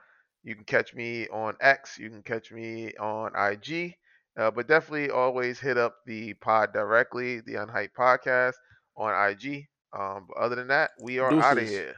you 0.43 0.53
can 0.53 0.65
catch 0.65 0.93
me 0.93 1.27
on 1.29 1.55
X. 1.61 1.97
You 1.97 2.11
can 2.11 2.21
catch 2.21 2.51
me 2.51 2.93
on 2.99 3.31
IG. 3.35 3.95
Uh, 4.37 4.51
but 4.51 4.67
definitely 4.67 5.09
always 5.09 5.59
hit 5.59 5.77
up 5.77 5.95
the 6.05 6.33
pod 6.35 6.73
directly, 6.73 7.39
the 7.41 7.53
Unhyped 7.53 7.93
Podcast 7.97 8.53
on 8.97 9.29
IG. 9.29 9.67
Um, 9.97 10.25
but 10.27 10.37
other 10.37 10.55
than 10.55 10.67
that, 10.67 10.91
we 11.01 11.19
are 11.19 11.31
out 11.41 11.57
of 11.57 11.67
here. 11.67 11.95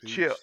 Peace. 0.00 0.10
Chill. 0.10 0.34